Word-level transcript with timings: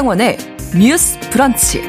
신성원의 0.00 0.38
뉴스 0.78 1.20
브런치. 1.30 1.82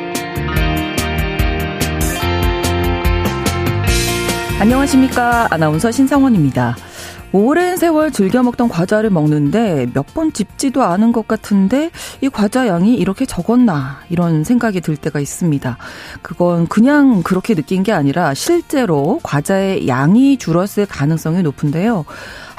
안녕하십니까. 4.60 5.48
아나운서 5.50 5.92
신성원입니다. 5.92 6.76
오랜 7.34 7.78
세월 7.78 8.12
즐겨 8.12 8.44
먹던 8.44 8.68
과자를 8.68 9.12
먹는데 9.12 9.88
몇 9.94 10.08
번 10.14 10.34
집지도 10.34 10.84
않은 10.84 11.14
것 11.14 11.26
같은데 11.26 11.90
이 12.20 12.28
과자 12.28 12.68
양이 12.68 12.96
이렇게 12.96 13.26
적었나 13.26 14.02
이런 14.10 14.44
생각이 14.44 14.82
들 14.82 14.98
때가 14.98 15.22
있습니다. 15.22 15.78
그건 16.22 16.68
그냥 16.68 17.24
그렇게 17.24 17.56
느낀 17.56 17.82
게 17.84 17.94
아니라 17.94 18.34
실제로 18.34 19.22
과자의 19.24 19.88
양이 19.88 20.36
줄었을 20.36 20.86
가능성이 20.86 21.44
높은데요. 21.44 22.04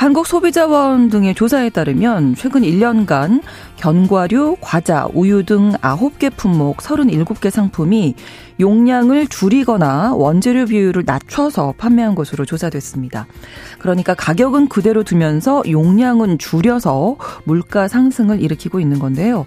한국소비자원 0.03 1.11
등의 1.11 1.33
조사에 1.33 1.71
따르면 1.71 2.35
최근 2.35 2.63
1년간 2.63 3.41
견과류, 3.77 4.57
과자, 4.61 5.07
우유 5.15 5.45
등 5.45 5.75
9개 5.75 6.37
품목 6.37 6.79
37개 6.79 7.51
상품이 7.51 8.17
용량을 8.59 9.29
줄이거나 9.29 10.15
원재료 10.15 10.67
비율을 10.67 11.05
낮춰서 11.07 11.75
판매한 11.79 12.17
것으로 12.17 12.45
조사됐습니다. 12.45 13.29
그러니까 13.79 14.15
가격은 14.15 14.69
그대로 14.69 15.05
두면서 15.05 15.63
용량은 15.71 16.39
줄여서 16.39 17.17
물가 17.45 17.87
상승을 17.87 18.41
일으키고 18.41 18.81
있는 18.81 18.99
건데요. 18.99 19.47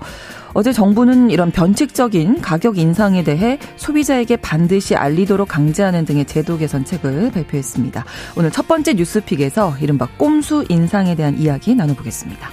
어제 0.56 0.72
정부는 0.72 1.32
이런 1.32 1.52
변칙적인 1.52 2.40
가격 2.40 2.78
인상에 2.78 3.26
대해 3.26 3.60
소비자에게 3.76 4.38
반드시 4.38 4.96
알리도록 4.96 5.50
강제하는 5.50 6.06
등의 6.06 6.24
제도 6.24 6.58
개선책을 6.58 7.32
발표했습니다. 7.32 8.06
오늘 8.38 8.52
첫 8.52 8.66
번째 8.66 8.94
뉴스픽에서 8.94 9.76
이른바 9.82 10.08
꼼수 10.18 10.64
인상에 10.70 11.14
대한 11.14 11.38
이야기 11.38 11.76
나눠보겠습니다. 11.76 12.50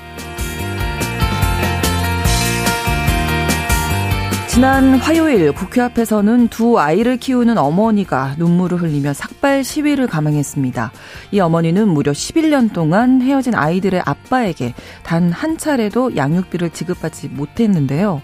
지난 4.53 4.97
화요일 4.97 5.50
국회 5.53 5.81
앞에서는 5.81 6.48
두 6.48 6.78
아이를 6.78 7.17
키우는 7.17 7.56
어머니가 7.56 8.34
눈물을 8.36 8.83
흘리며 8.83 9.14
삭발 9.14 9.64
시위를 9.64 10.06
감행했습니다. 10.08 10.92
이 11.31 11.41
어머니는 11.41 11.89
무려 11.89 12.12
11년 12.12 12.70
동안 12.70 13.23
헤어진 13.23 13.55
아이들의 13.55 14.03
아빠에게 14.05 14.75
단 15.05 15.33
한 15.33 15.56
차례도 15.56 16.17
양육비를 16.17 16.69
지급받지 16.70 17.28
못했는데요. 17.28 18.20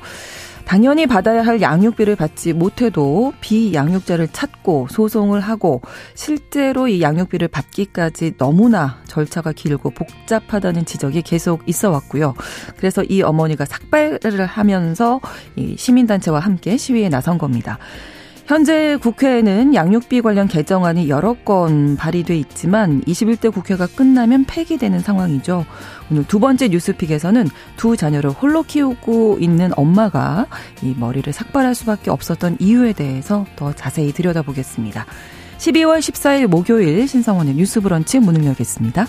당연히 0.68 1.06
받아야 1.06 1.40
할 1.40 1.62
양육비를 1.62 2.14
받지 2.14 2.52
못해도 2.52 3.32
비양육자를 3.40 4.28
찾고 4.28 4.88
소송을 4.90 5.40
하고 5.40 5.80
실제로 6.14 6.88
이 6.88 7.00
양육비를 7.00 7.48
받기까지 7.48 8.36
너무나 8.36 9.00
절차가 9.06 9.52
길고 9.52 9.88
복잡하다는 9.88 10.84
지적이 10.84 11.22
계속 11.22 11.62
있어 11.66 11.90
왔고요. 11.90 12.34
그래서 12.76 13.02
이 13.02 13.22
어머니가 13.22 13.64
삭발을 13.64 14.44
하면서 14.44 15.22
이 15.56 15.74
시민단체와 15.78 16.38
함께 16.38 16.76
시위에 16.76 17.08
나선 17.08 17.38
겁니다. 17.38 17.78
현재 18.48 18.96
국회에는 19.02 19.74
양육비 19.74 20.22
관련 20.22 20.48
개정안이 20.48 21.10
여러 21.10 21.34
건 21.34 21.96
발의돼 21.96 22.34
있지만 22.38 23.02
21대 23.02 23.52
국회가 23.52 23.86
끝나면 23.86 24.46
폐기되는 24.46 25.00
상황이죠. 25.00 25.66
오늘 26.10 26.26
두 26.26 26.40
번째 26.40 26.68
뉴스픽에서는 26.68 27.46
두 27.76 27.98
자녀를 27.98 28.30
홀로 28.30 28.62
키우고 28.62 29.36
있는 29.38 29.70
엄마가 29.76 30.46
이 30.80 30.94
머리를 30.96 31.30
삭발할 31.30 31.74
수밖에 31.74 32.10
없었던 32.10 32.56
이유에 32.58 32.94
대해서 32.94 33.44
더 33.54 33.74
자세히 33.74 34.12
들여다보겠습니다. 34.12 35.04
12월 35.58 35.98
14일 35.98 36.46
목요일 36.46 37.06
신성원의 37.06 37.54
뉴스 37.54 37.82
브런치 37.82 38.18
문을 38.18 38.46
열겠습니다. 38.46 39.08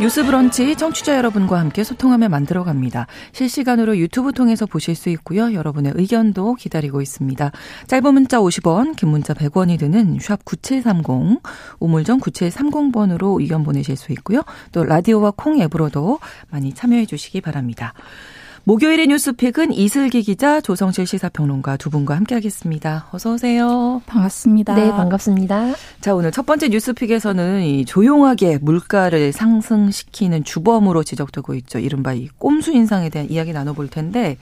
뉴스 0.00 0.24
브런치 0.24 0.76
청취자 0.76 1.18
여러분과 1.18 1.60
함께 1.60 1.84
소통하며 1.84 2.30
만들어 2.30 2.64
갑니다. 2.64 3.06
실시간으로 3.32 3.98
유튜브 3.98 4.32
통해서 4.32 4.64
보실 4.64 4.94
수 4.94 5.10
있고요. 5.10 5.52
여러분의 5.52 5.92
의견도 5.94 6.54
기다리고 6.54 7.02
있습니다. 7.02 7.52
짧은 7.86 8.14
문자 8.14 8.38
50원, 8.38 8.96
긴 8.96 9.10
문자 9.10 9.34
100원이 9.34 9.78
드는 9.78 10.16
샵 10.18 10.42
9730, 10.46 11.42
우물정 11.80 12.20
9730번으로 12.20 13.38
의견 13.40 13.62
보내실 13.62 13.98
수 13.98 14.12
있고요. 14.12 14.42
또 14.72 14.84
라디오와 14.84 15.32
콩 15.36 15.60
앱으로도 15.60 16.18
많이 16.48 16.72
참여해 16.72 17.04
주시기 17.04 17.42
바랍니다. 17.42 17.92
목요일의 18.64 19.06
뉴스픽은 19.06 19.72
이슬기 19.72 20.22
기자, 20.22 20.60
조성실 20.60 21.06
시사평론가 21.06 21.78
두 21.78 21.88
분과 21.88 22.14
함께하겠습니다. 22.16 23.08
어서 23.10 23.32
오세요. 23.32 24.02
반갑습니다. 24.06 24.74
네, 24.74 24.90
반갑습니다. 24.90 25.74
자, 26.02 26.14
오늘 26.14 26.30
첫 26.30 26.44
번째 26.44 26.68
뉴스픽에서는 26.68 27.62
이 27.62 27.84
조용하게 27.86 28.58
물가를 28.58 29.32
상승시키는 29.32 30.44
주범으로 30.44 31.04
지적되고 31.04 31.54
있죠. 31.54 31.78
이른바 31.78 32.12
이 32.12 32.28
꼼수 32.38 32.72
인상에 32.72 33.08
대한 33.08 33.30
이야기 33.30 33.52
나눠볼 33.54 33.88
텐데, 33.88 34.36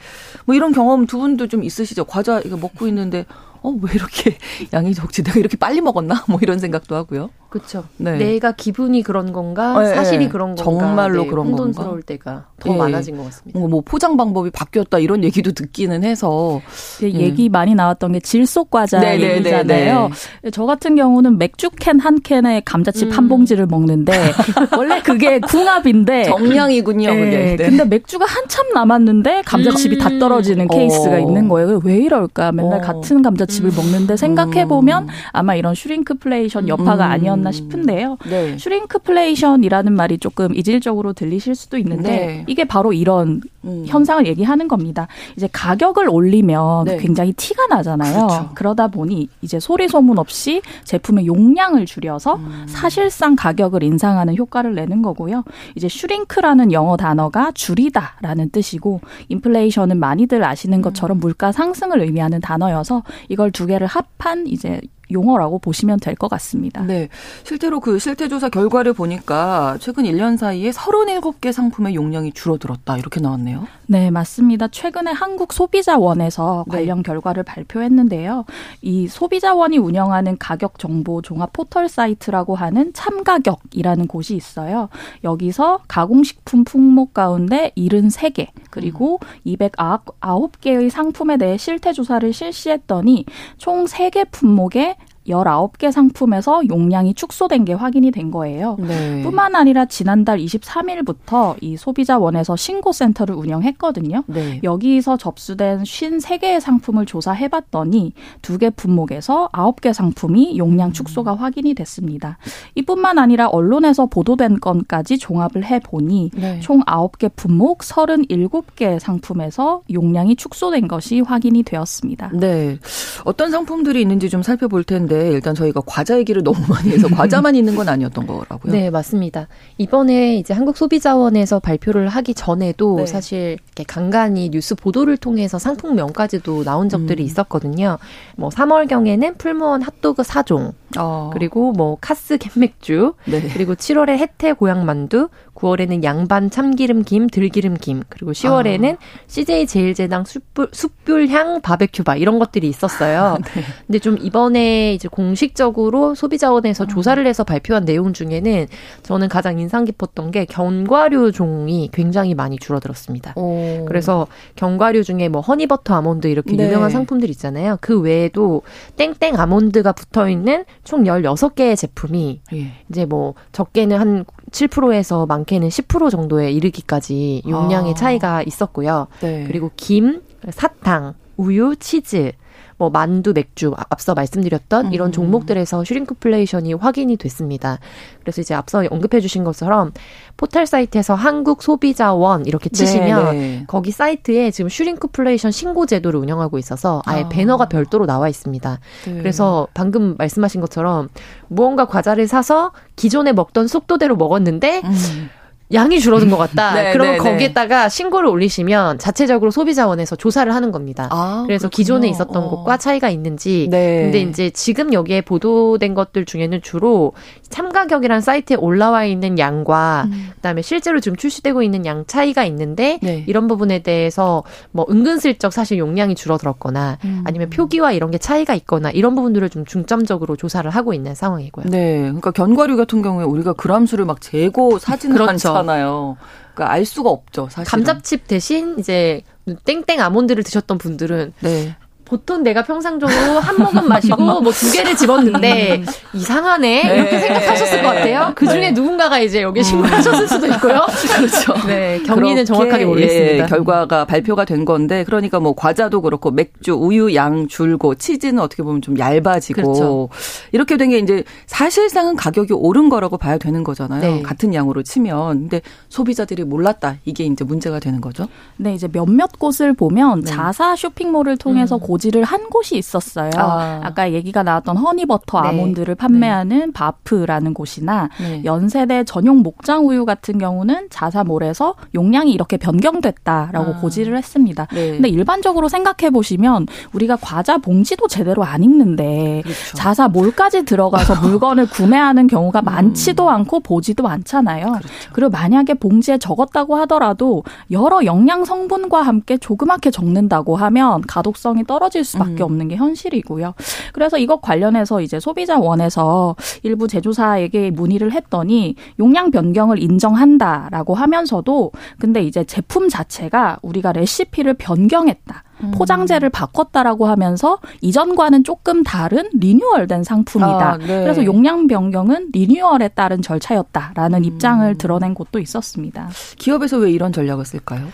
뭐 0.46 0.56
이런 0.56 0.72
경험 0.72 1.06
두 1.06 1.18
분도 1.18 1.46
좀 1.46 1.62
있으시죠? 1.62 2.04
과자 2.04 2.40
이거 2.40 2.56
먹고 2.56 2.88
있는데, 2.88 3.24
어, 3.62 3.70
왜 3.70 3.92
이렇게 3.94 4.36
양이 4.74 4.94
적지? 4.94 5.22
내가 5.22 5.38
이렇게 5.38 5.56
빨리 5.56 5.80
먹었나? 5.80 6.24
뭐 6.28 6.40
이런 6.42 6.58
생각도 6.58 6.96
하고요. 6.96 7.30
그렇죠. 7.48 7.84
네. 7.96 8.18
내가 8.18 8.52
기분이 8.52 9.02
그런 9.02 9.32
건가? 9.32 9.80
네, 9.80 9.94
사실이 9.94 10.26
네. 10.26 10.28
그런 10.28 10.54
건가? 10.54 10.64
정말로 10.64 11.22
네, 11.22 11.28
그런 11.30 11.46
혼돈스러울 11.46 11.90
건가? 11.90 12.06
때가 12.06 12.44
더 12.60 12.74
예. 12.74 12.76
많아진 12.76 13.16
것 13.16 13.24
같습니다. 13.24 13.58
뭐 13.58 13.80
포장 13.80 14.18
방법이 14.18 14.50
바뀌었다 14.50 14.98
이런 14.98 15.24
얘기도 15.24 15.52
듣기는 15.52 16.04
해서 16.04 16.60
네, 17.00 17.10
얘기 17.14 17.48
많이 17.48 17.74
나왔던 17.74 18.12
게 18.12 18.20
질소 18.20 18.70
과자 18.70 19.00
네, 19.00 19.16
네, 19.16 19.36
얘기잖아요. 19.36 20.10
네, 20.42 20.50
저 20.50 20.66
같은 20.66 20.94
경우는 20.94 21.38
맥주 21.38 21.70
캔 21.70 21.98
한 21.98 22.20
캔에 22.20 22.60
감자칩 22.64 23.16
한 23.16 23.28
봉지를 23.28 23.66
먹는데 23.66 24.12
원래 24.76 25.00
그게 25.00 25.40
궁합인데 25.40 26.24
정량이군요. 26.24 27.10
네, 27.10 27.24
그게. 27.24 27.56
네. 27.56 27.70
근데 27.70 27.84
맥주가 27.84 28.24
한참 28.26 28.68
남았는데 28.74 29.42
감자칩이 29.46 29.98
다 29.98 30.10
떨어지는 30.20 30.68
케이스가 30.68 31.16
어. 31.16 31.18
있는 31.18 31.48
거예요. 31.48 31.80
왜 31.82 31.96
이럴까? 31.96 32.52
맨날 32.52 32.78
어. 32.78 32.80
같은 32.80 33.22
감자칩을 33.22 33.72
먹는데 33.74 34.16
생각해 34.16 34.66
보면 34.66 35.08
아마 35.32 35.54
이런 35.54 35.74
shrinkflation 35.74 36.68
여파가 36.68 37.06
음. 37.06 37.12
아니었 37.12 37.37
나 37.42 37.52
싶은데요. 37.52 38.18
네. 38.28 38.58
shrinkflation이라는 38.58 39.92
말이 39.92 40.18
조금 40.18 40.54
이질적으로 40.54 41.12
들리실 41.12 41.54
수도 41.54 41.78
있는데 41.78 42.10
네. 42.10 42.44
이게 42.46 42.64
바로 42.64 42.92
이런 42.92 43.40
음. 43.64 43.84
현상을 43.86 44.26
얘기하는 44.26 44.68
겁니다. 44.68 45.08
이제 45.36 45.48
가격을 45.52 46.08
올리면 46.08 46.84
네. 46.84 46.96
굉장히 46.98 47.32
티가 47.32 47.66
나잖아요. 47.66 48.26
그렇죠. 48.26 48.50
그러다 48.54 48.88
보니 48.88 49.28
이제 49.42 49.60
소리 49.60 49.88
소문 49.88 50.18
없이 50.18 50.62
제품의 50.84 51.26
용량을 51.26 51.86
줄여서 51.86 52.36
음. 52.36 52.64
사실상 52.66 53.36
가격을 53.36 53.82
인상하는 53.82 54.36
효과를 54.36 54.74
내는 54.74 55.02
거고요. 55.02 55.44
이제 55.74 55.88
슈링크라는 55.88 56.72
영어 56.72 56.96
단어가 56.96 57.50
줄이다라는 57.52 58.50
뜻이고 58.50 59.00
인플레이션은 59.28 59.98
많이들 59.98 60.44
아시는 60.44 60.82
것처럼 60.82 61.18
물가 61.18 61.52
상승을 61.52 62.00
의미하는 62.00 62.40
단어여서 62.40 63.02
이걸 63.28 63.50
두 63.50 63.66
개를 63.66 63.86
합한 63.86 64.46
이제 64.46 64.80
용어라고 65.10 65.58
보시면 65.58 66.00
될 66.00 66.18
것 66.18 66.28
같습니다. 66.28 66.82
네. 66.82 67.08
실제로 67.44 67.78
그 67.78 67.98
실태조사 68.00 68.48
결과를 68.48 68.92
보니까 68.92 69.76
최근 69.80 70.02
1년 70.04 70.36
사이에 70.36 70.70
37개 70.70 71.52
상품의 71.52 71.94
용량이 71.94 72.32
줄어들었다. 72.32 72.98
이렇게 72.98 73.20
나왔네요. 73.20 73.68
네, 73.86 74.10
맞습니다. 74.10 74.66
최근에 74.68 75.12
한국 75.12 75.52
소비자원에서 75.52 76.64
네. 76.68 76.78
관련 76.78 77.02
결과를 77.02 77.44
발표했는데요. 77.44 78.44
이 78.82 79.06
소비자원이 79.06 79.78
운영하는 79.78 80.36
가격 80.38 80.78
정보 80.78 81.22
종합 81.22 81.52
포털 81.52 81.88
사이트라고 81.88 82.54
하는 82.56 82.92
참가격이라는 82.92 84.08
곳이 84.08 84.34
있어요. 84.34 84.88
여기서 85.24 85.80
가공식품 85.88 86.64
품목 86.64 87.14
가운데 87.14 87.70
73개, 87.76 88.48
그리고 88.70 89.20
209개의 89.46 90.90
상품에 90.90 91.36
대해 91.36 91.56
실태 91.56 91.92
조사를 91.92 92.32
실시했더니 92.32 93.24
총 93.56 93.84
3개 93.86 94.26
품목에 94.30 94.96
19개 95.28 95.90
상품에서 95.92 96.62
용량이 96.68 97.14
축소된 97.14 97.64
게 97.64 97.72
확인이 97.72 98.10
된 98.10 98.30
거예요. 98.30 98.76
네. 98.78 99.22
뿐만 99.22 99.54
아니라 99.54 99.86
지난달 99.86 100.38
23일부터 100.38 101.56
이 101.60 101.76
소비자원에서 101.76 102.56
신고센터를 102.56 103.34
운영했거든요. 103.34 104.24
네. 104.26 104.60
여기서 104.62 105.16
접수된 105.16 105.82
53개의 105.82 106.60
상품을 106.60 107.06
조사해 107.06 107.48
봤더니 107.48 108.12
두 108.42 108.58
개 108.58 108.70
품목에서 108.70 109.50
9개 109.52 109.92
상품이 109.92 110.58
용량 110.58 110.92
축소가 110.92 111.36
확인이 111.36 111.74
됐습니다. 111.74 112.38
이뿐만 112.74 113.18
아니라 113.18 113.48
언론에서 113.48 114.06
보도된 114.06 114.58
건까지 114.58 115.18
종합을 115.18 115.64
해 115.64 115.78
보니 115.78 116.30
네. 116.34 116.58
총 116.60 116.80
9개 116.80 117.30
품목 117.36 117.80
37개 117.80 118.98
상품에서 118.98 119.82
용량이 119.92 120.34
축소된 120.36 120.88
것이 120.88 121.20
확인이 121.20 121.62
되었습니다. 121.62 122.32
네. 122.34 122.78
어떤 123.24 123.50
상품들이 123.50 124.00
있는지 124.00 124.28
좀 124.28 124.42
살펴볼 124.42 124.82
텐데 124.84 125.17
했는데 125.18 125.30
일단 125.32 125.54
저희가 125.54 125.82
과자 125.84 126.18
얘기를 126.18 126.42
너무 126.42 126.58
많이 126.68 126.90
해서 126.90 127.08
과자만 127.08 127.54
있는 127.54 127.74
건 127.74 127.88
아니었던 127.88 128.26
거라고요. 128.26 128.72
네, 128.72 128.90
맞습니다. 128.90 129.48
이번에 129.76 130.36
이제 130.36 130.54
한국 130.54 130.76
소비자원에서 130.76 131.60
발표를 131.60 132.08
하기 132.08 132.34
전에도 132.34 132.96
네. 132.96 133.06
사실 133.06 133.58
이렇게 133.66 133.84
간간히 133.84 134.50
뉴스 134.50 134.74
보도를 134.74 135.16
통해서 135.16 135.58
상품명까지도 135.58 136.64
나온 136.64 136.88
적들이 136.88 137.22
음. 137.22 137.26
있었거든요. 137.26 137.98
뭐 138.36 138.48
3월 138.50 138.88
경에는 138.88 139.36
풀무원 139.36 139.82
핫도그 139.82 140.22
4종, 140.22 140.72
어. 140.98 141.30
그리고 141.32 141.72
뭐 141.72 141.98
카스 142.00 142.38
캔맥주, 142.38 143.14
네. 143.26 143.48
그리고 143.52 143.74
7월에 143.74 144.18
혜태 144.18 144.54
고향만두, 144.54 145.28
9월에는 145.58 146.04
양반 146.04 146.50
참기름김, 146.50 147.28
들기름김, 147.28 148.04
그리고 148.08 148.32
10월에는 148.32 148.94
아. 148.94 148.98
CJ 149.26 149.66
제일제당 149.66 150.24
숯불, 150.24 150.68
숯불향 150.72 151.60
바베큐바 151.62 152.16
이런 152.16 152.38
것들이 152.38 152.68
있었어요. 152.68 153.38
네. 153.54 153.62
근데 153.86 153.98
좀 153.98 154.16
이번에 154.18 154.94
이제 154.94 155.08
공식적으로 155.08 156.14
소비자원에서 156.14 156.84
어. 156.84 156.86
조사를 156.86 157.26
해서 157.26 157.44
발표한 157.44 157.84
내용 157.84 158.12
중에는 158.12 158.66
저는 159.02 159.28
가장 159.28 159.58
인상 159.58 159.84
깊었던 159.84 160.30
게 160.30 160.44
견과류 160.44 161.32
종이 161.32 161.90
굉장히 161.92 162.34
많이 162.34 162.58
줄어들었습니다. 162.58 163.34
오. 163.36 163.84
그래서 163.86 164.26
견과류 164.56 165.02
중에 165.02 165.28
뭐 165.28 165.40
허니버터 165.40 165.94
아몬드 165.94 166.28
이렇게 166.28 166.56
네. 166.56 166.66
유명한 166.66 166.90
상품들 166.90 167.28
있잖아요. 167.30 167.78
그 167.80 168.00
외에도 168.00 168.62
땡땡 168.96 169.38
아몬드가 169.38 169.92
붙어 169.92 170.28
있는 170.28 170.64
총 170.84 171.04
16개의 171.04 171.76
제품이 171.76 172.40
예. 172.52 172.72
이제 172.88 173.04
뭐 173.04 173.34
적게는 173.52 173.98
한 173.98 174.24
7%에서 174.50 175.26
많게는 175.26 175.68
10% 175.68 176.10
정도에 176.10 176.50
이르기까지 176.52 177.42
용량의 177.48 177.92
아. 177.92 177.94
차이가 177.94 178.42
있었고요. 178.42 179.08
네. 179.20 179.44
그리고 179.46 179.70
김, 179.76 180.22
사탕, 180.50 181.14
우유, 181.36 181.76
치즈, 181.76 182.32
뭐 182.78 182.90
만두, 182.90 183.32
맥주 183.34 183.74
앞서 183.90 184.14
말씀드렸던 184.14 184.86
음. 184.86 184.92
이런 184.92 185.12
종목들에서 185.12 185.84
shrinkflation이 185.84 186.74
확인이 186.74 187.16
됐습니다. 187.16 187.78
그래서 188.20 188.40
이제 188.40 188.54
앞서 188.54 188.84
언급해 188.88 189.20
주신 189.20 189.42
것처럼 189.44 189.92
포털 190.36 190.64
사이트에서 190.64 191.14
한국 191.14 191.62
소비자원 191.62 192.46
이렇게 192.46 192.70
치시면 192.70 193.32
네, 193.32 193.38
네. 193.38 193.64
거기 193.66 193.90
사이트에 193.90 194.52
지금 194.52 194.68
shrinkflation 194.68 195.50
신고 195.50 195.86
제도를 195.86 196.20
운영하고 196.20 196.58
있어서 196.58 197.02
아예 197.04 197.24
아. 197.24 197.28
배너가 197.28 197.68
별도로 197.68 198.06
나와 198.06 198.28
있습니다. 198.28 198.80
네. 199.06 199.12
그래서 199.12 199.66
방금 199.74 200.14
말씀하신 200.16 200.60
것처럼 200.60 201.08
무언가 201.48 201.84
과자를 201.84 202.28
사서 202.28 202.72
기존에 202.94 203.32
먹던 203.32 203.66
속도대로 203.66 204.14
먹었는데 204.16 204.82
음. 204.84 205.30
양이 205.72 206.00
줄어든 206.00 206.30
것 206.30 206.36
같다. 206.36 206.72
네, 206.80 206.92
그러면 206.92 207.14
네, 207.14 207.18
네, 207.18 207.30
거기에다가 207.30 207.88
신고를 207.88 208.28
올리시면 208.28 208.98
자체적으로 208.98 209.50
소비자원에서 209.50 210.16
조사를 210.16 210.52
하는 210.54 210.72
겁니다. 210.72 211.08
아, 211.10 211.44
그래서 211.46 211.68
그렇군요. 211.68 211.76
기존에 211.76 212.08
있었던 212.08 212.42
어. 212.42 212.50
것과 212.50 212.76
차이가 212.78 213.10
있는지. 213.10 213.68
네. 213.70 214.02
근데 214.02 214.20
이제 214.20 214.50
지금 214.50 214.92
여기에 214.92 215.22
보도된 215.22 215.94
것들 215.94 216.24
중에는 216.24 216.62
주로 216.62 217.12
참가격이라는 217.50 218.20
사이트에 218.20 218.56
올라와 218.56 219.04
있는 219.04 219.38
양과 219.38 220.08
음. 220.10 220.30
그다음에 220.36 220.62
실제로 220.62 221.00
지금 221.00 221.16
출시되고 221.16 221.62
있는 221.62 221.84
양 221.86 222.04
차이가 222.06 222.44
있는데 222.44 222.98
네. 223.02 223.24
이런 223.26 223.46
부분에 223.46 223.80
대해서 223.80 224.44
뭐 224.70 224.86
은근슬쩍 224.88 225.52
사실 225.52 225.78
용량이 225.78 226.14
줄어들었거나 226.14 226.98
음. 227.04 227.24
아니면 227.26 227.50
표기와 227.50 227.92
이런 227.92 228.10
게 228.10 228.18
차이가 228.18 228.54
있거나 228.54 228.90
이런 228.90 229.14
부분들을 229.14 229.48
좀 229.50 229.64
중점적으로 229.64 230.36
조사를 230.36 230.68
하고 230.70 230.94
있는 230.94 231.14
상황이고요. 231.14 231.66
네. 231.68 232.00
그러니까 232.00 232.30
견과류 232.30 232.76
같은 232.76 233.02
경우에 233.02 233.24
우리가 233.24 233.52
그람수를 233.54 234.04
막 234.04 234.20
재고 234.20 234.78
사진을 234.78 235.16
그렇죠. 235.16 235.57
않잖아요. 235.60 236.16
그러니까 236.54 236.72
알 236.72 236.84
수가 236.84 237.10
없죠, 237.10 237.48
사실. 237.50 237.70
감자칩 237.70 238.26
대신 238.26 238.78
이제 238.78 239.22
땡땡 239.64 240.00
아몬드를 240.00 240.42
드셨던 240.42 240.78
분들은 240.78 241.32
네. 241.40 241.76
보통 242.08 242.42
내가 242.42 242.62
평상적으로 242.64 243.38
한 243.40 243.56
모금 243.58 243.86
마시고 243.88 244.16
뭐 244.40 244.52
두 244.52 244.72
개를 244.72 244.96
집었는데 244.96 245.84
이상하네 246.14 246.82
네. 246.82 246.96
이렇게 246.96 247.20
생각하셨을 247.20 247.82
것 247.82 247.88
같아요. 247.88 248.32
그 248.34 248.46
중에 248.48 248.60
네. 248.60 248.72
누군가가 248.72 249.20
이제 249.20 249.42
여기 249.42 249.62
신고하셨을 249.62 250.26
수도 250.26 250.46
있고요. 250.48 250.80
그렇죠. 251.14 251.54
네, 251.66 252.00
경리는 252.04 252.44
정확하게 252.44 252.84
모르겠습니다. 252.86 253.44
예, 253.44 253.46
결과가 253.48 254.04
발표가 254.06 254.44
된 254.44 254.64
건데 254.64 255.04
그러니까 255.04 255.38
뭐 255.38 255.54
과자도 255.54 256.00
그렇고 256.02 256.30
맥주, 256.30 256.72
우유 256.72 257.14
양 257.14 257.46
줄고 257.46 257.94
치즈는 257.94 258.40
어떻게 258.40 258.62
보면 258.62 258.82
좀 258.82 258.98
얇아지고 258.98 259.62
그렇죠. 259.62 260.08
이렇게 260.52 260.76
된 260.76 260.88
게 260.88 260.98
이제 260.98 261.22
사실상은 261.46 262.16
가격이 262.16 262.54
오른 262.54 262.88
거라고 262.88 263.18
봐야 263.18 263.36
되는 263.36 263.62
거잖아요. 263.62 264.00
네. 264.00 264.22
같은 264.22 264.54
양으로 264.54 264.82
치면 264.82 265.40
근데 265.40 265.60
소비자들이 265.90 266.44
몰랐다 266.44 266.96
이게 267.04 267.24
이제 267.24 267.44
문제가 267.44 267.78
되는 267.78 268.00
거죠. 268.00 268.26
네, 268.56 268.72
이제 268.72 268.88
몇몇 268.88 269.32
곳을 269.38 269.74
보면 269.74 270.22
네. 270.22 270.30
자사 270.30 270.74
쇼핑몰을 270.76 271.36
통해서 271.36 271.76
음. 271.76 271.80
고지를 271.98 272.22
한 272.22 272.48
곳이 272.48 272.76
있었어요. 272.76 273.30
아. 273.36 273.92
까 273.94 274.12
얘기가 274.12 274.42
나왔던 274.44 274.76
허니버터 274.76 275.40
네. 275.40 275.48
아몬드를 275.48 275.94
판매하는 275.96 276.58
네. 276.58 276.72
바프라는 276.72 277.52
곳이나 277.52 278.08
네. 278.20 278.42
연세대 278.44 279.04
전용 279.04 279.38
목장 279.38 279.88
우유 279.88 280.04
같은 280.04 280.38
경우는 280.38 280.88
자사몰에서 280.90 281.74
용량이 281.94 282.30
이렇게 282.30 282.56
변경됐다라고 282.56 283.72
아. 283.72 283.80
고지를 283.80 284.16
했습니다. 284.16 284.66
네. 284.72 284.92
근데 284.92 285.08
일반적으로 285.08 285.68
생각해 285.68 286.10
보시면 286.10 286.66
우리가 286.92 287.16
과자 287.16 287.58
봉지도 287.58 288.06
제대로 288.06 288.44
안 288.44 288.62
읽는데 288.62 289.42
그렇죠. 289.42 289.76
자사몰까지 289.76 290.64
들어가서 290.64 291.16
물건을 291.26 291.68
구매하는 291.68 292.28
경우가 292.28 292.60
음. 292.60 292.64
많지도 292.64 293.28
않고 293.28 293.60
보지도 293.60 294.06
않잖아요. 294.06 294.66
그렇죠. 294.66 294.88
그리고 295.12 295.30
만약에 295.30 295.74
봉지에 295.74 296.18
적었다고 296.18 296.76
하더라도 296.76 297.42
여러 297.72 298.04
영양 298.04 298.44
성분과 298.44 299.02
함께 299.02 299.38
조그맣게 299.38 299.90
적는다고 299.90 300.54
하면 300.54 301.00
가독성이 301.02 301.64
떨어 301.64 301.87
떨어질 301.88 302.04
수밖에 302.04 302.42
음. 302.42 302.42
없는 302.42 302.68
게 302.68 302.76
현실이고요. 302.76 303.54
그래서 303.92 304.18
이것 304.18 304.40
관련해서 304.40 305.00
이제 305.00 305.18
소비자원에서 305.18 306.36
일부 306.62 306.86
제조사에게 306.86 307.70
문의를 307.70 308.12
했더니 308.12 308.76
용량 308.98 309.30
변경을 309.30 309.82
인정한다라고 309.82 310.94
하면서도 310.94 311.72
근데 311.98 312.22
이제 312.22 312.44
제품 312.44 312.88
자체가 312.88 313.58
우리가 313.62 313.92
레시피를 313.92 314.54
변경했다. 314.54 315.44
음. 315.60 315.72
포장재를 315.72 316.28
바꿨다라고 316.28 317.06
하면서 317.06 317.58
이전과는 317.80 318.44
조금 318.44 318.84
다른 318.84 319.28
리뉴얼된 319.32 320.04
상품이다. 320.04 320.72
아, 320.72 320.76
네. 320.78 320.86
그래서 320.86 321.24
용량 321.24 321.66
변경은 321.66 322.28
리뉴얼에 322.32 322.88
따른 322.88 323.22
절차였다라는 323.22 324.20
음. 324.20 324.24
입장을 324.24 324.78
드러낸 324.78 325.14
곳도 325.14 325.40
있었습니다. 325.40 326.10
기업에서 326.36 326.76
왜 326.78 326.92
이런 326.92 327.12
전략을 327.12 327.44
쓸까요? 327.44 327.88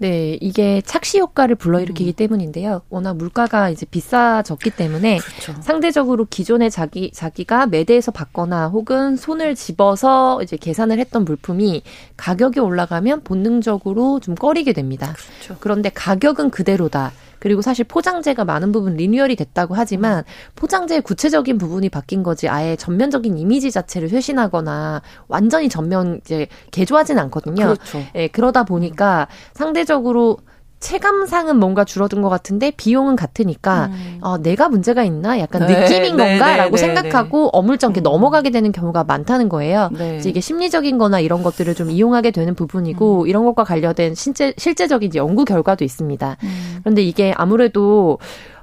네, 0.00 0.38
이게 0.40 0.80
착시 0.86 1.18
효과를 1.18 1.56
불러일으키기 1.56 2.12
음. 2.12 2.14
때문인데요. 2.14 2.80
워낙 2.88 3.18
물가가 3.18 3.68
이제 3.68 3.84
비싸졌기 3.84 4.70
때문에 4.70 5.18
그렇죠. 5.18 5.60
상대적으로 5.60 6.24
기존에 6.24 6.70
자기 6.70 7.10
자기가 7.12 7.66
매대에서 7.66 8.10
받거나 8.10 8.68
혹은 8.68 9.16
손을 9.16 9.54
집어서 9.54 10.42
이제 10.42 10.56
계산을 10.56 10.98
했던 10.98 11.26
물품이 11.26 11.82
가격이 12.16 12.60
올라가면 12.60 13.24
본능적으로 13.24 14.20
좀 14.20 14.34
꺼리게 14.34 14.72
됩니다. 14.72 15.14
그렇죠. 15.14 15.58
그런데 15.60 15.90
가격은 15.90 16.48
그대로다. 16.48 17.12
그리고 17.40 17.62
사실 17.62 17.84
포장재가 17.84 18.44
많은 18.44 18.70
부분 18.70 18.94
리뉴얼이 18.94 19.34
됐다고 19.34 19.74
하지만 19.74 20.22
포장재의 20.54 21.00
구체적인 21.00 21.58
부분이 21.58 21.88
바뀐 21.88 22.22
거지 22.22 22.48
아예 22.48 22.76
전면적인 22.76 23.36
이미지 23.36 23.72
자체를 23.72 24.08
쇄신하거나 24.08 25.02
완전히 25.26 25.68
전면 25.68 26.20
이제 26.24 26.46
개조하진 26.70 27.18
않거든요. 27.18 27.64
그렇죠. 27.64 28.02
예, 28.14 28.28
그러다 28.28 28.64
보니까 28.64 29.26
상대적으로 29.54 30.38
체감상은 30.80 31.58
뭔가 31.58 31.84
줄어든 31.84 32.22
것 32.22 32.30
같은데 32.30 32.70
비용은 32.70 33.14
같으니까 33.14 33.90
음. 33.92 34.18
어, 34.22 34.38
내가 34.38 34.68
문제가 34.68 35.04
있나 35.04 35.38
약간 35.38 35.66
네, 35.66 35.80
느낌인 35.80 36.16
네, 36.16 36.38
건가라고 36.38 36.76
네, 36.76 36.82
네, 36.82 36.94
생각하고 36.94 37.44
네. 37.44 37.50
어물쩡하게 37.52 38.00
음. 38.00 38.02
넘어가게 38.02 38.50
되는 38.50 38.72
경우가 38.72 39.04
많다는 39.04 39.50
거예요. 39.50 39.90
네. 39.92 40.20
이게 40.24 40.40
심리적인거나 40.40 41.20
이런 41.20 41.42
것들을 41.42 41.74
좀 41.74 41.90
이용하게 41.90 42.30
되는 42.30 42.54
부분이고 42.54 43.22
음. 43.22 43.28
이런 43.28 43.44
것과 43.44 43.64
관련된 43.64 44.14
실제 44.14 44.54
실제적인 44.56 45.14
연구 45.16 45.44
결과도 45.44 45.84
있습니다. 45.84 46.36
음. 46.42 46.78
그런데 46.82 47.02
이게 47.02 47.34
아무래도 47.36 48.18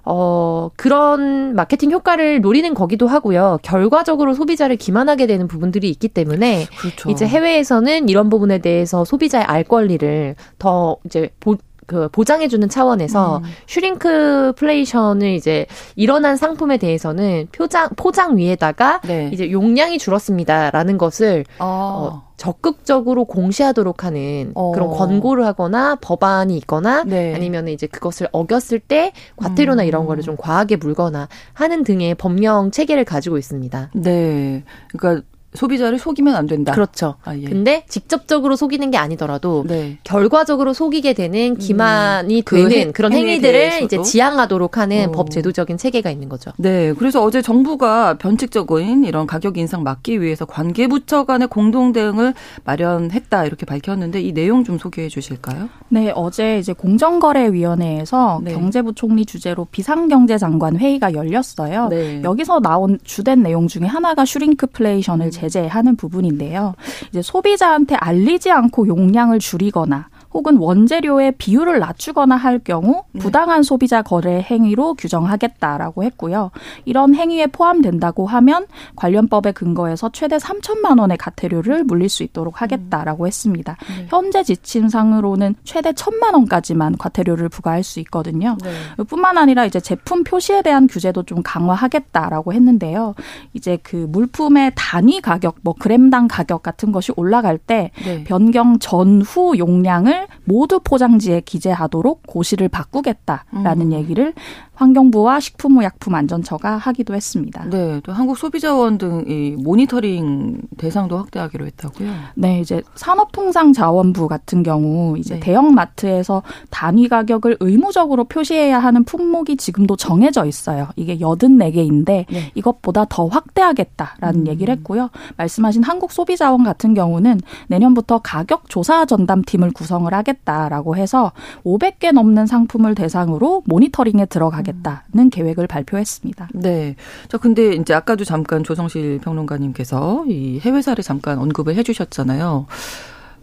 어, 0.10 0.70
그런 0.78 1.54
마케팅 1.54 1.92
효과를 1.92 2.42
노리는 2.42 2.74
거기도 2.74 3.08
하고요. 3.08 3.60
결과적으로 3.62 4.34
소비자를 4.34 4.78
기만하게 4.78 5.28
되는 5.28 5.48
부분들이 5.48 5.90
있기 5.90 6.08
때문에 6.08 6.66
그렇죠. 6.80 7.12
이제 7.12 7.28
해외에서는 7.28 8.08
이런 8.08 8.30
부분에 8.30 8.60
대해서 8.60 9.04
소비자의 9.04 9.44
알 9.44 9.66
권리를 9.66 10.36
더 10.60 10.96
이제 11.06 11.30
보, 11.42 11.58
그 11.88 12.10
보장해주는 12.10 12.67
차원에서 12.67 13.38
음. 13.38 13.44
슈링크플레이션을 13.65 15.29
이제 15.29 15.65
일어난 15.96 16.36
상품에 16.36 16.77
대해서는 16.77 17.48
표장 17.53 17.89
포장 17.96 18.38
위에다가 18.38 19.00
네. 19.06 19.29
이제 19.34 19.50
용량이 19.50 19.98
줄었습니다라는 19.98 20.98
것을 20.98 21.46
어. 21.60 21.65
어 21.65 22.27
적극적으로 22.36 23.25
공시하도록 23.25 24.03
하는 24.03 24.51
어. 24.53 24.72
그런 24.74 24.89
권고를 24.91 25.46
하거나 25.46 25.96
법안이 25.96 26.56
있거나 26.58 27.03
네. 27.06 27.34
아니면 27.34 27.70
이제 27.70 27.88
그것을 27.88 28.27
어겼을 28.34 28.79
때 28.79 29.13
과태료나 29.38 29.84
음. 29.84 29.88
이런 29.88 30.06
거를 30.06 30.22
좀 30.24 30.36
과하게 30.38 30.75
물거나 30.75 31.29
하는 31.53 31.84
등의 31.84 32.15
법령 32.15 32.72
체계를 32.72 33.06
가지고 33.06 33.38
있습니다. 33.38 33.91
네. 33.96 34.63
그러니까 34.89 35.25
소비자를 35.58 36.00
속이면 36.00 36.36
안 36.36 36.46
된다. 36.46 36.72
그렇죠. 36.72 37.16
아, 37.24 37.36
예. 37.36 37.44
근데 37.44 37.84
직접적으로 37.90 38.56
속이는 38.56 38.92
게 38.92 38.98
아니더라도 38.98 39.66
네. 39.68 39.98
결과적으로 40.04 40.74
속이게 40.74 41.14
되는 41.14 41.58
기만이 41.58 42.40
음. 42.40 42.44
되는 42.46 42.88
그 42.88 42.92
그런 42.94 43.14
행위들을 43.14 43.84
이제 43.84 44.02
지양하도록 44.02 44.78
하는 44.78 45.10
어. 45.10 45.12
법 45.12 45.32
제도적인 45.32 45.78
체계가 45.78 46.12
있는 46.12 46.30
거죠. 46.30 46.52
네. 46.58 46.94
그래서 46.94 47.24
어제 47.24 47.42
정부가 47.42 48.18
변칙적인 48.18 49.04
이런 49.04 49.28
가격 49.28 49.58
인상 49.58 49.84
막기 49.84 50.22
위해서 50.22 50.46
관계부처 50.46 51.26
간의 51.26 51.48
공동 51.48 51.92
대응을 51.92 52.34
마련했다 52.64 53.46
이렇게 53.46 53.66
밝혔는데 53.66 54.22
이 54.22 54.34
내용 54.34 54.64
좀 54.64 54.78
소개해 54.78 55.10
주실까요? 55.10 55.70
네. 55.90 56.12
어제 56.16 56.60
이제 56.60 56.74
공정거래위원회에서 56.74 58.42
네. 58.44 58.54
경제부 58.54 58.94
총리 58.94 59.26
주재로 59.26 59.68
비상경제장관 59.72 60.78
회의가 60.78 61.14
열렸어요. 61.14 61.88
네. 61.90 62.22
여기서 62.24 62.60
나온 62.60 63.00
주된 63.04 63.42
내용 63.42 63.68
중에 63.68 63.86
하나가 63.86 64.24
슈링크플레이션을 64.24 65.32
제 65.32 65.47
제재하는 65.50 65.96
부분인데요. 65.96 66.75
이제 67.10 67.22
소비자한테 67.22 67.96
알리지 67.96 68.51
않고 68.51 68.88
용량을 68.88 69.39
줄이거나 69.39 70.10
혹은 70.38 70.58
원재료의 70.58 71.32
비율을 71.39 71.79
낮추거나 71.79 72.36
할 72.36 72.60
경우 72.60 73.01
네. 73.12 73.20
부당한 73.20 73.63
소비자 73.63 74.03
거래 74.03 74.39
행위로 74.39 74.94
규정하겠다라고 74.94 76.03
했고요. 76.03 76.51
이런 76.86 77.15
행위에 77.15 77.48
포함된다고 77.48 78.27
하면 78.27 78.67
관련법에 78.96 79.53
근거해서 79.53 80.12
최대 80.13 80.38
3천만 80.38 81.00
원의 81.00 81.17
가태료를 81.17 81.86
물릴 81.86 82.08
수 82.08 82.22
있도록 82.22 82.62
하겠다라고 82.62 83.25
했습니다. 83.25 83.77
네. 83.88 84.06
현재 84.10 84.44
지침상으로는 84.44 85.56
최대 85.63 85.91
1천만 85.91 86.36
원까지만 86.36 87.00
과태료를 87.00 87.50
부과할 87.50 87.82
수 87.82 88.00
있거든요. 88.01 88.58
네. 88.63 89.03
뿐만 89.06 89.39
아니라 89.39 89.65
이제 89.65 89.79
제품 89.79 90.24
표시에 90.24 90.62
대한 90.62 90.86
규제도 90.86 91.24
좀 91.24 91.41
강화하겠다라고 91.41 92.53
했는데요. 92.53 93.15
이제 93.53 93.79
그 93.82 93.96
물품의 93.96 94.74
단위 94.75 95.20
가격, 95.20 95.56
뭐 95.63 95.74
그램당 95.74 96.27
가격 96.27 96.62
같은 96.62 96.91
것이 96.91 97.12
올라갈 97.15 97.58
때 97.58 97.89
네. 98.06 98.24
변경 98.24 98.77
전후 98.77 99.58
용량을 99.58 100.26
모두 100.46 100.79
포장지에 100.84 101.41
기재하도록 101.41 102.24
고시를 102.27 102.69
바꾸겠다라는 102.69 103.88
음. 103.88 103.93
얘기를 103.93 104.34
환경부와 104.74 105.39
식품의약품안전처가 105.39 106.77
하기도 106.77 107.15
했습니다. 107.15 107.65
네, 107.69 108.00
또 108.03 108.12
한국소비자원 108.13 108.98
등 108.98 109.27
이 109.27 109.55
모니터링 109.57 110.62
대상도 110.77 111.17
확대하기로 111.17 111.65
했다고요? 111.65 112.12
네, 112.36 112.60
이제 112.62 112.81
산업통상자원부 112.96 114.27
같은 114.27 114.63
경우 114.63 115.17
이제 115.17 115.36
네. 115.36 115.39
대형 115.39 115.74
마트에서 115.74 116.43
단위 116.69 117.07
가격을 117.07 117.57
의무적으로 117.60 118.24
표시해야 118.25 118.79
하는 118.79 119.03
품목이 119.03 119.57
지금도 119.57 119.96
정해져 119.96 120.46
있어요. 120.46 120.88
이게 120.96 121.17
84개인데 121.17 122.25
네. 122.29 122.51
이것보다 122.55 123.05
더 123.10 123.27
확대하겠다라는 123.27 124.41
음. 124.41 124.48
얘기를 124.48 124.74
했고요. 124.75 125.10
말씀하신 125.38 125.84
한국소비자원 125.84 126.63
같은 126.63 126.93
경우는 126.93 127.39
내년부터 127.67 128.19
가격 128.19 128.69
조사 128.69 129.05
전담팀을 129.05 129.72
구성을 129.72 130.07
하겠다라고 130.14 130.96
해서 130.96 131.32
500개 131.64 132.12
넘는 132.12 132.46
상품을 132.48 132.96
대상으로 132.96 133.64
모니터링에 133.66 134.26
들어가겠다. 134.26 134.88
하겠다는 134.88 135.30
계획을 135.30 135.68
발표했습니다. 135.68 136.50
네. 136.54 136.96
자, 137.28 137.38
근데 137.38 137.74
이제 137.74 137.94
아까도 137.94 138.24
잠깐 138.24 138.64
조성실 138.64 139.20
평론가님께서 139.20 140.26
이 140.28 140.60
해외 140.62 140.82
사례 140.82 141.02
잠깐 141.02 141.40
언급을 141.40 141.76
해 141.76 141.84
주셨잖아요. 141.84 142.68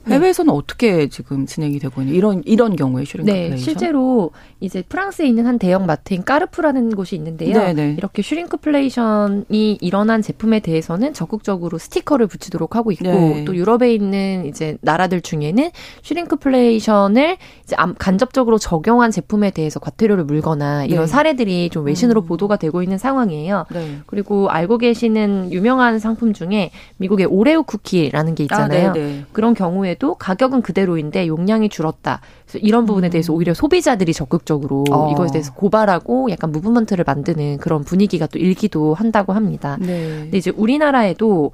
네. 0.06 0.14
해외에서는 0.14 0.52
네. 0.52 0.58
어떻게 0.58 1.08
지금 1.08 1.46
진행이 1.46 1.78
되고 1.78 2.00
있는 2.00 2.14
이런 2.14 2.42
이런 2.44 2.76
경우에 2.76 3.04
shrinkflation? 3.04 3.50
네, 3.50 3.56
실제로 3.56 4.30
이제 4.60 4.82
프랑스에 4.82 5.26
있는 5.26 5.46
한 5.46 5.58
대형 5.58 5.86
마트인 5.86 6.24
까르푸라는 6.24 6.94
곳이 6.94 7.16
있는데요. 7.16 7.52
네네. 7.54 7.72
네. 7.74 7.94
이렇게 7.96 8.22
shrinkflation이 8.22 9.78
일어난 9.80 10.22
제품에 10.22 10.60
대해서는 10.60 11.14
적극적으로 11.14 11.78
스티커를 11.78 12.26
붙이도록 12.26 12.76
하고 12.76 12.92
있고 12.92 13.04
네. 13.04 13.44
또 13.44 13.56
유럽에 13.56 13.92
있는 13.92 14.46
이제 14.46 14.76
나라들 14.80 15.20
중에는 15.20 15.70
슈링크플레이션을 16.02 17.36
이제 17.64 17.76
간접적으로 17.98 18.58
적용한 18.58 19.10
제품에 19.10 19.50
대해서 19.50 19.80
과태료를 19.80 20.24
물거나 20.24 20.84
이런 20.84 21.02
네. 21.02 21.06
사례들이 21.06 21.70
좀 21.70 21.86
외신으로 21.86 22.22
음. 22.22 22.26
보도가 22.26 22.56
되고 22.56 22.82
있는 22.82 22.98
상황이에요. 22.98 23.66
네. 23.72 23.98
그리고 24.06 24.50
알고 24.50 24.78
계시는 24.78 25.52
유명한 25.52 25.98
상품 25.98 26.32
중에 26.32 26.70
미국의 26.98 27.26
오레오 27.26 27.62
쿠키라는 27.64 28.34
게 28.34 28.44
있잖아요. 28.44 28.90
아, 28.90 29.24
그런 29.32 29.54
경우에 29.54 29.93
경우에도 29.94 30.14
가격은 30.14 30.62
그대로인데 30.62 31.26
용량이 31.26 31.68
줄었다. 31.68 32.20
그래서 32.44 32.58
이런 32.58 32.86
부분에 32.86 33.08
대해서 33.08 33.32
음. 33.32 33.38
오히려 33.38 33.54
소비자들이 33.54 34.12
적극적으로 34.12 34.84
어. 34.90 35.10
이것에 35.12 35.32
대해서 35.32 35.52
고발하고 35.54 36.30
약간 36.30 36.52
무브먼트를 36.52 37.04
만드는 37.06 37.58
그런 37.58 37.84
분위기가 37.84 38.26
또 38.26 38.38
일기도 38.38 38.94
한다고 38.94 39.32
합니다. 39.32 39.76
네. 39.80 40.20
근데 40.22 40.38
이제 40.38 40.50
우리나라에도 40.54 41.52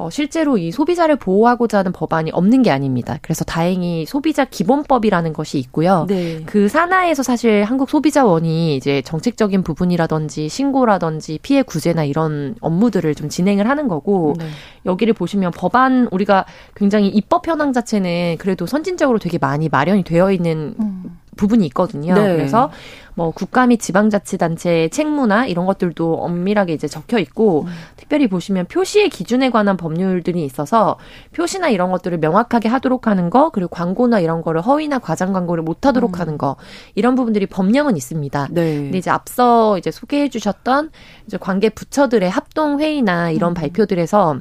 어, 0.00 0.08
실제로 0.08 0.56
이 0.56 0.70
소비자를 0.70 1.16
보호하고자 1.16 1.80
하는 1.80 1.92
법안이 1.92 2.30
없는 2.32 2.62
게 2.62 2.70
아닙니다. 2.70 3.18
그래서 3.20 3.44
다행히 3.44 4.06
소비자 4.06 4.46
기본법이라는 4.46 5.34
것이 5.34 5.58
있고요. 5.58 6.06
네. 6.08 6.42
그 6.46 6.68
산하에서 6.68 7.22
사실 7.22 7.64
한국 7.64 7.90
소비자원이 7.90 8.76
이제 8.76 9.02
정책적인 9.02 9.62
부분이라든지 9.62 10.48
신고라든지 10.48 11.38
피해 11.42 11.60
구제나 11.62 12.04
이런 12.04 12.54
업무들을 12.62 13.14
좀 13.14 13.28
진행을 13.28 13.68
하는 13.68 13.88
거고 13.88 14.36
네. 14.38 14.46
여기를 14.86 15.12
보시면 15.12 15.50
법안 15.54 16.08
우리가 16.10 16.46
굉장히 16.74 17.08
입법 17.08 17.46
현황 17.46 17.74
자체는 17.74 18.36
그래도 18.38 18.64
선진적으로 18.64 19.18
되게 19.18 19.36
많이 19.36 19.68
마련이 19.68 20.02
되어 20.04 20.32
있는 20.32 20.76
음. 20.80 21.18
부분이 21.36 21.66
있거든요. 21.66 22.14
네. 22.14 22.36
그래서 22.36 22.70
뭐 23.14 23.30
국가 23.30 23.66
및 23.66 23.80
지방자치단체의 23.80 24.90
책무나 24.90 25.46
이런 25.46 25.66
것들도 25.66 26.14
엄밀하게 26.14 26.72
이제 26.72 26.88
적혀 26.88 27.18
있고 27.18 27.62
음. 27.62 27.72
특별히 27.96 28.28
보시면 28.28 28.66
표시의 28.66 29.10
기준에 29.10 29.50
관한 29.50 29.76
법률들이 29.76 30.44
있어서 30.44 30.96
표시나 31.32 31.68
이런 31.68 31.90
것들을 31.90 32.18
명확하게 32.18 32.68
하도록 32.68 33.06
하는 33.06 33.30
거 33.30 33.50
그리고 33.50 33.68
광고나 33.68 34.20
이런 34.20 34.42
거를 34.42 34.60
허위나 34.60 34.98
과장 34.98 35.32
광고를 35.32 35.62
못 35.62 35.86
하도록 35.86 36.14
음. 36.14 36.20
하는 36.20 36.38
거 36.38 36.56
이런 36.94 37.14
부분들이 37.14 37.46
법령은 37.46 37.96
있습니다. 37.96 38.48
네. 38.50 38.76
근데 38.76 38.98
이제 38.98 39.10
앞서 39.10 39.78
이제 39.78 39.90
소개해 39.90 40.28
주셨던 40.28 40.90
이제 41.26 41.36
관계 41.38 41.68
부처들의 41.68 42.28
합동 42.30 42.80
회의나 42.80 43.30
이런 43.30 43.52
음. 43.52 43.54
발표들에서 43.54 44.40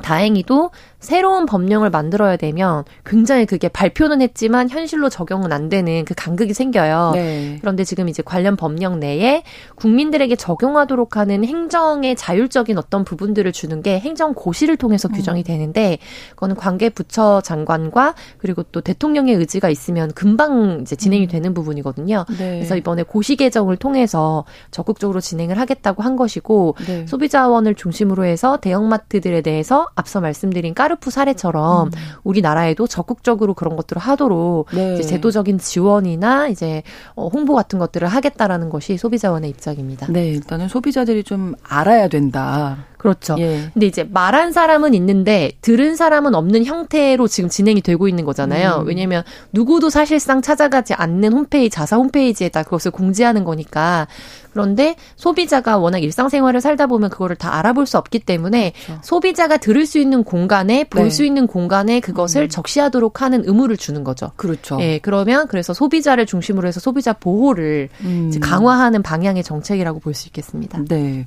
다행히도 0.00 0.70
새로운 1.00 1.46
법령을 1.46 1.90
만들어야 1.90 2.36
되면 2.36 2.84
굉장히 3.04 3.46
그게 3.46 3.68
발표는 3.68 4.20
했지만 4.20 4.68
현실로 4.68 5.08
적용은 5.08 5.52
안 5.52 5.68
되는 5.68 6.04
그 6.04 6.14
간극이 6.14 6.52
생겨요. 6.52 7.12
네. 7.14 7.58
그런데 7.60 7.84
지금 7.84 8.08
이제 8.08 8.22
관련 8.22 8.56
법령 8.56 9.00
내에 9.00 9.42
국민들에게 9.76 10.36
적용하도록 10.36 11.16
하는 11.16 11.44
행정의 11.44 12.16
자율적인 12.16 12.76
어떤 12.76 13.04
부분들을 13.04 13.50
주는 13.52 13.82
게 13.82 13.98
행정 13.98 14.34
고시를 14.34 14.76
통해서 14.76 15.08
음. 15.08 15.12
규정이 15.12 15.42
되는데 15.42 15.98
그거는 16.30 16.54
관계 16.54 16.90
부처 16.90 17.40
장관과 17.40 18.14
그리고 18.38 18.62
또 18.64 18.82
대통령의 18.82 19.34
의지가 19.34 19.70
있으면 19.70 20.12
금방 20.12 20.80
이제 20.82 20.96
진행이 20.96 21.24
음. 21.24 21.28
되는 21.28 21.54
부분이거든요. 21.54 22.26
네. 22.38 22.56
그래서 22.56 22.76
이번에 22.76 23.02
고시 23.02 23.36
개정을 23.36 23.76
통해서 23.78 24.44
적극적으로 24.70 25.20
진행을 25.20 25.58
하겠다고 25.58 26.02
한 26.02 26.16
것이고 26.16 26.76
네. 26.86 27.06
소비자원을 27.06 27.74
중심으로 27.74 28.24
해서 28.24 28.58
대형마트들에 28.58 29.40
대해서 29.40 29.88
앞서 29.94 30.20
말씀드린 30.20 30.74
까르 30.74 30.89
푸 30.96 31.10
사례처럼 31.10 31.88
음. 31.88 31.90
우리나라에도 32.24 32.86
적극적으로 32.86 33.54
그런 33.54 33.76
것들을 33.76 34.00
하도록 34.00 34.66
네. 34.72 34.94
이제 34.94 35.02
제도적인 35.02 35.58
지원이나 35.58 36.48
이제 36.48 36.82
어, 37.14 37.28
홍보 37.28 37.54
같은 37.54 37.78
것들을 37.78 38.06
하겠다라는 38.08 38.70
것이 38.70 38.96
소비자원의 38.96 39.50
입장입니다. 39.50 40.06
네, 40.10 40.28
일단은 40.28 40.68
소비자들이 40.68 41.24
좀 41.24 41.54
알아야 41.62 42.08
된다. 42.08 42.84
그렇죠. 43.00 43.34
예. 43.38 43.70
근데 43.72 43.86
이제 43.86 44.04
말한 44.04 44.52
사람은 44.52 44.92
있는데 44.92 45.52
들은 45.62 45.96
사람은 45.96 46.34
없는 46.34 46.66
형태로 46.66 47.28
지금 47.28 47.48
진행이 47.48 47.80
되고 47.80 48.08
있는 48.08 48.26
거잖아요. 48.26 48.80
음. 48.82 48.86
왜냐하면 48.86 49.22
누구도 49.52 49.88
사실상 49.88 50.42
찾아가지 50.42 50.92
않는 50.92 51.32
홈페이지, 51.32 51.70
자사 51.70 51.96
홈페이지에다 51.96 52.62
그것을 52.64 52.90
공지하는 52.90 53.44
거니까 53.44 54.06
그런데 54.52 54.96
소비자가 55.16 55.78
워낙 55.78 56.02
일상생활을 56.02 56.60
살다 56.60 56.88
보면 56.88 57.08
그거를 57.08 57.36
다 57.36 57.54
알아볼 57.54 57.86
수 57.86 57.96
없기 57.98 58.18
때문에 58.18 58.72
그렇죠. 58.84 59.00
소비자가 59.02 59.56
들을 59.56 59.86
수 59.86 59.98
있는 59.98 60.24
공간에 60.24 60.84
볼수 60.84 61.22
네. 61.22 61.28
있는 61.28 61.46
공간에 61.46 62.00
그것을 62.00 62.42
음. 62.42 62.48
적시하도록 62.48 63.22
하는 63.22 63.44
의무를 63.46 63.76
주는 63.76 64.04
거죠. 64.04 64.32
그렇죠. 64.36 64.78
예, 64.80 64.98
그러면 64.98 65.46
그래서 65.46 65.72
소비자를 65.72 66.26
중심으로 66.26 66.68
해서 66.68 66.80
소비자 66.80 67.12
보호를 67.12 67.88
음. 68.02 68.32
강화하는 68.40 69.02
방향의 69.02 69.42
정책이라고 69.42 70.00
볼 70.00 70.10
수 70.10 70.26
있겠습니다. 70.26 70.82
네. 70.88 71.24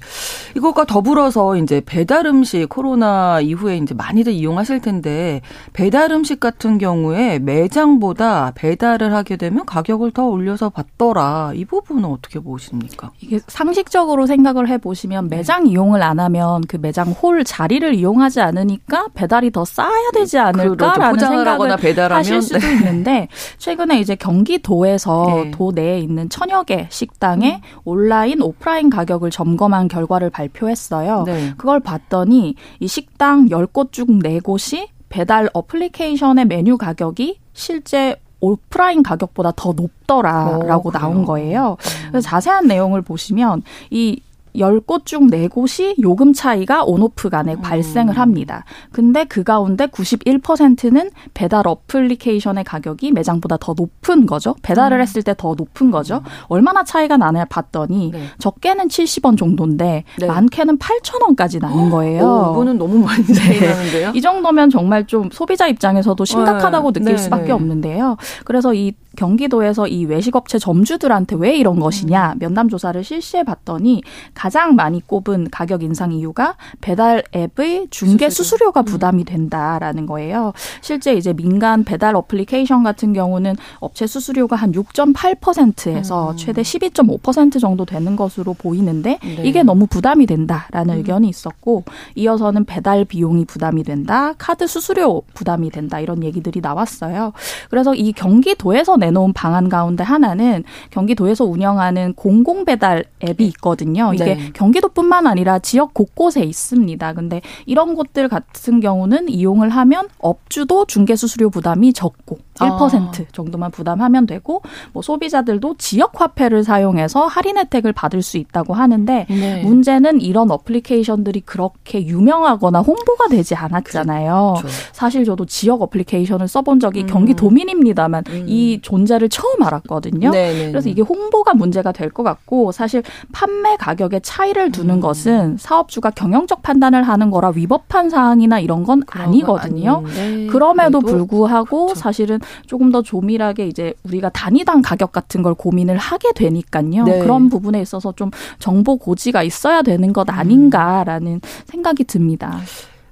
이것과 0.58 0.84
더불어서 0.86 1.56
이제 1.64 1.82
배달 1.86 2.26
음식 2.26 2.68
코로나 2.70 3.40
이후에 3.40 3.78
이제 3.78 3.94
많이들 3.94 4.34
이용하실 4.34 4.82
텐데 4.82 5.42
배달 5.74 6.12
음식 6.12 6.40
같은 6.40 6.78
경우에 6.78 7.40
매장보다 7.40 8.52
배달을 8.56 9.14
하게 9.14 9.38
되면 9.38 9.66
가격을 9.66 10.12
더 10.12 10.26
올려서 10.26 10.70
받더라. 10.70 11.54
이 11.56 11.66
부분은 11.66 12.06
어떻게 12.06 12.40
보십니까? 12.40 13.12
이게 13.20 13.40
상식적으로 13.48 14.28
생각을 14.28 14.68
해 14.68 14.78
보시면 14.78 15.30
네. 15.30 15.38
매장 15.38 15.68
이용을 15.68 16.04
안 16.04 16.20
하면 16.20 16.62
그 16.68 16.78
매장 16.78 17.12
홀 17.12 17.44
자리를 17.44 17.94
이용하지 17.96 18.42
않으니까 18.42 19.08
배달이 19.14 19.52
더 19.52 19.66
싸야 19.66 20.12
되지 20.14 20.38
않을까라는 20.38 21.20
생각을 21.20 21.78
배달하면. 21.78 22.18
하실 22.20 22.42
수도 22.42 22.60
네. 22.60 22.74
있는데 22.74 23.28
최근에 23.58 24.00
이제 24.00 24.16
경기도에서 24.16 25.26
네. 25.46 25.52
도 25.52 25.72
내에 25.72 26.00
있는 26.00 26.30
천여 26.30 26.64
개 26.64 26.88
식당에 26.90 27.62
음. 27.64 27.80
온라인 27.86 28.42
오프라인 28.42 28.90
가격을 28.90 29.32
점검한 29.32 29.88
결과를 29.88 30.30
발표했어요. 30.30 31.24
네. 31.26 31.53
그걸 31.58 31.80
봤더니 31.80 32.56
이 32.80 32.88
식당 32.88 33.48
10곳 33.48 33.92
중 33.92 34.20
4곳이 34.20 34.88
배달 35.10 35.50
어플리케이션의 35.54 36.46
메뉴 36.46 36.78
가격이 36.78 37.40
실제 37.54 38.16
오프라인 38.40 39.04
가격보다 39.04 39.54
더 39.56 39.72
높더라라고 39.72 40.90
오, 40.90 40.92
나온 40.92 41.24
거예요. 41.24 41.78
그래서 42.10 42.28
자세한 42.28 42.68
내용을 42.68 43.02
보시면 43.02 43.62
이 43.90 44.22
10곳 44.56 45.06
중 45.06 45.28
4곳이 45.30 46.02
요금 46.02 46.34
차이가 46.34 46.84
온오프 46.84 47.30
간에 47.30 47.56
음. 47.56 47.62
발생을 47.62 48.18
합니다. 48.18 48.64
근데 48.92 49.26
그 49.26 49.44
가운데 49.44 49.88
91%는 49.88 51.10
배달 51.34 51.68
어플리케이션의 51.68 52.64
가격이 52.64 53.12
매장보다 53.12 53.58
더 53.58 53.74
높은 53.76 54.26
거죠. 54.26 54.56
배달을 54.62 54.98
음. 54.98 55.02
했을 55.02 55.22
때 55.22 55.34
더 55.36 55.56
높은 55.58 55.92
거죠. 55.92 56.18
음. 56.18 56.22
얼마나 56.48 56.84
차이가 56.84 57.18
나냐 57.18 57.46
봤더니 57.46 58.12
네. 58.12 58.24
적게는 58.38 58.88
70원 58.88 59.38
정도인데 59.38 60.04
네. 60.20 60.26
많게는 60.26 60.78
8,000원까지 60.78 61.60
나는 61.60 61.90
거예요. 61.90 62.24
오, 62.24 62.52
이거는 62.54 62.78
너무 62.78 63.00
많이 63.00 63.26
차이 63.26 63.60
네. 63.60 63.68
나는데요. 63.68 64.12
이 64.14 64.22
정도면 64.22 64.70
정말 64.70 65.06
좀 65.08 65.30
소비자 65.32 65.68
입장에서도 65.68 66.24
심각하다고 66.24 66.92
네. 66.92 67.00
느낄 67.00 67.16
네, 67.16 67.22
수밖에 67.22 67.46
네. 67.46 67.52
없는데요. 67.52 68.18
그래서 68.46 68.74
이 68.74 68.94
경기도에서 69.16 69.88
이 69.88 70.06
외식업체 70.06 70.60
점주들한테 70.60 71.36
왜 71.38 71.56
이런 71.56 71.80
것이냐 71.80 72.36
면담 72.40 72.70
조사를 72.70 73.04
실시해 73.04 73.44
봤더니 73.44 74.02
가장 74.34 74.76
많이 74.76 75.06
꼽은 75.06 75.50
가격 75.52 75.84
인상 75.84 76.12
이유가 76.12 76.56
배달 76.82 77.24
앱의 77.36 77.88
중개 77.90 78.30
수수료가 78.30 78.82
음. 78.82 78.86
부담이 78.86 79.24
된다라는 79.24 80.06
거예요. 80.06 80.54
실제 80.82 81.14
이제 81.14 81.34
민간 81.34 81.84
배달 81.84 82.16
어플리케이션 82.16 82.84
같은 82.84 83.14
경우는 83.14 83.56
업체 83.80 84.08
수수료가 84.08 84.56
한 84.56 84.72
6.8%에서 84.72 86.32
음. 86.32 86.38
최대 86.38 86.62
12.5% 86.62 87.60
정도 87.60 87.86
되는 87.86 88.16
것으로 88.16 88.54
보이는데 88.54 89.20
네. 89.22 89.44
이게 89.44 89.64
너무 89.64 89.88
부담이 89.88 90.26
된다라는 90.26 90.96
음. 90.96 90.98
의견이 91.00 91.30
있었고 91.30 91.84
이어서는 92.16 92.66
배달 92.66 93.06
비용이 93.06 93.46
부담이 93.46 93.84
된다, 93.84 94.34
카드 94.38 94.68
수수료 94.68 95.24
부담이 95.34 95.70
된다 95.70 96.00
이런 96.00 96.24
얘기들이 96.24 96.62
나왔어요. 96.62 97.34
그래서 97.70 97.94
이 97.94 98.12
경기도에서 98.12 98.98
내놓은 99.04 99.34
방안 99.34 99.70
가운데 99.70 100.04
하나는 100.04 100.64
경기도에서 100.92 101.46
운영하는 101.46 102.14
공공 102.14 102.64
배달 102.66 103.04
앱이 103.24 103.46
있거든요. 103.48 104.14
이게 104.14 104.36
네. 104.36 104.52
경기도뿐만 104.54 105.28
아니라 105.28 105.60
지역 105.60 105.94
곳곳에 105.94 106.42
있습니다. 106.42 107.14
근데 107.14 107.42
이런 107.66 107.96
곳들 107.96 108.30
같은 108.30 108.80
경우는 108.80 109.30
이용을 109.30 109.70
하면 109.70 110.08
업주도 110.20 110.86
중개 110.86 111.16
수수료 111.16 111.50
부담이 111.50 111.94
적고 111.94 112.40
1% 112.56 112.94
아. 112.94 113.12
정도만 113.32 113.72
부담하면 113.72 114.26
되고 114.26 114.62
뭐 114.94 115.02
소비자들도 115.02 115.76
지역 115.78 116.22
화폐를 116.22 116.64
사용해서 116.64 117.26
할인 117.28 117.58
혜택을 117.58 117.94
받을 117.94 118.22
수 118.22 118.38
있다고 118.38 118.74
하는데 118.74 119.26
네. 119.30 119.64
문제는 119.64 120.22
이런 120.22 120.50
어플리케이션들이 120.52 121.42
그렇게 121.42 122.06
유명하거나 122.06 122.82
홍보가 122.82 123.28
되지 123.30 123.56
않았잖아요. 123.56 124.56
그렇죠. 124.60 124.76
사실 124.92 125.26
저도 125.26 125.46
지역 125.46 125.82
어플리케이션을 125.82 126.48
써본 126.48 126.80
적이 126.80 127.02
음. 127.02 127.08
경기 127.08 127.34
도민입니다만 127.34 128.24
음. 128.30 128.46
이 128.48 128.80
존재를 128.82 129.30
처음 129.30 129.62
알았거든요. 129.64 130.32
네네네. 130.32 130.60
네, 130.60 130.72
그래서 130.72 130.86
네. 130.86 130.92
이게 130.92 131.02
홍보가 131.02 131.54
문제가 131.54 131.92
될 131.92 132.14
것 132.14 132.22
같고 132.24 132.72
사실 132.72 133.02
판매 133.32 133.76
가격에 133.76 134.20
차이를 134.20 134.72
두는 134.72 134.96
음. 134.96 135.02
것은 135.02 135.58
사업주가 135.58 136.12
경영적 136.12 136.62
판단을 136.62 137.04
하는 137.04 137.32
거라 137.32 137.50
위법한 137.50 138.10
사항이나 138.10 138.60
이런 138.60 138.84
건 138.84 139.02
아니거든요. 139.10 140.04
그럼에도 140.50 141.00
불구하고 141.00 141.88
그렇죠. 141.88 142.00
사실은 142.00 142.40
조금 142.66 142.92
더 142.92 143.02
조밀하게 143.02 143.68
이제 143.68 143.94
우리가 144.04 144.30
단위당 144.30 144.82
가격 144.82 145.12
같은 145.12 145.42
걸 145.42 145.54
고민을 145.54 145.98
하게 145.98 146.32
되니까요. 146.34 147.04
네. 147.04 147.20
그런 147.20 147.50
부분에 147.50 147.82
있어서 147.82 148.14
좀 148.16 148.32
정보 148.60 148.98
고지가 148.98 149.44
있어야 149.44 149.82
되는 149.82 150.14
것 150.14 150.30
아닌가라는 150.30 151.42
생각이 151.66 152.04
듭니다. 152.06 152.60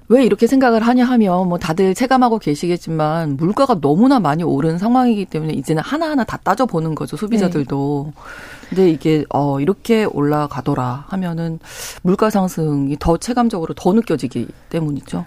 왜 0.08 0.24
이렇게 0.26 0.46
생각을 0.46 0.82
하냐 0.82 1.06
하면 1.06 1.48
뭐 1.48 1.58
다들 1.58 1.94
체감하고 1.94 2.38
계시겠지만 2.38 3.38
물가가 3.38 3.80
너무나 3.80 4.20
많이 4.20 4.42
오른 4.42 4.76
상황이기 4.76 5.24
때문에 5.24 5.54
이제는 5.54 5.82
하나하나 5.82 6.24
다 6.24 6.36
따져보는 6.36 6.94
거죠 6.94 7.16
소비자들도. 7.16 8.12
네. 8.14 8.22
근데 8.68 8.90
이게 8.90 9.24
어 9.30 9.60
이렇게 9.60 10.04
올라가더라 10.04 11.06
하면은 11.08 11.58
물가 12.02 12.28
상승이 12.30 12.96
더 12.98 13.16
체감적으로 13.16 13.74
더 13.74 13.92
느껴지기 13.92 14.48
때문이죠. 14.68 15.24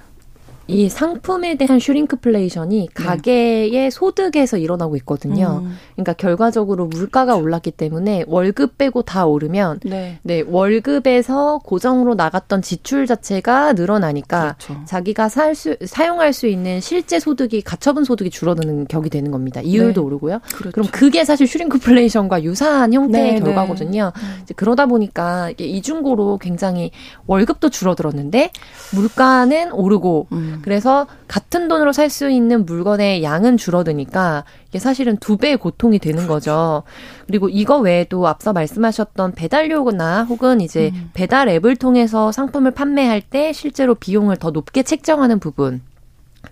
이 0.68 0.90
상품에 0.90 1.56
대한 1.56 1.80
shrinkflation이 1.80 2.88
네. 2.88 3.04
가게의 3.04 3.92
소득에서 3.92 4.58
일어나고 4.58 4.96
있거든요. 4.98 5.62
음. 5.64 5.78
그러니까 5.94 6.14
결과적으로 6.14 6.88
물가가. 6.88 7.36
올랐기 7.36 7.72
때문에 7.72 8.24
월급 8.28 8.78
빼고 8.78 9.04
다 9.04 9.26
오르면 9.26 9.80
네. 9.84 10.20
네. 10.24 10.44
월급에서 10.48 11.60
고정으로 11.60 12.16
나갔던 12.16 12.62
지출 12.62 13.06
자체가 13.06 13.74
늘어나니까 13.74 14.56
그렇죠. 14.60 14.82
자기가 14.86 15.30
살 15.30 15.56
수, 15.56 15.76
사용할 15.86 16.34
수 16.34 16.48
있는 16.48 16.82
실제 16.82 17.20
소득이 17.20 17.62
가처분 17.62 18.04
소득이 18.04 18.30
줄어드는 18.30 18.88
격이 18.88 19.10
되는 19.10 19.32
겁니다. 19.32 19.62
이율도 19.62 20.02
네. 20.02 20.06
오르고요. 20.06 20.40
그렇죠. 20.56 20.72
그럼 20.72 20.88
그게 20.92 21.24
사실 21.26 21.48
shrinkflation과 21.48 22.44
유사한 22.44 22.94
형태의 22.94 23.26
네, 23.26 23.40
네. 23.40 23.40
결과거든요. 23.40 24.12
음. 24.16 24.46
그러다 24.56 24.86
보니까 24.86 25.50
이게 25.52 25.66
이중고로 25.66 26.38
굉장히 26.40 26.92
월급도 27.28 27.70
줄어들었는데 27.70 28.52
물가는 28.94 29.72
오르고 29.72 30.28
음. 30.32 30.55
그래서 30.62 31.08
같은 31.28 31.68
돈으로 31.68 31.92
살 31.94 32.10
수 32.10 32.30
있는 32.30 32.66
물건의 32.66 33.24
양은 33.24 33.58
줄어드니까 33.58 34.44
이게 34.70 34.80
사실은 34.80 35.18
두 35.18 35.38
배의 35.38 35.58
고통이 35.58 36.00
되는 36.00 36.28
거죠. 36.28 36.84
그리고 37.28 37.50
이거 37.50 37.78
외에도 37.80 38.28
앞서 38.28 38.54
말씀하셨던 38.54 39.34
배달료나 39.34 40.24
혹은 40.26 40.62
이제 40.62 40.92
음. 40.94 41.10
배달 41.14 41.50
앱을 41.50 41.76
통해서 41.78 42.32
상품을 42.32 42.72
판매할 42.72 43.22
때 43.22 43.52
실제로 43.54 43.96
비용을 43.96 44.38
더 44.38 44.52
높게 44.52 44.84
책정하는 44.84 45.40
부분. 45.40 45.82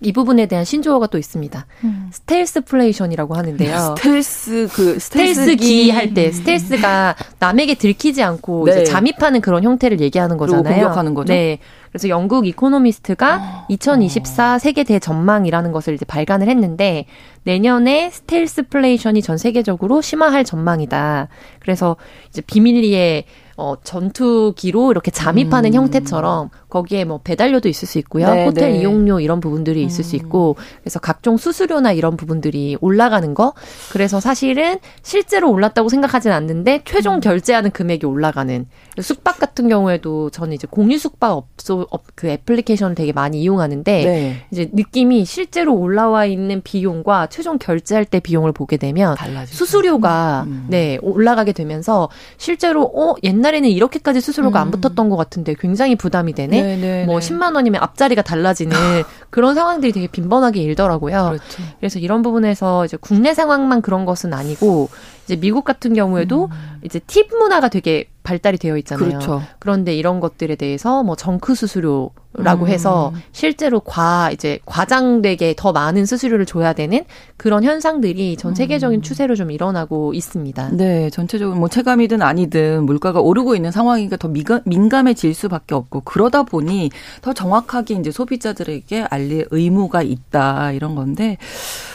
이 0.00 0.10
부분에 0.12 0.46
대한 0.46 0.64
신조어가 0.64 1.06
또 1.06 1.18
있습니다. 1.18 1.66
음. 1.84 2.08
stealthflation이라고 2.12 3.34
하는데요. 3.36 3.94
스텔스 3.96 4.68
그 4.72 4.98
스텔스기 4.98 5.90
할 5.90 6.12
때 6.14 6.32
스텔스가 6.32 7.14
남에게 7.38 7.74
들키지 7.76 8.20
않고 8.22 8.64
네. 8.66 8.72
이제 8.72 8.84
잠입하는 8.84 9.40
그런 9.40 9.62
형태를 9.62 10.00
얘기하는 10.00 10.36
거잖아요. 10.36 10.74
공격하는 10.74 11.14
거죠. 11.14 11.32
네. 11.32 11.58
그래서 11.94 12.08
영국 12.08 12.44
이코노미스트가 12.48 13.66
2024 13.68 14.54
어. 14.56 14.58
세계 14.58 14.82
대전망이라는 14.82 15.70
것을 15.70 15.94
이제 15.94 16.04
발간을 16.04 16.48
했는데 16.48 17.06
내년에 17.44 18.10
stealthflation이 18.10 19.22
전 19.22 19.38
세계적으로 19.38 20.00
심화할 20.00 20.42
전망이다. 20.44 21.28
그래서 21.60 21.94
이제 22.30 22.42
비밀리에 22.42 23.26
어, 23.56 23.76
전투기로 23.82 24.90
이렇게 24.90 25.10
잠입하는 25.10 25.70
음. 25.70 25.74
형태처럼 25.74 26.50
거기에 26.68 27.04
뭐 27.04 27.20
배달료도 27.22 27.68
있을 27.68 27.86
수 27.86 27.98
있고요. 27.98 28.28
네, 28.32 28.46
호텔 28.46 28.72
네. 28.72 28.80
이용료 28.80 29.20
이런 29.20 29.40
부분들이 29.40 29.84
있을 29.84 30.00
음. 30.00 30.04
수 30.04 30.16
있고 30.16 30.56
그래서 30.80 30.98
각종 30.98 31.36
수수료나 31.36 31.92
이런 31.92 32.16
부분들이 32.16 32.76
올라가는 32.80 33.32
거. 33.34 33.54
그래서 33.92 34.18
사실은 34.18 34.78
실제로 35.02 35.50
올랐다고 35.52 35.88
생각하진 35.88 36.32
않는데 36.32 36.82
최종 36.84 37.16
음. 37.16 37.20
결제하는 37.20 37.70
금액이 37.70 38.06
올라가는 38.06 38.66
숙박 39.00 39.38
같은 39.38 39.68
경우에도 39.68 40.30
저는 40.30 40.54
이제 40.54 40.66
공유 40.68 40.98
숙박 40.98 41.32
업소 41.32 41.86
그 42.14 42.28
애플리케이션을 42.28 42.94
되게 42.96 43.12
많이 43.12 43.40
이용하는데 43.42 44.04
네. 44.04 44.36
이제 44.50 44.70
느낌이 44.72 45.24
실제로 45.24 45.74
올라와 45.74 46.26
있는 46.26 46.60
비용과 46.62 47.28
최종 47.28 47.58
결제할 47.58 48.04
때 48.04 48.18
비용을 48.18 48.52
보게 48.52 48.76
되면 48.78 49.14
달라지죠. 49.14 49.56
수수료가 49.56 50.44
음. 50.46 50.66
네 50.68 50.98
올라가게 51.02 51.52
되면서 51.52 52.08
실제로 52.36 52.84
어 52.84 53.14
옛날 53.22 53.43
에는 53.52 53.68
이렇게까지 53.68 54.20
수수료가 54.20 54.60
음. 54.60 54.62
안 54.62 54.70
붙었던 54.70 55.10
것 55.10 55.16
같은데 55.16 55.54
굉장히 55.58 55.96
부담이 55.96 56.32
되네. 56.32 56.62
네네 56.62 56.80
네, 56.80 57.04
뭐 57.04 57.18
10만 57.18 57.50
네. 57.50 57.56
원이면 57.56 57.82
앞자리가 57.82 58.22
달라지는 58.22 58.74
그런 59.30 59.54
상황들이 59.54 59.92
되게 59.92 60.06
빈번하게 60.06 60.62
일더라고요. 60.62 61.26
그렇죠. 61.26 61.62
그래서 61.78 61.98
이런 61.98 62.22
부분에서 62.22 62.84
이제 62.84 62.96
국내 63.00 63.34
상황만 63.34 63.82
그런 63.82 64.04
것은 64.06 64.32
아니고 64.32 64.88
이제 65.24 65.36
미국 65.36 65.64
같은 65.64 65.94
경우에도 65.94 66.46
음. 66.46 66.80
이제 66.84 67.00
팁 67.00 67.28
문화가 67.36 67.68
되게 67.68 68.08
발달이 68.22 68.58
되어 68.58 68.78
있잖아요. 68.78 69.08
그렇죠. 69.08 69.42
그런데 69.58 69.94
이런 69.94 70.20
것들에 70.20 70.56
대해서 70.56 71.02
뭐 71.02 71.16
정크 71.16 71.54
수수료 71.54 72.10
라고 72.36 72.64
음. 72.64 72.70
해서 72.70 73.12
실제로 73.30 73.78
과 73.78 74.30
이제 74.32 74.58
과장되게 74.66 75.54
더 75.56 75.72
많은 75.72 76.04
수수료를 76.04 76.46
줘야 76.46 76.72
되는 76.72 77.04
그런 77.36 77.62
현상들이 77.62 78.36
전 78.36 78.56
세계적인 78.56 79.00
음. 79.00 79.02
추세로 79.02 79.36
좀 79.36 79.52
일어나고 79.52 80.14
있습니다. 80.14 80.70
네, 80.72 81.10
전체적으로 81.10 81.56
뭐 81.56 81.68
체감이든 81.68 82.22
아니든 82.22 82.86
물가가 82.86 83.20
오르고 83.20 83.54
있는 83.54 83.70
상황이니까 83.70 84.16
더 84.16 84.26
민감, 84.28 84.62
민감해질 84.64 85.32
수밖에 85.32 85.76
없고 85.76 86.00
그러다 86.00 86.42
보니 86.42 86.90
더 87.22 87.32
정확하게 87.32 87.94
이제 87.94 88.10
소비자들에게 88.10 89.06
알릴 89.10 89.46
의무가 89.50 90.02
있다 90.02 90.72
이런 90.72 90.96
건데 90.96 91.38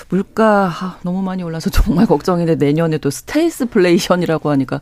물가 0.08 0.72
아, 0.74 0.98
너무 1.04 1.22
많이 1.22 1.44
올라서 1.44 1.70
정말 1.70 2.06
걱정인데 2.06 2.56
내년에 2.56 2.98
또 3.00 3.10
stealthflation이라고 3.10 4.50
하니까 4.50 4.80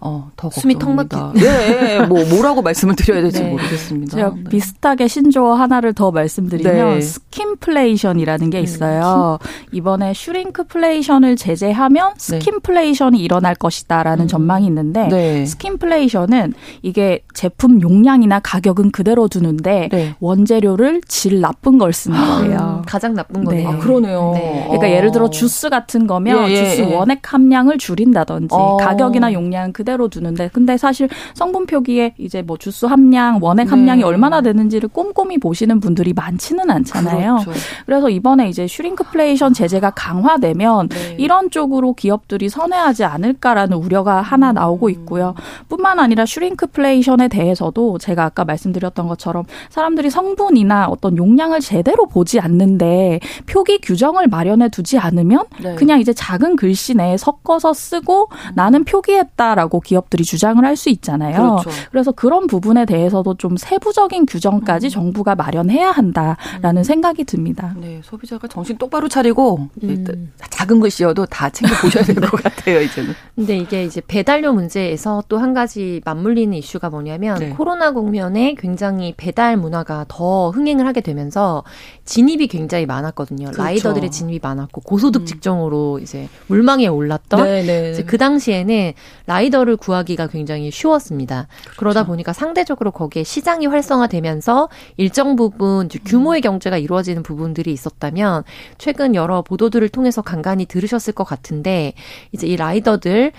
어, 0.00 0.30
더 0.36 0.50
숨이 0.50 0.78
턱. 0.78 1.34
예, 1.40 1.96
예, 2.00 2.06
뭐 2.06 2.24
뭐라고 2.24 2.62
말씀을 2.62 2.94
드려야 2.96 3.22
될지 3.22 3.42
네. 3.42 3.50
모르겠습니다. 3.50 4.16
제가 4.16 4.34
네. 4.34 4.44
비슷하게 4.50 5.08
신조어 5.08 5.54
하나를 5.54 5.92
더 5.92 6.10
말씀드리면 6.10 6.94
네. 6.94 7.00
skimpflation이라는 7.00 8.50
게 8.50 8.58
음. 8.58 8.64
있어요. 8.64 9.38
음. 9.40 9.46
이번에 9.72 10.12
shrinkflation을 10.14 11.36
제재하면 11.36 12.12
네. 12.14 12.38
skimpflation이 12.38 13.18
일어날 13.18 13.54
것이다라는 13.54 14.24
음. 14.24 14.28
전망이 14.28 14.66
있는데 14.66 15.08
네. 15.08 15.46
skimpflation은 15.46 16.54
이게 16.82 17.22
제품 17.34 17.80
용량이나 17.80 18.40
가격은 18.40 18.90
그대로 18.90 19.28
두는데 19.28 19.88
네. 19.90 20.14
원재료를 20.20 21.00
질 21.08 21.40
나쁜 21.40 21.78
걸 21.78 21.92
쓰는 21.92 22.16
아, 22.16 22.38
거예요. 22.38 22.82
가장 22.86 23.14
나쁜 23.14 23.44
거네요. 23.44 23.68
아, 23.68 23.78
그러네요. 23.78 24.34
그러니까 24.34 24.86
어. 24.86 24.90
예를 24.90 25.10
들어 25.12 25.30
주스 25.30 25.68
같은 25.70 26.06
거면 26.06 26.48
예, 26.48 26.52
예, 26.52 26.64
주스 26.64 26.80
예. 26.82 26.94
원액 26.94 27.32
함량을 27.32 27.78
줄인다든지 27.78 28.54
어. 28.54 28.76
가격이나 28.76 29.32
용량 29.32 29.72
그대로 29.72 29.87
그대로 29.88 30.08
두는데 30.08 30.50
근데 30.52 30.76
사실 30.76 31.08
성분 31.32 31.64
표기에 31.64 32.14
이제 32.18 32.42
뭐 32.42 32.58
주스 32.58 32.84
함량, 32.84 33.38
원액 33.40 33.64
네. 33.64 33.70
함량이 33.70 34.02
얼마나 34.02 34.42
되는지를 34.42 34.90
꼼꼼히 34.90 35.38
보시는 35.38 35.80
분들이 35.80 36.12
많지는 36.12 36.70
않잖아요. 36.70 37.38
그렇죠. 37.42 37.58
그래서 37.86 38.10
이번에 38.10 38.50
이제 38.50 38.66
shrinkflation 38.66 39.54
제재가 39.54 39.92
강화되면 39.92 40.88
네. 40.90 41.16
이런 41.18 41.50
쪽으로 41.50 41.94
기업들이 41.94 42.50
선회하지 42.50 43.04
않을까라는 43.04 43.78
우려가 43.78 44.20
하나 44.20 44.52
나오고 44.52 44.88
음. 44.88 44.90
있고요. 44.90 45.34
뿐만 45.70 45.98
아니라 45.98 46.26
shrinkflation에 46.26 47.28
대해서도 47.28 47.96
제가 47.96 48.24
아까 48.24 48.44
말씀드렸던 48.44 49.08
것처럼 49.08 49.44
사람들이 49.70 50.10
성분이나 50.10 50.88
어떤 50.88 51.16
용량을 51.16 51.60
제대로 51.60 52.04
보지 52.04 52.40
않는데 52.40 53.20
표기 53.46 53.78
규정을 53.80 54.26
마련해 54.26 54.68
두지 54.68 54.98
않으면 54.98 55.44
네. 55.62 55.74
그냥 55.76 55.98
이제 55.98 56.12
작은 56.12 56.56
글씨 56.56 56.94
내에 56.94 57.16
섞어서 57.16 57.72
쓰고 57.72 58.28
나는 58.54 58.84
표기했다라고 58.84 59.77
있다고 59.78 59.80
기업들이 59.80 60.24
주장을 60.24 60.62
할 60.64 60.78
수 60.78 60.90
있잖아요. 60.90 61.56
그렇죠. 61.62 61.70
그래서 61.90 62.12
그런 62.12 62.46
부분에 62.46 62.84
대해서도 62.84 63.34
좀 63.34 63.56
세부적인 63.56 64.26
규정까지 64.26 64.86
음. 64.86 64.90
정부가 64.90 65.34
마련해야 65.34 65.90
한다라는 65.90 66.76
음. 66.76 66.82
생각이 66.84 67.24
듭니다. 67.24 67.74
네, 67.76 68.00
소비자가 68.04 68.46
정신 68.46 68.78
똑바로 68.78 69.08
차리고 69.08 69.68
음. 69.82 70.32
작은 70.50 70.78
글씨여도 70.78 71.26
다 71.26 71.50
챙겨 71.50 71.74
보셔야 71.82 72.04
될 72.04 72.14
것 72.20 72.40
같아요, 72.40 72.80
이제는. 72.80 73.12
근데 73.34 73.56
이게 73.56 73.82
이제 73.84 74.00
배달료 74.06 74.52
문제에서 74.52 75.24
또 75.28 75.38
한 75.38 75.52
가지 75.54 76.00
맞물리는 76.04 76.56
이슈가 76.56 76.90
뭐냐면 76.90 77.38
네. 77.38 77.50
코로나 77.50 77.92
국면에 77.92 78.54
굉장히 78.58 79.14
배달 79.16 79.56
문화가 79.56 80.04
더 80.08 80.50
흥행을 80.50 80.86
하게 80.86 81.00
되면서 81.00 81.64
진입이 82.04 82.46
굉장히 82.48 82.86
많았거든요. 82.86 83.46
그렇죠. 83.46 83.62
라이더들의 83.62 84.10
진입이 84.12 84.38
많았고 84.42 84.80
고소득 84.82 85.22
음. 85.22 85.26
직종으로 85.26 85.98
이제 86.00 86.28
물망에 86.48 86.86
올랐던 86.86 87.42
네, 87.44 87.62
네. 87.64 87.90
이제 87.92 88.04
그 88.04 88.16
당시에는 88.18 88.92
라이더를 89.26 89.67
를 89.68 89.76
구하기가 89.76 90.28
굉장히 90.28 90.70
쉬웠습니다. 90.70 91.46
그렇죠. 91.60 91.76
그러다 91.76 92.06
보니까 92.06 92.32
상대적으로 92.32 92.90
거기에 92.90 93.22
시장이 93.22 93.66
활성화되면서 93.66 94.70
일정 94.96 95.36
부분 95.36 95.88
규모의 96.06 96.40
경제가 96.40 96.78
이루어지는 96.78 97.22
부분들이 97.22 97.70
있었다면 97.72 98.44
최근 98.78 99.14
여러 99.14 99.42
보도들을 99.42 99.86
통해서 99.90 100.22
간간히 100.22 100.64
들으셨을 100.64 101.12
것 101.12 101.24
같은데 101.24 101.92
이제 102.32 102.46
이 102.46 102.56
라이더들의 102.56 103.32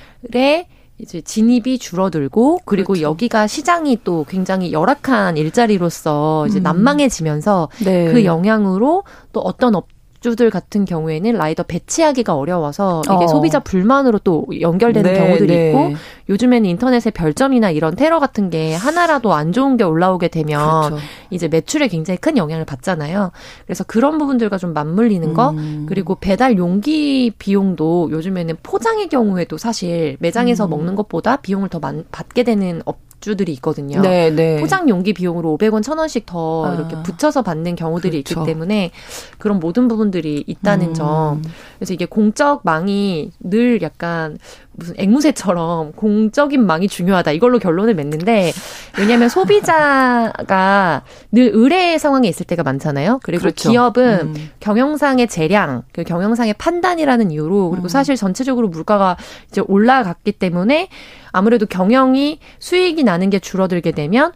이제 0.99 1.21
진입이 1.21 1.79
줄어들고 1.79 2.59
그리고 2.65 2.93
그렇죠. 2.93 3.03
여기가 3.09 3.47
시장이 3.47 3.99
또 4.03 4.25
굉장히 4.29 4.71
열악한 4.71 5.37
일자리로서 5.37 6.45
이제 6.47 6.59
음. 6.59 6.63
난망해지면서 6.63 7.69
네. 7.85 8.11
그 8.11 8.25
영향으로 8.25 9.03
또 9.31 9.39
어떤 9.39 9.75
업 9.75 9.87
주들 10.19 10.49
같은 10.49 10.85
경우에는 10.85 11.33
라이더 11.33 11.63
배치하기가 11.63 12.35
어려워서 12.35 13.01
이게 13.05 13.23
어. 13.23 13.27
소비자 13.27 13.59
불만으로 13.59 14.19
또 14.19 14.45
연결되는 14.59 15.13
네, 15.13 15.19
경우들이 15.19 15.47
네. 15.47 15.69
있고 15.69 15.93
요즘에는 16.27 16.69
인터넷에 16.69 17.09
별점이나 17.09 17.71
이런 17.71 17.95
테러 17.95 18.19
같은 18.19 18.49
게 18.49 18.75
하나라도 18.75 19.33
안 19.33 19.53
좋은 19.53 19.77
게 19.77 19.83
올라오게 19.83 20.27
되면 20.27 20.89
그렇죠. 20.89 21.03
이제 21.29 21.47
매출에 21.47 21.87
굉장히 21.87 22.17
큰 22.17 22.37
영향을 22.37 22.65
받잖아요. 22.65 23.31
그래서 23.65 23.83
그런 23.85 24.17
부분들과 24.17 24.57
좀 24.57 24.73
맞물리는 24.73 25.33
거 25.33 25.51
음. 25.51 25.85
그리고 25.87 26.15
배달 26.15 26.57
용기 26.57 27.31
비용도 27.37 28.09
요즘에는 28.11 28.57
포장의 28.61 29.07
경우에도 29.07 29.57
사실 29.57 30.17
매장에서 30.19 30.65
음. 30.65 30.69
먹는 30.71 30.95
것보다 30.95 31.37
비용을 31.37 31.69
더 31.69 31.79
받게 31.79 32.43
되는 32.43 32.81
업 32.85 33.08
주들이 33.19 33.53
있거든요. 33.53 34.01
네, 34.01 34.29
네. 34.29 34.59
포장 34.59 34.89
용기 34.89 35.13
비용으로 35.13 35.57
500원, 35.57 35.81
1000원씩 35.83 36.25
더 36.25 36.65
아. 36.65 36.75
이렇게 36.75 36.95
붙여서 37.03 37.41
받는 37.41 37.75
경우들이 37.75 38.23
그렇죠. 38.23 38.41
있기 38.41 38.51
때문에 38.51 38.91
그런 39.37 39.59
모든 39.59 39.87
부분들이 39.87 40.43
있다는 40.47 40.89
음. 40.89 40.93
점. 40.93 41.41
그래서 41.79 41.93
이게 41.93 42.05
공적 42.05 42.61
망이 42.63 43.31
늘 43.39 43.81
약간 43.81 44.37
무슨 44.73 44.95
앵무새처럼 44.97 45.93
공적인 45.93 46.65
망이 46.65 46.87
중요하다 46.87 47.31
이걸로 47.31 47.59
결론을 47.59 47.93
맺는데 47.95 48.51
왜냐하면 48.97 49.29
소비자가 49.29 51.03
늘 51.31 51.51
의뢰 51.53 51.97
상황에 51.97 52.27
있을 52.27 52.45
때가 52.45 52.63
많잖아요. 52.63 53.19
그리고 53.23 53.41
그렇죠. 53.41 53.69
기업은 53.69 54.35
음. 54.35 54.49
경영상의 54.59 55.27
재량, 55.27 55.83
그 55.91 56.03
경영상의 56.03 56.55
판단이라는 56.57 57.31
이유로 57.31 57.69
그리고 57.69 57.87
음. 57.87 57.89
사실 57.89 58.15
전체적으로 58.15 58.67
물가가 58.67 59.17
이제 59.49 59.61
올라갔기 59.67 60.33
때문에 60.33 60.89
아무래도 61.31 61.65
경영이 61.67 62.39
수익이 62.57 63.03
나는 63.03 63.29
게 63.29 63.37
줄어들게 63.37 63.91
되면 63.91 64.31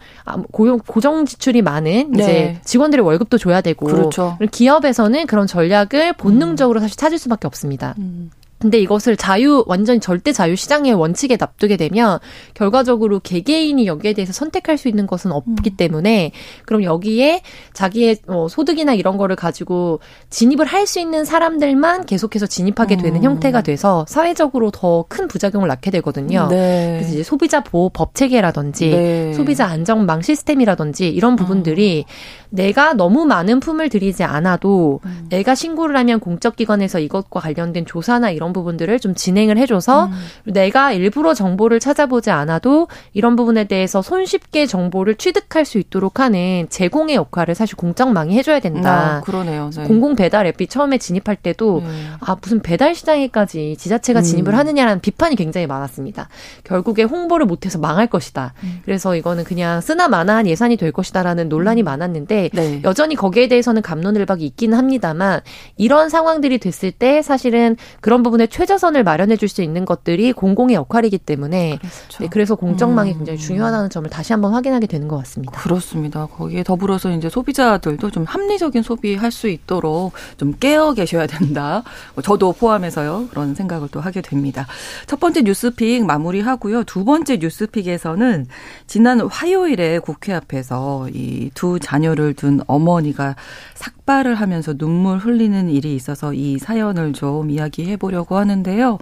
고용 0.51 0.79
고정 0.86 1.25
지출이 1.25 1.62
많은 1.63 2.12
네. 2.12 2.23
이제 2.23 2.60
직원들의 2.63 3.03
월급도 3.03 3.39
줘야 3.39 3.62
되고 3.62 3.88
그렇죠. 3.88 4.38
기업에서는 4.51 5.25
그런 5.25 5.47
전략을 5.47 6.13
본능적으로 6.13 6.79
사실 6.79 6.95
찾을 6.97 7.17
수밖에 7.17 7.33
없습니다. 7.48 7.96
음. 7.98 8.30
근데 8.60 8.80
이것을 8.80 9.17
자유 9.17 9.65
완전 9.67 10.00
절대 10.00 10.32
자유 10.32 10.56
시장의 10.56 10.93
원칙에 10.93 11.36
납두게 11.38 11.76
되면 11.76 12.19
결과적으로 12.54 13.19
개개인이 13.19 13.86
여기에 13.86 14.13
대해서 14.13 14.32
선택할 14.32 14.78
수 14.78 14.88
있는 14.88 15.06
것은 15.06 15.34
없기 15.34 15.72
음. 15.72 15.76
때문에 15.76 16.32
그럼 16.65 16.84
여기에 16.84 17.41
자기의 17.74 18.19
어, 18.28 18.48
소득이나 18.48 18.93
이런 18.93 19.17
거를 19.17 19.36
가지고 19.36 20.00
진입을 20.30 20.65
할 20.65 20.88
수 20.88 21.02
있는 21.02 21.26
사람들만 21.26 22.06
계속해서 22.06 22.46
진입하게 22.48 22.96
되는 22.98 23.17
음. 23.17 23.24
형태가 23.24 23.63
돼서 23.63 24.06
사회적으로 24.08 24.72
더 24.72 25.06
큰 25.10 25.28
부작용을 25.28 25.67
낳게 25.67 25.91
되거든요. 25.91 26.48
네. 26.50 26.96
그래서 27.00 27.13
이제 27.15 27.24
소비자 27.24 27.62
보호 27.62 27.89
법 27.89 28.15
체계라든지 28.15 28.89
네. 28.89 29.34
소비자 29.34 29.65
안정망 29.65 30.22
시스템이라든지 30.22 31.10
이런 31.10 31.36
부분들이 31.36 32.06
음. 32.08 32.42
내가 32.54 32.94
너무 32.94 33.26
많은 33.26 33.60
품을 33.60 33.89
들이지 33.89 34.24
않아도 34.24 35.00
음. 35.06 35.26
내가 35.30 35.56
신고를 35.56 35.98
하면 35.98 36.20
공적 36.20 36.56
기관에서 36.56 37.00
이것과 37.00 37.39
관련된 37.39 37.88
조사나 37.88 38.30
이런 38.30 38.54
부분들을 38.54 39.00
좀 39.00 39.16
진행을 39.16 39.58
해줘서 39.58 40.06
음. 40.06 40.12
내가 40.54 40.92
일부러 40.92 41.34
정보를 41.34 41.80
찾아보지 41.80 42.30
않아도 42.30 42.88
이런 43.13 43.36
부분에 43.36 43.63
대해서 43.63 44.04
손쉽게 44.04 44.68
정보를 44.68 45.16
취득할 45.16 45.66
수 45.66 45.80
있도록 45.80 46.20
하는 46.20 46.68
제공의 46.70 47.16
역할을 47.16 47.56
사실 47.56 47.76
공적망이 47.76 48.36
해줘야 48.38 48.60
된다. 48.60 49.18
아, 49.18 49.22
그러네요. 49.22 49.72
네. 49.76 49.86
공공 49.86 50.16
배달 50.16 50.46
앱이 50.46 50.68
처음에 50.68 51.00
진입할 51.00 51.36
때도 51.38 51.82
네. 51.84 51.89
아 52.20 52.38
무슨 52.39 52.62
배달 52.62 52.94
시장에까지 52.94 53.78
지자체가 53.80 54.20
음. 54.20 54.24
진입을 54.24 54.56
하느냐라는 54.56 55.02
비판이 55.02 55.38
굉장히 55.38 55.66
많았습니다. 55.66 56.30
결국에 56.63 57.02
홍보를 57.02 57.48
못해서 57.48 57.80
망할 57.80 58.06
것이다. 58.06 58.54
음. 58.63 58.82
그래서 58.86 59.16
이거는 59.16 59.44
그냥 59.44 59.82
쓰나 59.82 60.08
마나한 60.08 60.46
예산이 60.46 60.78
될 60.78 60.92
것이다라는 60.92 61.50
논란이 61.50 61.82
음. 61.82 61.86
많았는데. 61.86 62.42
네. 62.53 62.82
여전히 62.84 63.15
거기에 63.15 63.47
대해서는 63.47 63.82
감론을박이 63.82 64.45
있기는 64.45 64.77
합니다만 64.77 65.41
이런 65.77 66.10
상황들이 66.10 66.58
됐을 66.58 66.91
때 66.91 67.21
사실은 67.21 67.77
그런 68.01 68.23
부분에 68.23 68.47
최저선을 68.47 69.03
마련해 69.03 69.38
줄 69.38 69.53
수 69.53 69.62
있는 69.62 69.86
것들이 69.86 70.34
공공의 70.34 70.75
역할이기 70.75 71.19
때문에 71.19 71.77
그렇죠. 71.79 72.23
네, 72.23 72.27
그래서 72.32 72.56
공정망이 72.56 73.12
음. 73.12 73.17
굉장히 73.17 73.38
중요하다는 73.38 73.91
점을 73.91 74.10
다시 74.10 74.34
한번 74.34 74.53
확인하게 74.53 74.88
되는 74.88 75.08
것 75.08 75.15
같습니다. 75.17 75.62
그렇습니다. 75.62 76.25
거기에 76.25 76.63
더불어서 76.63 77.12
이제 77.12 77.29
소비자들도 77.29 78.10
좀 78.10 78.23
합리적인 78.23 78.82
소비할 78.82 79.32
수 79.32 79.47
있도록 79.47 80.13
좀 80.38 80.56
깨어 80.60 80.93
계셔야 80.93 81.27
된다. 81.27 81.84
뭐 82.15 82.23
저도 82.23 82.53
포함해서요. 82.53 83.27
그런 83.29 83.53
생각을 83.53 83.89
또 83.91 84.01
하게 84.01 84.21
됩니다. 84.21 84.65
첫 85.06 85.19
번째 85.19 85.43
뉴스픽 85.43 86.03
마무리하고요. 86.06 86.84
두 86.86 87.06
번째 87.06 87.38
뉴스픽에서는 87.38 88.47
지난 88.88 89.21
화요일에 89.21 89.99
국회 89.99 90.34
앞에서 90.34 91.10
이 91.13 91.43
두 91.53 91.79
자녀를 91.79 92.33
둔 92.34 92.62
어머니가 92.67 93.36
삭발을 93.76 94.36
하면서 94.36 94.74
눈물 94.74 95.17
흘리는 95.17 95.69
일이 95.69 95.96
있어서 95.96 96.34
이 96.34 96.58
사연을 96.58 97.13
좀 97.13 97.50
이야기해 97.50 97.98
보려고 97.98 98.38
하는데요. 98.38 99.00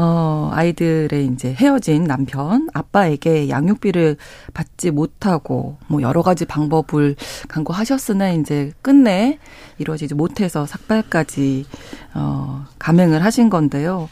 어, 0.00 0.50
아이들의 0.52 1.26
이제 1.26 1.52
헤어진 1.52 2.04
남편, 2.04 2.68
아빠에게 2.72 3.48
양육비를 3.48 4.16
받지 4.54 4.92
못하고, 4.92 5.76
뭐 5.88 6.02
여러 6.02 6.22
가지 6.22 6.44
방법을 6.44 7.16
강구하셨으나 7.48 8.30
이제 8.30 8.72
끝내 8.80 9.40
이루어지지 9.78 10.14
못해서 10.14 10.66
삭발까지, 10.66 11.66
어, 12.14 12.64
감행을 12.78 13.24
하신 13.24 13.50
건데요. 13.50 14.08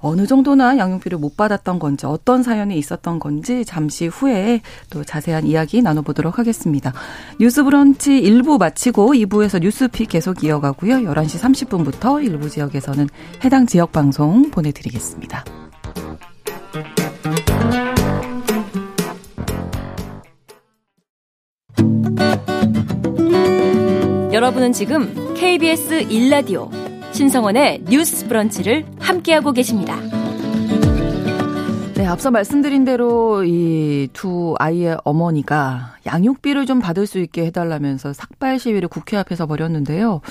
어느 0.00 0.26
정도나 0.26 0.78
양육비를 0.78 1.18
못 1.18 1.36
받았던 1.36 1.78
건지 1.78 2.06
어떤 2.06 2.42
사연이 2.42 2.78
있었던 2.78 3.18
건지 3.18 3.64
잠시 3.64 4.06
후에 4.06 4.62
또 4.90 5.04
자세한 5.04 5.46
이야기 5.46 5.82
나눠보도록 5.82 6.38
하겠습니다. 6.38 6.92
뉴스 7.38 7.62
브런치 7.64 8.22
1부 8.22 8.58
마치고 8.58 9.12
2부에서 9.14 9.60
뉴스픽 9.60 10.08
계속 10.08 10.42
이어가고요. 10.44 10.96
11시 10.96 11.68
30분부터 11.68 12.24
일부 12.24 12.48
지역에서는 12.48 13.08
해당 13.44 13.66
지역 13.66 13.92
방송 13.92 14.50
보내드리겠습니다. 14.50 15.44
여러분은 24.32 24.72
지금 24.72 25.34
KBS 25.34 26.06
1라디오 26.08 26.79
신성원의 27.20 27.82
뉴스 27.90 28.26
브런치를 28.28 28.86
함께하고 28.98 29.52
계십니다. 29.52 29.94
네, 31.94 32.06
앞서 32.06 32.30
말씀드린 32.30 32.86
대로 32.86 33.44
이 33.44 34.08
두 34.14 34.54
아이의 34.58 34.96
어머니가 35.04 35.96
양육비를 36.06 36.64
좀 36.64 36.80
받을 36.80 37.06
수 37.06 37.18
있게 37.18 37.44
해달라면서 37.44 38.14
삭발 38.14 38.58
시위를 38.58 38.88
국회 38.88 39.18
앞에서 39.18 39.46
벌였는데요. 39.46 40.22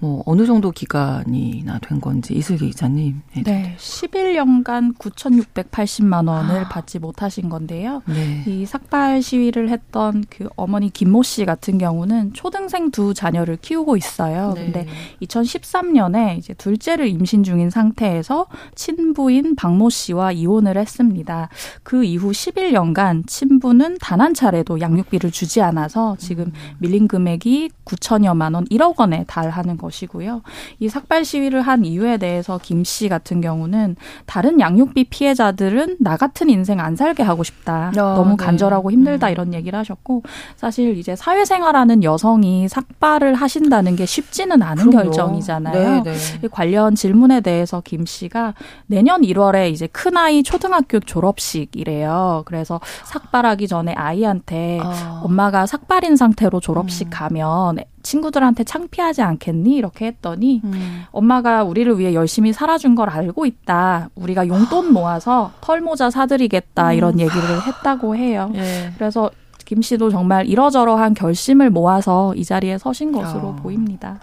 뭐 0.00 0.22
어느 0.26 0.46
정도 0.46 0.70
기간이나 0.70 1.78
된 1.80 2.00
건지 2.00 2.34
이슬기 2.34 2.66
기자님. 2.68 3.22
네, 3.34 3.42
네 3.42 3.76
11년간 3.78 4.96
9,680만 4.96 6.28
원을 6.28 6.64
아. 6.64 6.68
받지 6.68 6.98
못하신 6.98 7.48
건데요. 7.48 8.02
네. 8.06 8.44
이 8.46 8.64
삭발 8.64 9.22
시위를 9.22 9.70
했던 9.70 10.24
그 10.30 10.48
어머니 10.56 10.90
김모 10.90 11.22
씨 11.22 11.44
같은 11.44 11.78
경우는 11.78 12.32
초등생 12.32 12.90
두 12.90 13.12
자녀를 13.12 13.56
키우고 13.56 13.96
있어요. 13.96 14.52
네. 14.54 14.64
근데 14.64 14.86
2013년에 15.22 16.38
이제 16.38 16.54
둘째를 16.54 17.08
임신 17.08 17.42
중인 17.42 17.70
상태에서 17.70 18.46
친부인 18.74 19.56
박모 19.56 19.90
씨와 19.90 20.32
이혼을 20.32 20.76
했습니다. 20.76 21.48
그 21.82 22.04
이후 22.04 22.30
11년간 22.30 23.26
친부는 23.26 23.98
단 24.00 24.20
한 24.20 24.34
차례도 24.34 24.80
양육비를 24.80 25.30
주지 25.30 25.62
않아서 25.62 26.14
지금 26.18 26.44
음. 26.44 26.52
밀린 26.78 27.08
금액이 27.08 27.70
9천여만 27.86 28.54
원, 28.54 28.66
1억 28.66 29.00
원에 29.00 29.24
달하는 29.26 29.78
것 29.78 29.89
것이고요. 29.90 30.42
이 30.78 30.88
삭발 30.88 31.24
시위를 31.24 31.62
한 31.62 31.84
이유에 31.84 32.16
대해서 32.16 32.58
김 32.62 32.80
씨 32.84 33.08
같은 33.08 33.40
경우는 33.40 33.96
다른 34.26 34.58
양육비 34.58 35.04
피해자들은 35.04 35.98
나 36.00 36.16
같은 36.16 36.48
인생 36.48 36.80
안 36.80 36.96
살게 36.96 37.22
하고 37.22 37.42
싶다. 37.44 37.88
아, 37.88 37.90
너무 37.92 38.30
네. 38.30 38.36
간절하고 38.36 38.90
힘들다 38.90 39.28
음. 39.28 39.32
이런 39.32 39.54
얘기를 39.54 39.78
하셨고 39.78 40.22
사실 40.56 40.96
이제 40.96 41.14
사회생활하는 41.14 42.02
여성이 42.02 42.68
삭발을 42.68 43.34
하신다는 43.34 43.96
게 43.96 44.06
쉽지는 44.06 44.62
않은 44.62 44.90
그럼요. 44.90 45.04
결정이잖아요. 45.10 46.02
네, 46.02 46.12
네. 46.40 46.48
관련 46.50 46.94
질문에 46.94 47.40
대해서 47.42 47.82
김 47.84 48.06
씨가 48.06 48.54
내년 48.86 49.22
1월에 49.22 49.70
이제 49.70 49.86
큰 49.86 50.16
아이 50.16 50.42
초등학교 50.42 51.00
졸업식이래요. 51.00 52.42
그래서 52.46 52.80
삭발하기 53.04 53.68
전에 53.68 53.92
아이한테 53.92 54.80
아. 54.82 55.20
엄마가 55.24 55.66
삭발인 55.66 56.16
상태로 56.16 56.60
졸업식 56.60 57.08
음. 57.08 57.10
가면 57.10 57.78
친구들한테 58.10 58.64
창피하지 58.64 59.22
않겠니? 59.22 59.76
이렇게 59.76 60.06
했더니 60.06 60.60
음. 60.64 61.04
엄마가 61.12 61.62
우리를 61.62 61.96
위해 61.98 62.12
열심히 62.12 62.52
살아준 62.52 62.96
걸 62.96 63.08
알고 63.08 63.46
있다. 63.46 64.10
우리가 64.16 64.48
용돈 64.48 64.92
모아서 64.92 65.52
털모자 65.60 66.10
사드리겠다. 66.10 66.90
음. 66.90 66.94
이런 66.94 67.20
얘기를 67.20 67.66
했다고 67.66 68.16
해요. 68.16 68.50
예. 68.56 68.92
그래서 68.96 69.30
김 69.64 69.80
씨도 69.80 70.10
정말 70.10 70.48
이러저러한 70.48 71.14
결심을 71.14 71.70
모아서 71.70 72.34
이 72.34 72.44
자리에 72.44 72.78
서신 72.78 73.12
것으로 73.12 73.48
어. 73.48 73.56
보입니다. 73.56 74.18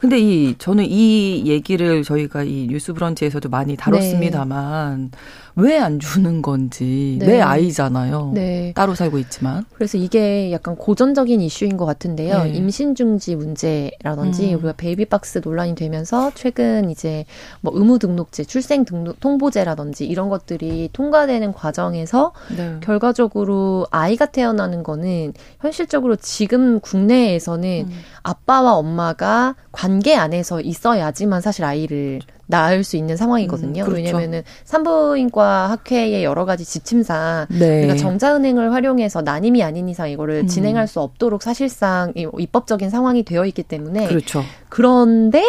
근데 0.00 0.18
이 0.18 0.56
저는 0.58 0.86
이 0.88 1.44
얘기를 1.46 2.02
저희가 2.02 2.42
이 2.42 2.66
뉴스 2.68 2.92
브런치에서도 2.92 3.48
많이 3.48 3.76
다뤘습니다만 3.76 5.10
네. 5.12 5.18
왜 5.58 5.78
안 5.78 5.98
주는 5.98 6.42
건지 6.42 7.16
네. 7.20 7.26
내 7.26 7.40
아이잖아요. 7.40 8.32
네. 8.34 8.72
따로 8.74 8.94
살고 8.94 9.18
있지만. 9.18 9.64
그래서 9.74 9.96
이게 9.98 10.52
약간 10.52 10.76
고전적인 10.76 11.40
이슈인 11.40 11.76
것 11.76 11.84
같은데요. 11.84 12.44
네. 12.44 12.50
임신 12.50 12.94
중지 12.94 13.36
문제라든지 13.36 14.50
음. 14.50 14.58
우리가 14.58 14.74
베이비박스 14.76 15.40
논란이 15.44 15.74
되면서 15.74 16.30
최근 16.34 16.90
이제 16.90 17.24
뭐 17.60 17.72
의무 17.74 17.98
등록제, 17.98 18.44
출생 18.44 18.84
등록 18.84 19.20
통보제라든지 19.20 20.06
이런 20.06 20.28
것들이 20.28 20.90
통과되는 20.92 21.52
과정에서 21.52 22.32
네. 22.56 22.76
결과적으로 22.80 23.86
아이가 23.90 24.26
태어나는 24.26 24.82
거는 24.82 25.32
현실적으로 25.60 26.16
지금 26.16 26.80
국내에서는 26.80 27.86
음. 27.88 28.00
아빠와 28.22 28.74
엄마가 28.74 29.54
관계 29.72 30.14
안에서 30.14 30.60
있어야지만 30.60 31.40
사실 31.40 31.64
아이를 31.64 32.20
낳을 32.48 32.82
수 32.82 32.96
있는 32.96 33.16
상황이거든요. 33.16 33.84
음, 33.84 33.86
그렇죠. 33.86 33.96
왜냐면은 33.96 34.42
산부인과 34.64 35.70
학회의 35.70 36.24
여러 36.24 36.44
가지 36.44 36.64
지침상 36.64 37.46
네. 37.50 37.80
우리가 37.80 37.96
정자은행을 37.96 38.72
활용해서 38.72 39.22
난임이 39.22 39.62
아닌 39.62 39.88
이상 39.88 40.10
이거를 40.10 40.40
음. 40.40 40.46
진행할 40.46 40.88
수 40.88 41.00
없도록 41.00 41.42
사실상 41.42 42.12
입법적인 42.16 42.90
상황이 42.90 43.22
되어 43.22 43.44
있기 43.44 43.62
때문에 43.62 44.08
그렇죠. 44.08 44.42
그런데 44.68 45.44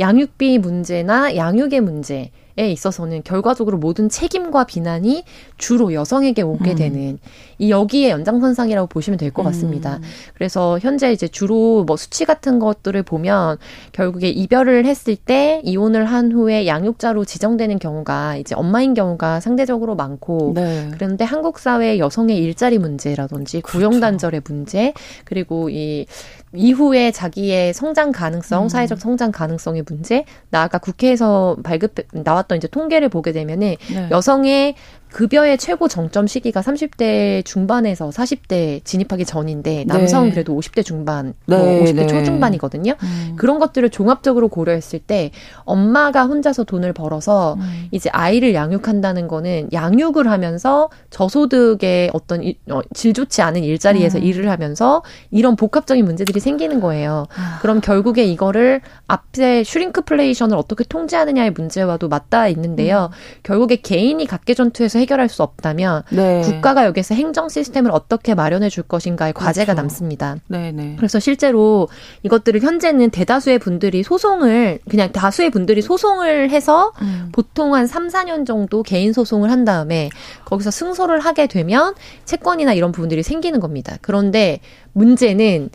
양육비 0.00 0.58
문제나 0.58 1.36
양육의 1.36 1.80
문제 1.80 2.16
에 2.16 2.30
있어서는 2.68 3.22
결과적으로 3.22 3.78
모든 3.78 4.08
책임과 4.08 4.64
비난이 4.64 5.24
주로 5.56 5.94
여성에게 5.94 6.42
오게 6.42 6.72
음. 6.72 6.76
되는 6.76 7.18
이 7.58 7.70
여기에 7.70 8.10
연장선상이라고 8.10 8.88
보시면 8.88 9.18
될것 9.18 9.44
음. 9.44 9.50
같습니다. 9.50 9.96
음. 9.96 10.02
그래서 10.34 10.78
현재 10.80 11.12
이제 11.12 11.28
주로 11.28 11.84
뭐 11.84 11.96
수치 11.96 12.24
같은 12.24 12.58
것들을 12.58 13.02
보면 13.02 13.58
결국에 13.92 14.28
이별을 14.28 14.84
했을 14.84 15.16
때 15.16 15.60
이혼을 15.64 16.04
한 16.04 16.32
후에 16.32 16.66
양육자로 16.66 17.24
지정되는 17.24 17.78
경우가 17.78 18.36
이제 18.36 18.54
엄마인 18.54 18.94
경우가 18.94 19.40
상대적으로 19.40 19.94
많고 19.94 20.52
네. 20.54 20.90
그런데 20.92 21.24
한국 21.24 21.58
사회 21.58 21.98
여성의 21.98 22.38
일자리 22.38 22.78
문제라든지 22.78 23.60
그렇죠. 23.60 23.78
구형 23.78 24.00
단절의 24.00 24.42
문제 24.44 24.92
그리고 25.24 25.70
이 25.70 26.06
이후에 26.52 27.12
자기의 27.12 27.72
성장 27.74 28.10
가능성, 28.10 28.64
음. 28.64 28.68
사회적 28.68 28.98
성장 28.98 29.30
가능성의 29.30 29.84
문제, 29.86 30.24
나아가 30.50 30.78
국회에서 30.78 31.56
발급 31.62 31.94
나왔 32.12 32.48
던 32.50 32.56
이제 32.58 32.68
통계를 32.68 33.08
보게 33.08 33.32
되면은 33.32 33.76
네. 33.94 34.08
여성의 34.10 34.74
급여의 35.12 35.58
최고 35.58 35.88
정점 35.88 36.26
시기가 36.26 36.60
30대 36.60 37.44
중반에서 37.44 38.10
40대 38.10 38.84
진입하기 38.84 39.24
전인데 39.24 39.84
남성은 39.86 40.28
네. 40.28 40.34
그래도 40.34 40.56
50대 40.56 40.84
중반, 40.84 41.34
뭐 41.46 41.58
네, 41.58 41.64
뭐 41.64 41.84
50대 41.84 41.94
네. 41.94 42.06
초중반이거든요. 42.06 42.94
음. 43.02 43.32
그런 43.36 43.58
것들을 43.58 43.90
종합적으로 43.90 44.48
고려했을 44.48 45.00
때 45.00 45.32
엄마가 45.64 46.24
혼자서 46.26 46.64
돈을 46.64 46.92
벌어서 46.92 47.54
음. 47.54 47.88
이제 47.90 48.08
아이를 48.12 48.54
양육한다는 48.54 49.26
거는 49.26 49.70
양육을 49.72 50.30
하면서 50.30 50.88
저소득의 51.10 52.10
어떤 52.12 52.42
일, 52.42 52.54
어, 52.70 52.80
질 52.94 53.12
좋지 53.12 53.42
않은 53.42 53.64
일자리에서 53.64 54.18
음. 54.18 54.24
일을 54.24 54.48
하면서 54.48 55.02
이런 55.30 55.56
복합적인 55.56 56.04
문제들이 56.04 56.38
생기는 56.38 56.80
거예요. 56.80 57.26
아. 57.36 57.58
그럼 57.60 57.80
결국에 57.80 58.24
이거를 58.24 58.80
앞에 59.08 59.64
슈링크플레이션을 59.64 60.56
어떻게 60.56 60.84
통제하느냐의 60.84 61.50
문제와도 61.50 62.08
맞닿아 62.08 62.46
있는데요. 62.48 63.10
음. 63.10 63.40
결국에 63.42 63.76
개인이 63.76 64.24
각계 64.26 64.54
전투에서 64.54 64.99
해결할 65.00 65.28
수 65.28 65.42
없다면 65.42 66.04
네. 66.10 66.42
국가가 66.42 66.84
여기서 66.84 67.14
행정 67.14 67.48
시스템을 67.48 67.90
어떻게 67.90 68.34
마련해 68.34 68.68
줄 68.68 68.84
것인가의 68.84 69.32
그렇죠. 69.32 69.46
과제가 69.46 69.74
남습니다. 69.74 70.36
네네. 70.48 70.72
네. 70.72 70.94
그래서 70.96 71.18
실제로 71.18 71.88
이것들을 72.22 72.60
현재는 72.60 73.10
대다수의 73.10 73.58
분들이 73.58 74.02
소송을 74.02 74.80
그냥 74.88 75.12
다수의 75.12 75.50
분들이 75.50 75.82
소송을 75.82 76.50
해서 76.50 76.92
음. 77.02 77.30
보통 77.32 77.74
한 77.74 77.86
3, 77.86 78.08
4년 78.08 78.46
정도 78.46 78.82
개인 78.82 79.12
소송을 79.12 79.50
한 79.50 79.64
다음에 79.64 80.10
거기서 80.44 80.70
승소를 80.70 81.20
하게 81.20 81.46
되면 81.46 81.94
채권이나 82.24 82.72
이런 82.72 82.92
부분들이 82.92 83.22
생기는 83.22 83.60
겁니다. 83.60 83.96
그런데 84.02 84.60
문제는 84.92 85.70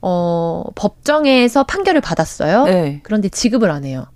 어, 0.00 0.64
법정에서 0.74 1.64
판결을 1.64 2.00
받았어요. 2.00 2.64
네. 2.64 3.00
그런데 3.04 3.28
지급을 3.28 3.70
안 3.70 3.84
해요. 3.84 4.06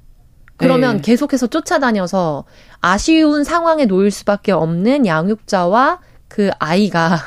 그러면 0.57 0.97
네. 0.97 1.03
계속해서 1.03 1.49
쫓아다녀서 1.49 2.45
아쉬운 2.81 3.45
상황에 3.45 3.85
놓일 3.85 4.11
수밖에 4.11 4.53
없는 4.53 5.07
양육자와 5.07 6.01
그 6.29 6.51
아이가 6.59 7.19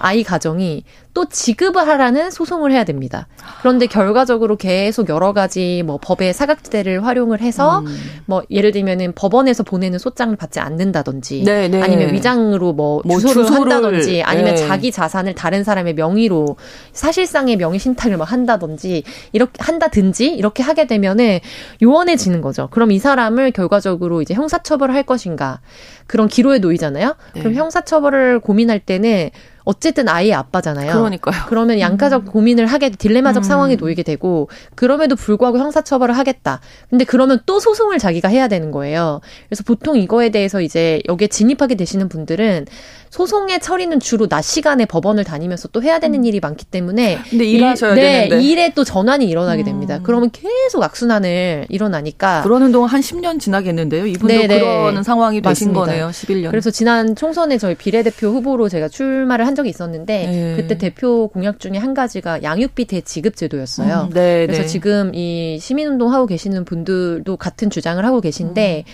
아이 0.00 0.22
가정이 0.22 0.84
또 1.12 1.28
지급을 1.28 1.86
하라는 1.88 2.30
소송을 2.30 2.72
해야 2.72 2.84
됩니다. 2.84 3.26
그런데 3.60 3.86
결과적으로 3.86 4.56
계속 4.56 5.08
여러 5.08 5.32
가지 5.32 5.82
뭐 5.84 5.98
법의 6.00 6.32
사각지대를 6.32 7.04
활용을 7.04 7.40
해서 7.40 7.80
음. 7.80 7.96
뭐 8.26 8.42
예를 8.50 8.72
들면은 8.72 9.12
법원에서 9.14 9.62
보내는 9.62 9.98
소장을 9.98 10.34
받지 10.36 10.60
않는다든지 10.60 11.44
네네. 11.44 11.68
네. 11.68 11.82
아니면 11.82 12.14
위장으로 12.14 12.72
뭐, 12.72 13.02
뭐 13.04 13.18
주소를, 13.18 13.46
주소를, 13.46 13.72
한다든지 13.72 14.22
아니면 14.22 14.54
네. 14.54 14.66
자기 14.66 14.90
자산을 14.90 15.34
다른 15.34 15.64
사람의 15.64 15.94
명의로 15.94 16.56
사실상의 16.92 17.56
명의 17.56 17.78
신탁을 17.78 18.16
뭐 18.16 18.24
한다든지 18.24 19.02
이렇게 19.32 19.52
한다든지 19.58 20.28
이렇게 20.28 20.62
하게 20.62 20.86
되면은 20.86 21.40
요원해지는 21.82 22.40
거죠. 22.40 22.68
그럼 22.70 22.92
이 22.92 22.98
사람을 22.98 23.50
결과적으로 23.50 24.22
이제 24.22 24.32
형사처벌을 24.32 24.94
할 24.94 25.02
것인가 25.02 25.60
그런 26.06 26.28
기로에 26.28 26.58
놓이잖아요. 26.58 27.16
네. 27.34 27.40
그럼 27.40 27.54
형사처벌을 27.54 28.40
고민할 28.40 28.80
때는 28.80 29.30
어쨌든 29.64 29.89
아이의 30.08 30.34
아빠잖아요. 30.34 30.92
그러니까요. 30.92 31.44
그러면 31.48 31.80
양가적 31.80 32.22
음. 32.22 32.26
고민을 32.26 32.66
하게 32.66 32.90
딜레마적 32.90 33.42
음. 33.42 33.44
상황에 33.44 33.76
놓이게 33.76 34.02
되고 34.02 34.48
그럼에도 34.74 35.16
불구하고 35.16 35.58
형사 35.58 35.80
처벌을 35.82 36.16
하겠다. 36.16 36.60
근데 36.88 37.04
그러면 37.04 37.40
또 37.46 37.60
소송을 37.60 37.98
자기가 37.98 38.28
해야 38.28 38.48
되는 38.48 38.70
거예요. 38.70 39.20
그래서 39.48 39.62
보통 39.64 39.96
이거에 39.96 40.30
대해서 40.30 40.60
이제 40.60 41.00
여기에 41.08 41.28
진입하게 41.28 41.74
되시는 41.74 42.08
분들은 42.08 42.66
소송의 43.10 43.60
처리는 43.60 44.00
주로 44.00 44.28
낮 44.28 44.42
시간에 44.42 44.84
법원을 44.86 45.24
다니면서 45.24 45.68
또 45.68 45.82
해야 45.82 45.98
되는 45.98 46.20
음. 46.20 46.24
일이 46.24 46.40
많기 46.40 46.64
때문에 46.64 47.18
근데 47.30 47.44
일하셔야 47.44 47.90
일, 47.90 47.96
네, 47.96 48.28
되는데 48.28 48.44
일에 48.44 48.72
또 48.74 48.84
전환이 48.84 49.28
일어나게 49.28 49.64
됩니다. 49.64 49.96
음. 49.96 50.02
그러면 50.02 50.30
계속 50.30 50.82
악순환을 50.82 51.66
일어나니까 51.68 52.42
그러는 52.42 52.70
동안 52.70 52.90
한 52.90 53.00
10년 53.00 53.40
지나겠는데요. 53.40 54.06
이분도 54.06 54.28
네네. 54.28 54.60
그러는 54.60 55.02
상황이 55.02 55.40
되신 55.40 55.72
맞습니다. 55.72 55.80
거네요. 55.80 56.08
11년. 56.10 56.50
그래서 56.50 56.70
지난 56.70 57.16
총선에 57.16 57.58
저희 57.58 57.74
비례대표 57.74 58.28
후보로 58.28 58.68
제가 58.68 58.88
출마를 58.88 59.46
한 59.46 59.54
적이. 59.54 59.70
있었는데 59.70 60.26
네. 60.26 60.54
그때 60.56 60.78
대표 60.78 61.28
공약 61.28 61.60
중에 61.60 61.78
한 61.78 61.94
가지가 61.94 62.42
양육비 62.42 62.86
대지급 62.86 63.36
제도였어요. 63.36 64.08
음, 64.08 64.14
네, 64.14 64.46
그래서 64.46 64.62
네. 64.62 64.66
지금 64.68 65.14
이 65.14 65.58
시민운동 65.60 66.12
하고 66.12 66.26
계시는 66.26 66.64
분들도 66.64 67.36
같은 67.36 67.70
주장을 67.70 68.04
하고 68.04 68.20
계신데 68.20 68.84
음. 68.86 68.90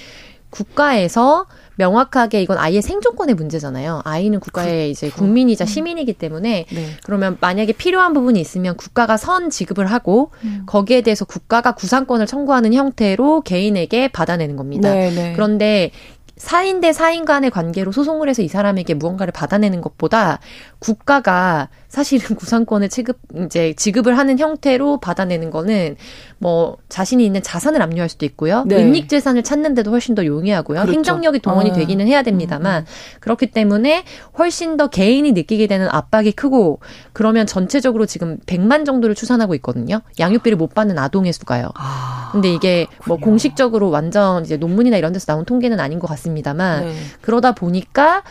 국가에서 0.50 1.46
명확하게 1.76 2.42
이건 2.42 2.58
아이의 2.58 2.82
생존권의 2.82 3.34
문제잖아요. 3.34 4.00
아이는 4.04 4.40
국가의 4.40 4.94
그렇죠. 4.94 5.06
이제 5.06 5.10
국민이자 5.10 5.64
음. 5.64 5.66
시민이기 5.66 6.14
때문에 6.14 6.66
네. 6.70 6.86
그러면 7.04 7.36
만약에 7.40 7.72
필요한 7.72 8.14
부분이 8.14 8.40
있으면 8.40 8.76
국가가 8.76 9.16
선 9.16 9.50
지급을 9.50 9.86
하고 9.86 10.30
음. 10.44 10.62
거기에 10.66 11.02
대해서 11.02 11.24
국가가 11.24 11.72
구상권을 11.72 12.26
청구하는 12.26 12.72
형태로 12.72 13.42
개인에게 13.42 14.08
받아내는 14.08 14.56
겁니다. 14.56 14.92
네, 14.92 15.10
네. 15.10 15.32
그런데 15.34 15.90
사인 16.36 16.80
대 16.80 16.92
사인 16.92 17.24
간의 17.24 17.50
관계로 17.50 17.92
소송을 17.92 18.28
해서 18.28 18.42
이 18.42 18.48
사람에게 18.48 18.94
무언가를 18.94 19.32
받아내는 19.32 19.80
것보다 19.80 20.38
국가가 20.78 21.68
사실은 21.96 22.36
구상권을 22.36 22.90
지급 22.90 23.18
이제 23.46 23.72
지급을 23.74 24.18
하는 24.18 24.38
형태로 24.38 25.00
받아내는 25.00 25.50
거는 25.50 25.96
뭐 26.36 26.76
자신이 26.90 27.24
있는 27.24 27.42
자산을 27.42 27.80
압류할 27.80 28.10
수도 28.10 28.26
있고요. 28.26 28.64
네. 28.66 28.76
은닉 28.76 29.08
재산을 29.08 29.42
찾는데도 29.42 29.90
훨씬 29.90 30.14
더 30.14 30.26
용이하고요. 30.26 30.80
그렇죠. 30.80 30.92
행정력이 30.92 31.38
동원이 31.38 31.70
아. 31.70 31.72
되기는 31.72 32.06
해야 32.06 32.22
됩니다만 32.22 32.82
음, 32.82 32.84
음. 32.84 33.20
그렇기 33.20 33.46
때문에 33.46 34.04
훨씬 34.36 34.76
더 34.76 34.88
개인이 34.88 35.32
느끼게 35.32 35.66
되는 35.68 35.88
압박이 35.90 36.32
크고 36.32 36.80
그러면 37.14 37.46
전체적으로 37.46 38.04
지금 38.04 38.36
100만 38.44 38.84
정도를 38.84 39.14
추산하고 39.14 39.54
있거든요. 39.54 40.02
양육비를 40.20 40.58
못 40.58 40.74
받는 40.74 40.98
아동의 40.98 41.32
수가요. 41.32 41.70
아. 41.76 42.28
근데 42.32 42.52
이게 42.52 42.88
뭐 43.06 43.16
공식적으로 43.16 43.88
완전 43.88 44.44
이제 44.44 44.58
논문이나 44.58 44.98
이런 44.98 45.14
데서 45.14 45.24
나온 45.32 45.46
통계는 45.46 45.80
아닌 45.80 45.98
것 45.98 46.08
같습니다만 46.08 46.84
네. 46.84 46.94
그러다 47.22 47.52
보니까 47.52 48.22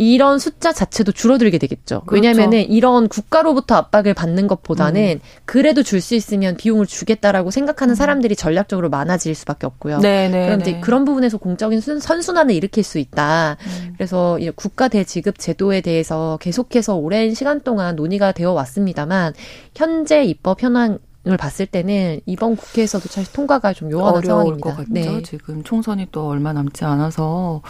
이런 0.00 0.38
숫자 0.38 0.72
자체도 0.72 1.12
줄어들게 1.12 1.58
되겠죠. 1.58 2.00
그렇죠. 2.06 2.14
왜냐하면은 2.14 2.70
이런 2.70 3.06
국가로부터 3.06 3.74
압박을 3.74 4.14
받는 4.14 4.46
것보다는 4.46 5.20
음. 5.22 5.28
그래도 5.44 5.82
줄 5.82 6.00
수 6.00 6.14
있으면 6.14 6.56
비용을 6.56 6.86
주겠다라고 6.86 7.50
생각하는 7.50 7.92
음. 7.92 7.94
사람들이 7.94 8.34
전략적으로 8.34 8.88
많아질 8.88 9.34
수밖에 9.34 9.66
없고요. 9.66 9.98
네네 9.98 10.28
네, 10.30 10.46
그럼 10.46 10.60
이제 10.62 10.72
네. 10.72 10.80
그런 10.80 11.04
부분에서 11.04 11.36
공적인 11.36 11.82
선순환을 11.82 12.54
일으킬 12.54 12.82
수 12.82 12.98
있다. 12.98 13.58
음. 13.60 13.92
그래서 13.98 14.38
국가 14.56 14.88
대지급 14.88 15.38
제도에 15.38 15.82
대해서 15.82 16.38
계속해서 16.40 16.96
오랜 16.96 17.34
시간 17.34 17.60
동안 17.60 17.96
논의가 17.96 18.32
되어 18.32 18.52
왔습니다만 18.52 19.34
현재 19.74 20.24
입법 20.24 20.62
현황 20.62 20.98
을 21.26 21.36
봤을 21.36 21.66
때는 21.66 22.22
이번 22.24 22.56
국회에서도 22.56 23.06
사실 23.10 23.30
통과가 23.34 23.74
좀 23.74 23.90
요원한 23.90 24.22
상황입니다. 24.22 24.70
것 24.70 24.76
같죠. 24.78 24.90
네. 24.90 25.22
지금 25.22 25.62
총선이 25.62 26.06
또 26.12 26.26
얼마 26.28 26.54
남지 26.54 26.86
않아서 26.86 27.60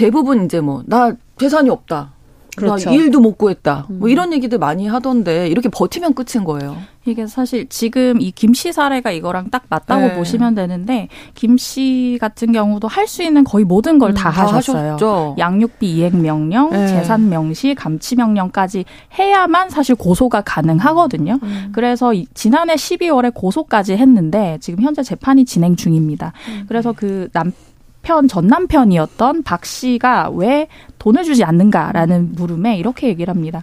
대부분 0.00 0.44
이제 0.46 0.60
뭐 0.60 0.82
나 0.86 1.12
재산이 1.38 1.70
없다. 1.70 2.12
그렇죠. 2.56 2.90
일도 2.90 3.20
못 3.20 3.38
구했다. 3.38 3.86
뭐 3.88 4.08
음. 4.08 4.10
이런 4.10 4.32
얘기들 4.34 4.58
많이 4.58 4.86
하던데 4.86 5.48
이렇게 5.48 5.68
버티면 5.70 6.12
끝인 6.14 6.44
거예요. 6.44 6.76
이게 7.06 7.26
사실 7.26 7.66
지금 7.70 8.20
이 8.20 8.32
김 8.32 8.52
씨 8.52 8.72
사례가 8.72 9.10
이거랑 9.12 9.48
딱 9.50 9.62
맞다고 9.70 10.08
네. 10.08 10.14
보시면 10.16 10.54
되는데 10.54 11.08
김 11.34 11.56
씨 11.56 12.18
같은 12.20 12.52
경우도 12.52 12.88
할 12.88 13.06
수 13.06 13.22
있는 13.22 13.44
거의 13.44 13.64
모든 13.64 13.98
걸다 13.98 14.28
음, 14.28 14.32
하셨어요. 14.32 14.92
하셨죠. 14.94 15.36
양육비 15.38 15.90
이행 15.90 16.20
명령, 16.20 16.70
네. 16.70 16.88
재산 16.88 17.30
명시, 17.30 17.74
감치 17.74 18.16
명령까지 18.16 18.84
해야만 19.18 19.70
사실 19.70 19.94
고소가 19.94 20.42
가능하거든요. 20.42 21.38
음. 21.42 21.68
그래서 21.72 22.12
지난해 22.34 22.74
12월에 22.74 23.32
고소까지 23.32 23.94
했는데 23.96 24.58
지금 24.60 24.82
현재 24.82 25.02
재판이 25.02 25.46
진행 25.46 25.76
중입니다. 25.76 26.32
음. 26.48 26.64
그래서 26.68 26.92
그 26.92 27.28
남 27.32 27.52
편, 28.02 28.28
전 28.28 28.46
남편이었던 28.46 29.42
박 29.42 29.64
씨가 29.64 30.30
왜 30.30 30.68
돈을 30.98 31.24
주지 31.24 31.44
않는가라는 31.44 32.32
물음에 32.34 32.76
이렇게 32.76 33.08
얘기를 33.08 33.32
합니다. 33.32 33.62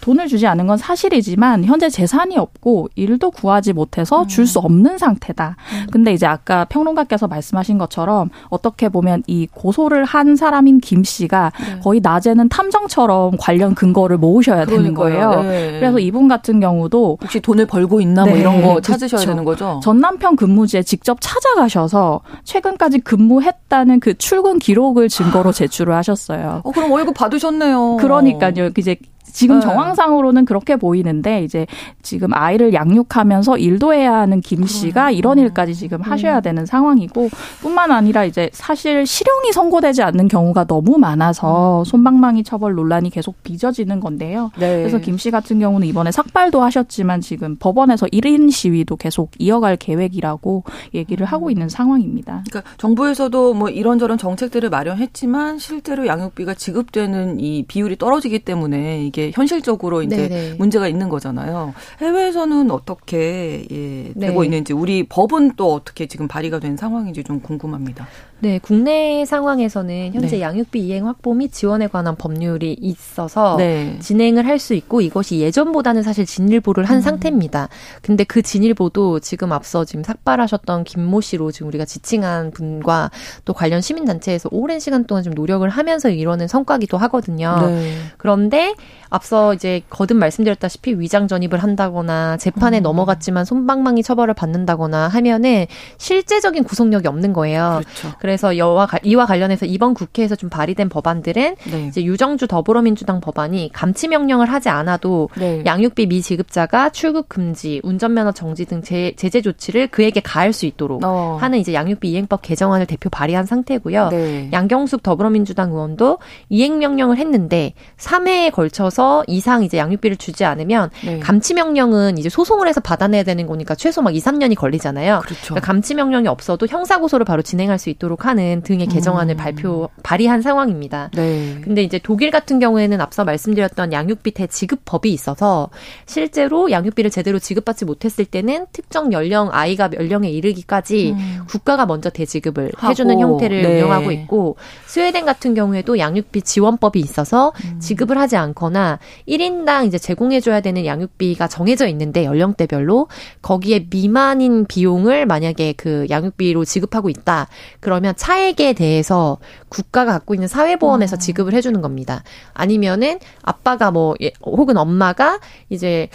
돈을 0.00 0.28
주지 0.28 0.46
않은 0.46 0.66
건 0.66 0.76
사실이지만 0.76 1.64
현재 1.64 1.88
재산이 1.90 2.36
없고 2.38 2.88
일도 2.94 3.30
구하지 3.30 3.72
못해서 3.72 4.26
줄 4.26 4.48
수 4.48 4.60
없는 4.60 4.96
상태다. 4.96 5.56
음. 5.74 5.86
근데 5.92 6.14
이제 6.14 6.24
아까 6.24 6.64
평론가께서 6.64 7.26
말씀하신 7.28 7.76
것처럼 7.76 8.30
어떻게 8.48 8.88
보면 8.88 9.22
이 9.26 9.46
고소를 9.46 10.06
한 10.06 10.36
사람인 10.36 10.80
김 10.80 11.04
씨가 11.04 11.52
네. 11.60 11.80
거의 11.80 12.00
낮에는 12.00 12.48
탐정처럼 12.48 13.36
관련 13.38 13.74
근거를 13.74 14.16
모으셔야 14.16 14.64
되는 14.64 14.94
거예요. 14.94 15.42
네. 15.42 15.78
그래서 15.80 15.98
이분 15.98 16.28
같은 16.28 16.60
경우도 16.60 17.18
혹시 17.20 17.40
돈을 17.40 17.66
벌고 17.66 18.00
있나 18.00 18.24
뭐 18.24 18.32
네. 18.34 18.40
이런 18.40 18.62
거 18.62 18.80
찾으셔야 18.80 19.18
그렇죠. 19.18 19.26
되는 19.26 19.44
거죠. 19.44 19.80
전 19.82 20.00
남편 20.00 20.34
근무지에 20.34 20.82
직접 20.82 21.18
찾아가셔서 21.20 22.20
최근까지 22.44 23.00
근무했다는 23.00 24.00
그 24.00 24.16
출근 24.16 24.58
기록을 24.58 25.08
증거로 25.10 25.52
제출을 25.52 25.94
하셨어요. 25.94 26.62
어, 26.64 26.70
그럼 26.72 26.90
월급 26.90 27.14
받으셨네요. 27.14 27.98
그러니까요. 28.00 28.70
이제 28.78 28.96
지금 29.32 29.56
네. 29.56 29.60
정황상으로는 29.60 30.44
그렇게 30.44 30.76
보이는데 30.76 31.44
이제 31.44 31.66
지금 32.02 32.32
아이를 32.32 32.72
양육하면서 32.72 33.58
일도 33.58 33.92
해야 33.92 34.14
하는 34.14 34.40
김 34.40 34.66
씨가 34.66 35.10
이런 35.10 35.38
일까지 35.38 35.74
지금 35.74 36.00
하셔야 36.00 36.36
음. 36.36 36.42
되는 36.42 36.66
상황이고 36.66 37.28
뿐만 37.60 37.92
아니라 37.92 38.24
이제 38.24 38.48
사실 38.52 39.06
실형이 39.06 39.52
선고되지 39.52 40.02
않는 40.02 40.28
경우가 40.28 40.64
너무 40.64 40.96
많아서 40.98 41.80
음. 41.80 41.84
손방망이 41.84 42.44
처벌 42.44 42.74
논란이 42.74 43.10
계속 43.10 43.42
빚어지는 43.42 44.00
건데요. 44.00 44.50
네. 44.58 44.78
그래서 44.78 44.98
김 44.98 45.18
씨 45.18 45.30
같은 45.32 45.58
경우는 45.58 45.86
이번에 45.88 46.12
삭발도 46.12 46.62
하셨지만 46.62 47.20
지금 47.20 47.56
법원에서 47.56 48.06
1인 48.06 48.50
시위도 48.52 48.96
계속 48.96 49.32
이어갈 49.38 49.76
계획이라고 49.76 50.62
얘기를 50.94 51.26
하고 51.26 51.46
음. 51.46 51.50
있는 51.50 51.68
상황입니다. 51.68 52.44
그러니까 52.48 52.70
정부에서도 52.78 53.54
뭐 53.54 53.68
이런저런 53.68 54.16
정책들을 54.16 54.70
마련했지만 54.70 55.58
실제로 55.58 56.06
양육비가 56.06 56.54
지급되는 56.54 57.40
이 57.40 57.64
비율이 57.66 57.96
떨어지기 57.96 58.38
때문에 58.40 59.04
이게 59.04 59.17
이게 59.18 59.32
현실적으로 59.34 60.02
이제 60.02 60.28
네네. 60.28 60.54
문제가 60.54 60.86
있는 60.86 61.08
거잖아요. 61.08 61.74
해외에서는 62.00 62.70
어떻게 62.70 63.66
예, 63.68 64.12
되고 64.18 64.40
네. 64.40 64.46
있는지 64.46 64.72
우리 64.72 65.02
법은 65.08 65.56
또 65.56 65.74
어떻게 65.74 66.06
지금 66.06 66.28
발의가 66.28 66.60
된 66.60 66.76
상황인지 66.76 67.24
좀 67.24 67.40
궁금합니다. 67.40 68.06
네, 68.40 68.60
국내 68.62 69.24
상황에서는 69.24 70.12
현재 70.14 70.36
네. 70.36 70.40
양육비 70.42 70.78
이행 70.80 71.06
확보 71.06 71.34
및 71.34 71.52
지원에 71.52 71.88
관한 71.88 72.14
법률이 72.16 72.76
있어서 72.80 73.56
네. 73.56 73.96
진행을 74.00 74.46
할 74.46 74.58
수 74.58 74.74
있고 74.74 75.00
이것이 75.00 75.38
예전보다는 75.38 76.02
사실 76.02 76.26
진일보를 76.26 76.84
한 76.84 76.96
음. 76.96 77.00
상태입니다. 77.00 77.68
근데 78.02 78.24
그 78.24 78.42
진일보도 78.42 79.20
지금 79.20 79.52
앞서 79.52 79.84
지금 79.84 80.02
삭발하셨던 80.02 80.82
김모 80.82 81.20
씨로 81.20 81.52
지금 81.52 81.68
우리가 81.68 81.84
지칭한 81.84 82.50
분과 82.50 83.12
또 83.44 83.54
관련 83.54 83.80
시민단체에서 83.80 84.48
오랜 84.50 84.80
시간 84.80 85.04
동안 85.04 85.22
좀 85.22 85.32
노력을 85.34 85.66
하면서 85.68 86.10
이뤄낸 86.10 86.48
성과기도 86.48 86.98
하거든요. 86.98 87.56
네. 87.68 87.94
그런데 88.16 88.74
앞서 89.10 89.54
이제 89.54 89.80
거듭 89.88 90.16
말씀드렸다시피 90.16 90.94
위장 90.94 91.28
전입을 91.28 91.62
한다거나 91.62 92.36
재판에 92.36 92.80
음. 92.80 92.82
넘어갔지만 92.82 93.44
손방망이 93.44 94.02
처벌을 94.02 94.34
받는다거나 94.34 95.08
하면은 95.08 95.66
실제적인 95.98 96.64
구속력이 96.64 97.06
없는 97.06 97.32
거예요. 97.32 97.80
그렇죠. 97.84 98.18
그래서 98.28 98.58
여와 98.58 98.86
이와 99.04 99.24
관련해서 99.24 99.64
이번 99.64 99.94
국회에서 99.94 100.36
좀 100.36 100.50
발의된 100.50 100.90
법안들은 100.90 101.56
네. 101.70 101.86
이제 101.86 102.04
유정주 102.04 102.46
더불어민주당 102.46 103.22
법안이 103.22 103.70
감치 103.72 104.06
명령을 104.06 104.52
하지 104.52 104.68
않아도 104.68 105.30
네. 105.34 105.62
양육비 105.64 106.04
미지급자가 106.08 106.90
출국 106.90 107.30
금지, 107.30 107.80
운전면허 107.82 108.32
정지 108.32 108.66
등 108.66 108.82
제, 108.82 109.14
제재 109.16 109.40
조치를 109.40 109.86
그에게 109.86 110.20
가할 110.20 110.52
수 110.52 110.66
있도록 110.66 111.02
어. 111.06 111.38
하는 111.40 111.58
이제 111.58 111.72
양육비 111.72 112.10
이행법 112.10 112.42
개정안을 112.42 112.84
대표 112.84 113.08
발의한 113.08 113.46
상태고요. 113.46 114.10
네. 114.10 114.50
양경숙 114.52 115.02
더불어민주당 115.02 115.70
의원도 115.70 116.18
이행 116.50 116.78
명령을 116.78 117.16
했는데 117.16 117.72
3회에 117.96 118.52
걸쳐서 118.52 119.24
이상 119.26 119.62
이제 119.62 119.78
양육비를 119.78 120.18
주지 120.18 120.44
않으면 120.44 120.90
네. 121.02 121.18
감치 121.20 121.54
명령은 121.54 122.18
이제 122.18 122.28
소송을 122.28 122.68
해서 122.68 122.82
받아내야 122.82 123.22
되는 123.22 123.46
거니까 123.46 123.74
최소 123.74 124.02
막 124.02 124.14
2, 124.14 124.18
3년이 124.18 124.54
걸리잖아요. 124.54 125.20
그렇죠. 125.24 125.54
그러니까 125.54 125.66
감치 125.66 125.94
명령이 125.94 126.28
없어도 126.28 126.66
형사 126.66 126.98
고소를 126.98 127.24
바로 127.24 127.40
진행할 127.40 127.78
수 127.78 127.88
있도록 127.88 128.17
하는 128.24 128.62
등의 128.62 128.86
개정안을 128.86 129.34
음. 129.34 129.36
발표 129.36 129.88
발의한 130.02 130.42
상황입니다. 130.42 131.10
네. 131.14 131.58
근데 131.62 131.82
이제 131.82 131.98
독일 132.02 132.30
같은 132.30 132.58
경우에는 132.58 133.00
앞서 133.00 133.24
말씀드렸던 133.24 133.92
양육비 133.92 134.32
대지급법이 134.32 135.12
있어서 135.12 135.68
실제로 136.06 136.70
양육비를 136.70 137.10
제대로 137.10 137.38
지급받지 137.38 137.84
못했을 137.84 138.24
때는 138.24 138.66
특정 138.72 139.12
연령 139.12 139.50
아이가 139.52 139.90
연령에 139.92 140.28
이르기까지 140.30 141.12
음. 141.16 141.40
국가가 141.48 141.86
먼저 141.86 142.10
대지급을 142.10 142.72
하고. 142.76 142.90
해주는 142.90 143.18
형태를 143.20 143.62
네. 143.62 143.76
운영하고 143.76 144.12
있고 144.12 144.56
스웨덴 144.86 145.24
같은 145.24 145.54
경우에도 145.54 145.98
양육비 145.98 146.42
지원법이 146.42 146.98
있어서 147.00 147.52
음. 147.64 147.80
지급을 147.80 148.18
하지 148.18 148.36
않거나 148.36 148.98
1인당 149.28 149.86
이제 149.86 149.98
제공해줘야 149.98 150.60
되는 150.60 150.84
양육비가 150.84 151.48
정해져 151.48 151.86
있는데 151.88 152.24
연령대별로 152.24 153.08
거기에 153.42 153.86
미만인 153.90 154.66
비용을 154.66 155.26
만약에 155.26 155.74
그 155.76 156.06
양육비로 156.10 156.64
지급하고 156.64 157.08
있다. 157.08 157.48
그러면 157.80 158.07
차액에 158.14 158.72
대해서 158.74 159.38
국가가 159.68 160.12
갖고 160.12 160.34
있는 160.34 160.48
사회보험에서 160.48 161.16
음. 161.16 161.18
지급을 161.18 161.54
해주는 161.54 161.80
겁니다. 161.80 162.22
아니면은 162.54 163.18
아빠가 163.42 163.90
뭐 163.90 164.14
예, 164.20 164.32
혹은 164.42 164.76
엄마가 164.76 165.40
이제 165.68 166.08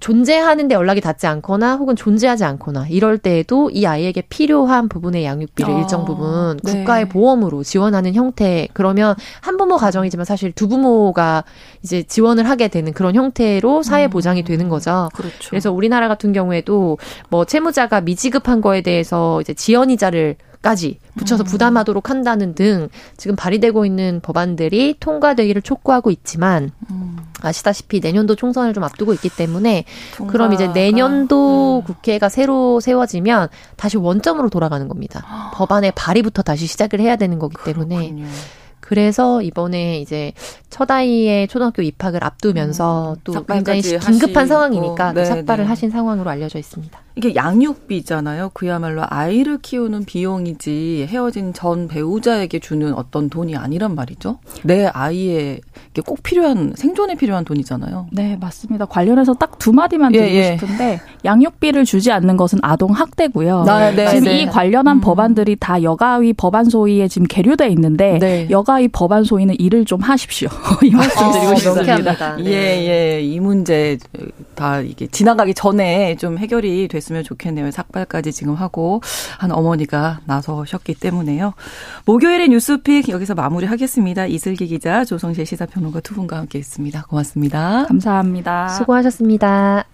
존재하는데 0.00 0.74
연락이 0.74 1.00
닿지 1.00 1.26
않거나 1.26 1.76
혹은 1.76 1.94
존재하지 1.94 2.44
않거나 2.44 2.86
이럴 2.88 3.18
때에도 3.18 3.70
이 3.70 3.86
아이에게 3.86 4.22
필요한 4.22 4.88
부분의 4.88 5.24
양육비를 5.24 5.74
아, 5.74 5.78
일정 5.78 6.04
부분 6.04 6.58
네. 6.62 6.72
국가의 6.72 7.08
보험으로 7.08 7.62
지원하는 7.62 8.14
형태 8.14 8.66
그러면 8.72 9.14
한부모 9.42 9.76
가정이지만 9.76 10.24
사실 10.24 10.52
두 10.52 10.68
부모가 10.68 11.44
이제 11.82 12.02
지원을 12.02 12.48
하게 12.48 12.68
되는 12.68 12.92
그런 12.92 13.14
형태로 13.14 13.82
사회 13.82 14.06
음. 14.06 14.10
보장이 14.10 14.42
되는 14.42 14.68
거죠. 14.68 15.10
그렇죠. 15.14 15.50
그래서 15.50 15.70
우리나라 15.70 16.08
같은 16.08 16.32
경우에도 16.32 16.98
뭐 17.28 17.44
채무자가 17.44 18.00
미지급한 18.00 18.60
거에 18.60 18.80
대해서 18.80 19.40
이제 19.40 19.54
지연이자를 19.54 20.36
까지 20.62 20.98
붙여서 21.16 21.44
음. 21.44 21.46
부담하도록 21.46 22.10
한다는 22.10 22.54
등 22.54 22.88
지금 23.16 23.34
발의되고 23.34 23.86
있는 23.86 24.20
법안들이 24.20 24.96
통과되기를 25.00 25.62
촉구하고 25.62 26.10
있지만 26.10 26.70
음. 26.90 27.16
아시다시피 27.40 28.00
내년도 28.00 28.34
총선을 28.34 28.74
좀 28.74 28.84
앞두고 28.84 29.14
있기 29.14 29.30
때문에 29.30 29.84
통과가, 30.16 30.32
그럼 30.32 30.52
이제 30.52 30.68
내년도 30.68 31.78
음. 31.78 31.84
국회가 31.84 32.28
새로 32.28 32.78
세워지면 32.80 33.48
다시 33.76 33.96
원점으로 33.96 34.50
돌아가는 34.50 34.86
겁니다. 34.86 35.24
법안의 35.54 35.92
발의부터 35.96 36.42
다시 36.42 36.66
시작을 36.66 37.00
해야 37.00 37.16
되는 37.16 37.38
거기 37.38 37.56
때문에 37.64 37.96
그렇군요. 37.96 38.26
그래서 38.80 39.40
이번에 39.40 40.00
이제 40.00 40.32
첫 40.70 40.90
아이의 40.90 41.48
초등학교 41.48 41.82
입학을 41.82 42.24
앞두면서 42.24 43.14
음, 43.14 43.20
또 43.24 43.44
굉장히 43.44 43.82
긴급한 43.82 44.46
상황이니까 44.46 45.12
네, 45.12 45.24
삭발을 45.24 45.64
네. 45.64 45.68
하신 45.68 45.90
상황으로 45.90 46.30
알려져 46.30 46.58
있습니다. 46.58 46.98
이게 47.16 47.34
양육비잖아요. 47.34 48.50
그야말로 48.54 49.02
아이를 49.06 49.58
키우는 49.58 50.04
비용이지 50.04 51.06
헤어진 51.10 51.52
전 51.52 51.88
배우자에게 51.88 52.60
주는 52.60 52.94
어떤 52.94 53.28
돈이 53.28 53.56
아니란 53.56 53.94
말이죠. 53.94 54.38
내 54.62 54.86
아이에게 54.86 55.60
꼭 56.06 56.22
필요한 56.22 56.72
생존에 56.76 57.16
필요한 57.16 57.44
돈이잖아요. 57.44 58.06
네, 58.12 58.36
맞습니다. 58.40 58.86
관련해서 58.86 59.34
딱 59.34 59.50
두 59.60 59.72
마디만 59.72 60.10
드리고 60.10 60.26
예, 60.26 60.52
예. 60.52 60.56
싶은데 60.58 61.00
양육비를 61.24 61.84
주지 61.84 62.10
않는 62.10 62.36
것은 62.36 62.58
아동 62.62 62.92
학대고요. 62.92 63.64
아, 63.68 63.90
네, 63.90 64.08
지금 64.08 64.24
네. 64.24 64.40
이 64.40 64.46
관련한 64.46 64.96
음. 64.96 65.00
법안들이 65.00 65.56
다 65.60 65.82
여가위 65.82 66.32
법안 66.32 66.64
소위에 66.64 67.06
지금 67.06 67.26
계류돼 67.28 67.68
있는데 67.68 68.18
네. 68.18 68.48
여가위 68.50 68.88
법안 68.88 69.22
소위는 69.22 69.56
일을 69.58 69.84
좀 69.84 70.00
하십시오. 70.00 70.48
이 70.82 70.90
말씀 70.90 71.32
드리고 71.32 71.50
어, 71.50 71.54
싶습니다. 71.56 72.36
네. 72.36 72.44
예, 72.44 72.52
예. 72.52 73.20
이 73.20 73.40
문제 73.40 73.98
다 74.54 74.80
이게 74.80 75.06
지나가기 75.06 75.54
전에 75.54 76.16
좀 76.16 76.38
해결이 76.38 76.88
됐 76.88 77.00
됐으면 77.00 77.24
좋겠네요. 77.24 77.70
삭발까지 77.70 78.32
지금 78.32 78.54
하고 78.54 79.00
한 79.38 79.50
어머니가 79.50 80.20
나서셨기 80.26 80.94
때문에요. 80.94 81.54
목요일의 82.04 82.48
뉴스픽 82.50 83.08
여기서 83.08 83.34
마무리하겠습니다. 83.34 84.26
이슬기 84.26 84.66
기자, 84.66 85.04
조성실 85.04 85.46
시사평론가 85.46 86.00
두 86.00 86.14
분과 86.14 86.36
함께 86.36 86.58
했습니다. 86.58 87.04
고맙습니다. 87.08 87.86
감사합니다. 87.88 88.68
수고하셨습니다. 88.68 89.84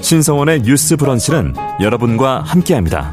신성원의 0.00 0.62
뉴스 0.62 0.96
브런치는 0.96 1.54
여러분과 1.80 2.40
함께합니다. 2.40 3.12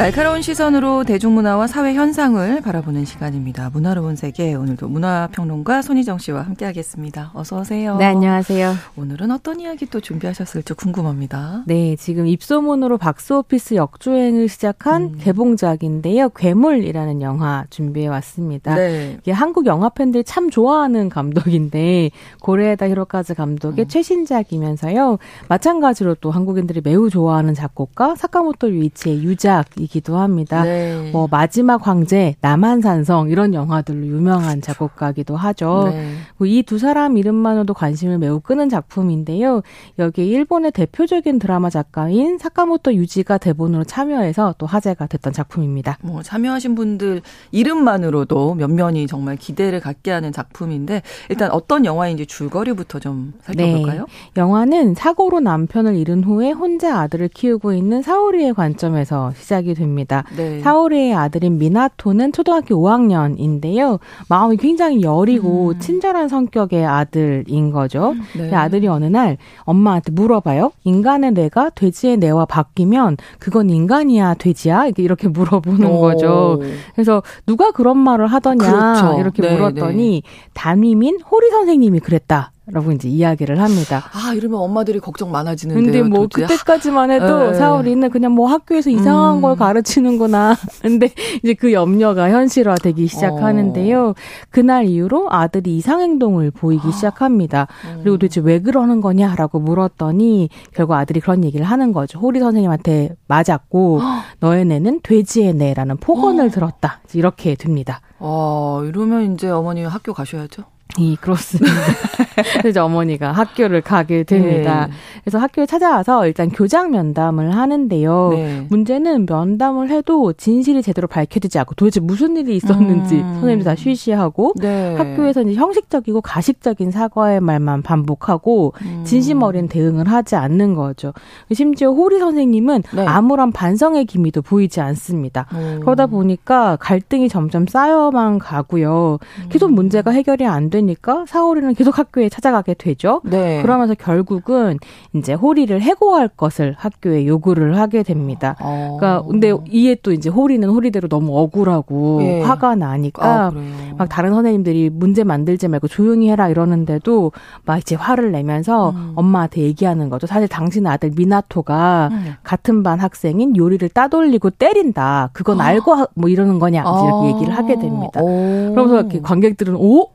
날카로운 0.00 0.40
시선으로 0.40 1.04
대중문화와 1.04 1.66
사회 1.66 1.92
현상을 1.92 2.62
바라보는 2.62 3.04
시간입니다. 3.04 3.68
문화로운 3.68 4.16
세계 4.16 4.54
오늘도 4.54 4.88
문화평론가 4.88 5.82
손희정 5.82 6.16
씨와 6.16 6.40
함께하겠습니다. 6.40 7.32
어서 7.34 7.60
오세요. 7.60 7.98
네, 7.98 8.06
안녕하세요. 8.06 8.76
오늘은 8.96 9.30
어떤 9.30 9.60
이야기 9.60 9.84
또 9.84 10.00
준비하셨을지 10.00 10.72
궁금합니다. 10.72 11.64
네, 11.66 11.96
지금 11.96 12.26
입소문으로 12.26 12.96
박스오피스 12.96 13.74
역주행을 13.74 14.48
시작한 14.48 15.02
음. 15.02 15.18
개봉작인데요. 15.20 16.30
괴물이라는 16.30 17.20
영화 17.20 17.66
준비해 17.68 18.06
왔습니다. 18.06 18.76
네. 18.76 19.18
이게 19.20 19.32
한국 19.32 19.66
영화 19.66 19.90
팬들이 19.90 20.24
참 20.24 20.48
좋아하는 20.48 21.10
감독인데 21.10 22.10
고레에다 22.40 22.88
히로카즈 22.88 23.34
감독의 23.34 23.84
음. 23.84 23.88
최신작이면서요. 23.88 25.18
마찬가지로 25.48 26.14
또 26.22 26.30
한국인들이 26.30 26.80
매우 26.82 27.10
좋아하는 27.10 27.52
작곡가 27.52 28.14
사카모토 28.14 28.70
유이치의 28.70 29.24
유작 29.24 29.66
이기도 29.90 30.16
합니다. 30.16 30.62
네. 30.62 31.10
뭐 31.12 31.26
마지막 31.30 31.86
황제, 31.86 32.36
남한산성 32.40 33.28
이런 33.28 33.52
영화들로 33.54 34.06
유명한 34.06 34.60
작곡가기도 34.60 35.36
하죠. 35.36 35.90
네. 35.92 36.14
이두 36.46 36.78
사람 36.78 37.16
이름만으로도 37.16 37.74
관심을 37.74 38.18
매우 38.18 38.40
끄는 38.40 38.68
작품인데요. 38.68 39.62
여기에 39.98 40.24
일본의 40.24 40.70
대표적인 40.72 41.38
드라마 41.38 41.70
작가인 41.70 42.38
사카모토 42.38 42.94
유지가 42.94 43.38
대본으로 43.38 43.84
참여해서 43.84 44.54
또 44.58 44.66
화제가 44.66 45.06
됐던 45.06 45.32
작품입니다. 45.32 45.98
뭐 46.02 46.22
참여하신 46.22 46.74
분들 46.76 47.22
이름만으로도 47.50 48.54
면면이 48.54 49.06
정말 49.06 49.36
기대를 49.36 49.80
갖게 49.80 50.10
하는 50.12 50.32
작품인데 50.32 51.02
일단 51.28 51.50
어떤 51.50 51.84
영화인지 51.84 52.26
줄거리부터 52.26 53.00
좀 53.00 53.34
살펴볼까요? 53.42 54.06
네. 54.06 54.40
영화는 54.40 54.94
사고로 54.94 55.40
남편을 55.40 55.96
잃은 55.96 56.24
후에 56.24 56.52
혼자 56.52 57.00
아들을 57.00 57.28
키우고 57.28 57.72
있는 57.72 58.02
사오리의 58.02 58.54
관점에서 58.54 59.32
시작이 59.36 59.74
됩니다. 59.80 60.24
네. 60.36 60.60
사오리의 60.60 61.14
아들인 61.14 61.58
미나토는 61.58 62.32
초등학교 62.32 62.76
5학년인데요. 62.76 63.98
마음이 64.28 64.56
굉장히 64.56 65.02
여리고 65.02 65.70
음. 65.70 65.78
친절한 65.80 66.28
성격의 66.28 66.86
아들인 66.86 67.70
거죠. 67.72 68.14
네. 68.36 68.54
아들이 68.54 68.86
어느 68.86 69.06
날 69.06 69.36
엄마한테 69.64 70.12
물어봐요. 70.12 70.72
인간의 70.84 71.32
뇌가 71.32 71.70
돼지의 71.70 72.18
뇌와 72.18 72.44
바뀌면 72.46 73.16
그건 73.38 73.70
인간이야, 73.70 74.34
돼지야? 74.34 74.86
이렇게 74.96 75.28
물어보는 75.28 75.86
오. 75.86 76.00
거죠. 76.00 76.60
그래서 76.94 77.22
누가 77.46 77.72
그런 77.72 77.98
말을 77.98 78.26
하더냐 78.26 78.70
그렇죠. 78.70 79.18
이렇게 79.18 79.42
네, 79.42 79.54
물었더니 79.54 80.22
네. 80.24 80.50
담임인 80.54 81.20
호리 81.20 81.50
선생님이 81.50 82.00
그랬다. 82.00 82.52
라고 82.72 82.92
이제 82.92 83.08
이야기를 83.08 83.60
합니다. 83.60 84.04
아, 84.12 84.32
이러면 84.34 84.60
엄마들이 84.60 85.00
걱정 85.00 85.30
많아지는데. 85.30 85.80
근데 85.80 86.02
뭐 86.02 86.26
도대체? 86.26 86.46
그때까지만 86.54 87.10
해도 87.10 87.50
네. 87.50 87.54
사월이는 87.54 88.10
그냥 88.10 88.32
뭐 88.32 88.48
학교에서 88.48 88.90
이상한 88.90 89.36
음. 89.36 89.40
걸 89.40 89.56
가르치는구나. 89.56 90.56
근데 90.82 91.10
이제 91.42 91.54
그 91.54 91.72
염려가 91.72 92.30
현실화 92.30 92.76
되기 92.76 93.06
시작하는데요. 93.06 94.08
어. 94.08 94.14
그날 94.50 94.86
이후로 94.86 95.28
아들이 95.30 95.76
이상 95.76 96.00
행동을 96.00 96.50
보이기 96.50 96.88
아. 96.88 96.90
시작합니다. 96.90 97.66
음. 97.86 98.00
그리고 98.02 98.18
도대체 98.18 98.40
왜 98.40 98.60
그러는 98.60 99.00
거냐라고 99.00 99.58
물었더니 99.60 100.48
결국 100.72 100.94
아들이 100.94 101.20
그런 101.20 101.44
얘기를 101.44 101.66
하는 101.66 101.92
거죠. 101.92 102.18
호리 102.18 102.40
선생님한테 102.40 103.16
맞았고 103.26 104.00
너의 104.40 104.64
뇌는 104.64 105.00
돼지의 105.02 105.54
뇌라는 105.54 105.96
폭언을 105.98 106.46
어. 106.46 106.50
들었다. 106.50 107.00
이렇게 107.14 107.54
됩니다. 107.54 108.00
어, 108.18 108.82
이러면 108.84 109.34
이제 109.34 109.48
어머니 109.48 109.82
학교 109.84 110.12
가셔야죠. 110.12 110.64
이 110.98 111.16
그렇습니다. 111.16 111.72
그래서 112.60 112.84
어머니가 112.84 113.32
학교를 113.32 113.80
가게 113.80 114.22
됩니다. 114.24 114.86
네. 114.86 114.92
그래서 115.24 115.38
학교에 115.38 115.66
찾아와서 115.66 116.26
일단 116.26 116.48
교장 116.48 116.90
면담을 116.90 117.54
하는데요. 117.54 118.30
네. 118.32 118.66
문제는 118.70 119.26
면담을 119.28 119.90
해도 119.90 120.32
진실이 120.32 120.82
제대로 120.82 121.06
밝혀지지 121.08 121.58
않고 121.58 121.74
도대체 121.74 122.00
무슨 122.00 122.36
일이 122.36 122.56
있었는지 122.56 123.16
음. 123.16 123.32
선생님이 123.34 123.64
다 123.64 123.74
쉬쉬하고 123.74 124.54
네. 124.56 124.96
학교에서 124.96 125.42
이제 125.42 125.54
형식적이고 125.54 126.20
가식적인 126.20 126.90
사과의 126.90 127.40
말만 127.40 127.82
반복하고 127.82 128.72
음. 128.82 129.02
진심 129.04 129.42
어린 129.42 129.68
대응을 129.68 130.08
하지 130.08 130.36
않는 130.36 130.74
거죠. 130.74 131.12
심지어 131.52 131.90
호리 131.92 132.18
선생님은 132.18 132.82
네. 132.94 133.06
아무런 133.06 133.52
반성의 133.52 134.06
기미도 134.06 134.42
보이지 134.42 134.80
않습니다. 134.80 135.46
오. 135.54 135.80
그러다 135.80 136.06
보니까 136.06 136.76
갈등이 136.80 137.28
점점 137.28 137.66
쌓여만 137.66 138.38
가고요. 138.38 139.18
계속 139.50 139.72
문제가 139.72 140.10
해결이 140.10 140.46
안 140.46 140.70
되니까 140.80 141.24
사오리는 141.26 141.74
계속 141.74 141.98
학교에 141.98 142.28
찾아가게 142.28 142.74
되죠. 142.74 143.20
네. 143.24 143.62
그러면서 143.62 143.94
결국은 143.94 144.78
이제 145.12 145.34
호리를 145.34 145.80
해고할 145.80 146.28
것을 146.28 146.74
학교에 146.76 147.26
요구를 147.26 147.78
하게 147.78 148.02
됩니다. 148.02 148.56
어. 148.60 148.96
그러니까 148.98 149.26
근데 149.28 149.52
이에 149.68 149.96
또 150.02 150.12
이제 150.12 150.28
호리는 150.30 150.66
호리대로 150.68 151.08
너무 151.08 151.38
억울하고 151.38 152.18
네. 152.20 152.42
화가 152.42 152.74
나니까 152.74 153.46
아, 153.46 153.52
막 153.96 154.08
다른 154.08 154.32
선생님들이 154.32 154.90
문제 154.90 155.24
만들지 155.24 155.68
말고 155.68 155.88
조용히 155.88 156.30
해라 156.30 156.48
이러는데도 156.48 157.32
막 157.64 157.78
이제 157.78 157.94
화를 157.94 158.32
내면서 158.32 158.90
음. 158.90 159.12
엄마한테 159.14 159.62
얘기하는 159.62 160.08
거죠. 160.08 160.26
사실 160.26 160.48
당신 160.48 160.86
아들 160.86 161.10
미나토가 161.14 162.08
음. 162.12 162.34
같은 162.42 162.82
반 162.82 163.00
학생인 163.00 163.56
요리를 163.56 163.88
따돌리고 163.90 164.50
때린다. 164.50 165.30
그건 165.32 165.60
아. 165.60 165.64
알고 165.64 166.06
뭐 166.14 166.28
이러는 166.28 166.58
거냐 166.58 166.80
이렇게 166.80 166.94
아. 166.94 167.34
얘기를 167.34 167.56
하게 167.56 167.78
됩니다. 167.78 168.20
오. 168.22 168.70
그러면서 168.70 169.00
이렇게 169.00 169.20
관객들은 169.20 169.76
오 169.76 170.08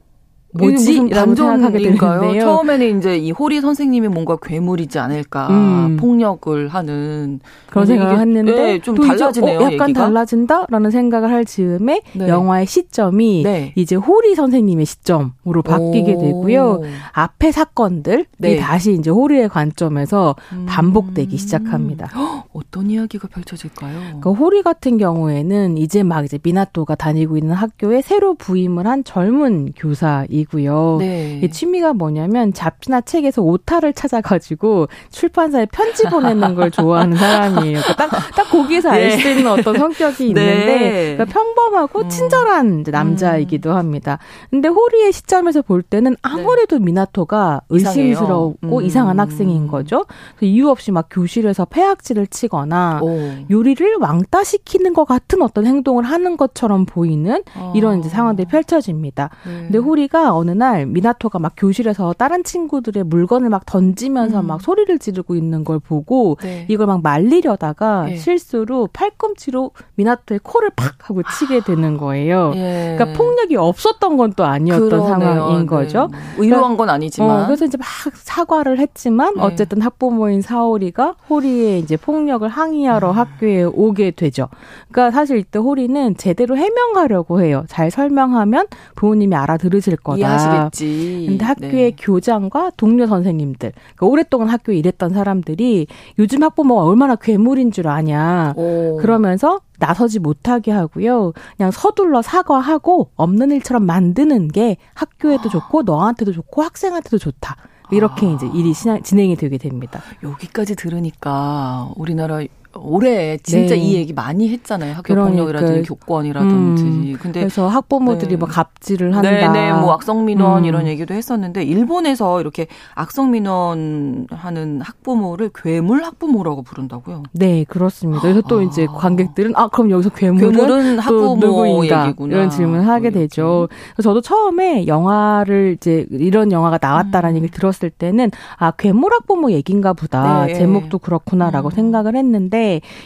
뭐지? 0.57 1.09
라고 1.09 1.35
생각하게 1.35 1.79
되는데요. 1.79 2.41
처음에는 2.41 2.97
이제 2.97 3.17
이 3.17 3.31
호리 3.31 3.61
선생님이 3.61 4.07
뭔가 4.07 4.37
괴물이지 4.41 4.99
않을까 4.99 5.47
음. 5.49 5.97
폭력을 5.97 6.67
하는 6.67 7.39
그런 7.69 7.85
생각을 7.85 8.19
했는데 8.19 8.51
네, 8.55 8.79
좀 8.79 8.95
달라지네요. 8.95 9.59
어, 9.59 9.63
약간 9.63 9.89
얘기가? 9.89 10.05
달라진다라는 10.05 10.91
생각을 10.91 11.29
할 11.29 11.45
즈음에 11.45 12.01
네. 12.13 12.27
영화의 12.27 12.65
시점이 12.65 13.43
네. 13.43 13.73
이제 13.75 13.95
호리 13.95 14.35
선생님의 14.35 14.85
시점으로 14.85 15.61
바뀌게 15.63 16.13
오. 16.13 16.21
되고요. 16.21 16.81
앞에 17.11 17.51
사건들이 17.51 18.25
네. 18.37 18.57
다시 18.57 18.93
이제 18.93 19.09
호리의 19.09 19.49
관점에서 19.49 20.35
음. 20.53 20.65
반복되기 20.67 21.37
시작합니다. 21.37 22.09
어떤 22.53 22.89
이야기가 22.89 23.27
펼쳐질까요? 23.27 23.99
그러니까 23.99 24.29
호리 24.31 24.61
같은 24.61 24.97
경우에는 24.97 25.77
이제 25.77 26.03
막 26.03 26.23
이제 26.23 26.39
미나토가 26.41 26.95
다니고 26.95 27.37
있는 27.37 27.53
학교에 27.53 28.01
새로 28.01 28.33
부임을 28.35 28.87
한 28.87 29.03
젊은 29.03 29.73
교사이 29.75 30.44
고요. 30.45 30.97
네. 30.99 31.39
이 31.43 31.49
취미가 31.49 31.93
뭐냐면 31.93 32.53
잡지나 32.53 33.01
책에서 33.01 33.41
오타를 33.41 33.93
찾아가지고 33.93 34.87
출판사에 35.11 35.65
편지 35.65 36.03
보내는 36.03 36.55
걸 36.55 36.71
좋아하는 36.71 37.17
사람이에요. 37.17 37.79
그러니까 37.79 37.95
딱, 37.95 38.09
딱 38.35 38.49
거기에서 38.49 38.91
네. 38.91 39.13
알수 39.13 39.29
있는 39.29 39.47
어떤 39.47 39.77
성격이 39.77 40.27
있는데 40.29 40.65
네. 40.65 41.15
그러니까 41.15 41.25
평범하고 41.25 42.01
음. 42.01 42.09
친절한 42.09 42.85
남자이기도 42.87 43.73
합니다. 43.73 44.19
근데 44.49 44.67
호리의 44.67 45.11
시점에서 45.11 45.61
볼 45.61 45.81
때는 45.81 46.15
아무래도 46.21 46.77
네. 46.77 46.85
미나토가 46.85 47.61
의심스럽고 47.69 48.77
음. 48.77 48.81
이상한 48.83 49.19
학생인 49.19 49.67
거죠. 49.67 50.05
이유 50.41 50.69
없이 50.69 50.91
막 50.91 51.07
교실에서 51.09 51.65
폐악질을 51.65 52.27
치거나 52.27 52.99
오. 53.01 53.17
요리를 53.49 53.97
왕따 53.99 54.43
시키는 54.43 54.93
것 54.93 55.05
같은 55.05 55.41
어떤 55.41 55.65
행동을 55.65 56.03
하는 56.03 56.37
것처럼 56.37 56.85
보이는 56.85 57.43
어. 57.55 57.73
이런 57.75 57.99
이제 57.99 58.09
상황들이 58.09 58.47
펼쳐집니다. 58.47 59.29
네. 59.45 59.51
근데 59.63 59.77
호리가 59.77 60.34
어느 60.35 60.51
날 60.51 60.85
미나토가 60.85 61.39
막 61.39 61.53
교실에서 61.57 62.13
다른 62.13 62.43
친구들의 62.43 63.03
물건을 63.05 63.49
막 63.49 63.65
던지면서 63.65 64.41
음. 64.41 64.47
막 64.47 64.61
소리를 64.61 64.99
지르고 64.99 65.35
있는 65.35 65.63
걸 65.63 65.79
보고 65.79 66.37
네. 66.41 66.65
이걸 66.69 66.87
막 66.87 67.01
말리려다가 67.01 68.05
네. 68.05 68.17
실수로 68.17 68.89
팔꿈치로 68.93 69.71
미나토의 69.95 70.41
코를 70.43 70.69
팍 70.75 71.09
하고 71.09 71.21
치게 71.23 71.61
되는 71.61 71.97
거예요. 71.97 72.51
예. 72.55 72.95
그러니까 72.97 73.17
폭력이 73.17 73.55
없었던 73.55 74.17
건 74.17 74.25
또 74.35 74.43
아니었던 74.43 74.89
그러네요. 74.89 75.07
상황인 75.07 75.59
네. 75.61 75.65
거죠. 75.65 76.09
의도한 76.37 76.75
건 76.75 76.89
아니지만. 76.89 77.43
어, 77.43 77.45
그래서 77.45 77.63
이제 77.65 77.77
막 77.77 77.85
사과를 78.13 78.79
했지만 78.79 79.35
네. 79.35 79.41
어쨌든 79.41 79.81
학부모인 79.81 80.41
사오리가 80.41 81.15
호리의 81.29 81.79
이제 81.79 81.95
폭력을 81.95 82.45
항의하러 82.47 83.11
음. 83.11 83.17
학교에 83.17 83.63
오게 83.63 84.11
되죠. 84.11 84.49
그러니까 84.91 85.11
사실 85.11 85.37
이때 85.37 85.57
호리는 85.59 86.17
제대로 86.17 86.57
해명하려고 86.57 87.41
해요. 87.41 87.63
잘 87.69 87.91
설명하면 87.91 88.65
부모님이 88.95 89.35
알아들으실 89.35 89.97
거다. 89.97 90.24
이해하시겠지. 90.25 91.25
근데 91.27 91.45
학교의 91.45 91.91
네. 91.91 91.95
교장과 91.97 92.71
동료 92.77 93.07
선생님들, 93.07 93.71
그러니까 93.75 94.05
오랫동안 94.05 94.49
학교에 94.49 94.75
일했던 94.77 95.13
사람들이 95.13 95.87
요즘 96.19 96.43
학부모가 96.43 96.83
얼마나 96.83 97.15
괴물인 97.15 97.71
줄 97.71 97.87
아냐. 97.87 98.53
오. 98.55 98.97
그러면서 98.97 99.61
나서지 99.79 100.19
못하게 100.19 100.71
하고요. 100.71 101.33
그냥 101.57 101.71
서둘러 101.71 102.21
사과하고 102.21 103.11
없는 103.15 103.51
일처럼 103.51 103.85
만드는 103.85 104.47
게 104.49 104.77
학교에도 104.93 105.49
좋고 105.49 105.83
너한테도 105.83 106.31
좋고 106.31 106.63
학생한테도 106.63 107.17
좋다. 107.17 107.57
이렇게 107.91 108.25
아. 108.25 108.29
이제 108.31 108.49
일이 108.53 108.73
진행이 108.73 109.35
되게 109.35 109.57
됩니다. 109.57 110.01
여기까지 110.23 110.75
들으니까 110.75 111.91
우리나라 111.95 112.41
올해 112.77 113.37
진짜 113.37 113.75
네. 113.75 113.81
이 113.81 113.95
얘기 113.95 114.13
많이 114.13 114.49
했잖아요. 114.49 114.93
학교 114.93 115.13
그러니까. 115.13 115.29
폭력이라든지 115.29 115.87
교권이라든지. 115.87 116.83
음. 116.83 117.17
근데 117.19 117.39
그래서 117.41 117.67
학부모들이 117.67 118.31
네. 118.31 118.35
뭐 118.37 118.47
갑질을 118.47 119.15
한다. 119.15 119.29
네, 119.29 119.47
네. 119.47 119.73
뭐 119.73 119.93
악성 119.93 120.25
민원 120.25 120.63
음. 120.63 120.65
이런 120.65 120.87
얘기도 120.87 121.13
했었는데 121.13 121.63
일본에서 121.63 122.41
이렇게 122.41 122.67
악성 122.93 123.31
민원 123.31 124.27
하는 124.29 124.81
학부모를 124.81 125.51
괴물 125.55 126.03
학부모라고 126.03 126.63
부른다고요. 126.63 127.23
네, 127.31 127.63
그렇습니다. 127.63 128.21
그래서 128.21 128.41
또 128.41 128.59
아. 128.59 128.63
이제 128.63 128.85
관객들은 128.85 129.53
아, 129.55 129.67
그럼 129.67 129.91
여기서 129.91 130.09
괴물은, 130.09 130.51
괴물은 130.51 130.99
학부모 130.99 131.35
누구인가 131.35 132.07
얘기구나. 132.07 132.35
이런 132.35 132.49
질문을 132.49 132.87
하게 132.87 133.09
되죠. 133.11 133.69
그래서 133.93 134.09
저도 134.09 134.21
처음에 134.21 134.87
영화를 134.87 135.75
이제 135.77 136.05
이런 136.11 136.51
영화가 136.51 136.79
나왔다라는 136.81 137.35
음. 137.35 137.37
얘기를 137.37 137.51
들었을 137.51 137.89
때는 137.89 138.31
아, 138.57 138.71
괴물 138.71 139.13
학부모 139.13 139.51
얘긴가 139.51 139.93
보다. 139.93 140.45
네. 140.45 140.55
제목도 140.55 140.99
그렇구나라고 140.99 141.69
음. 141.69 141.71
생각을 141.71 142.15
했는데 142.15 142.64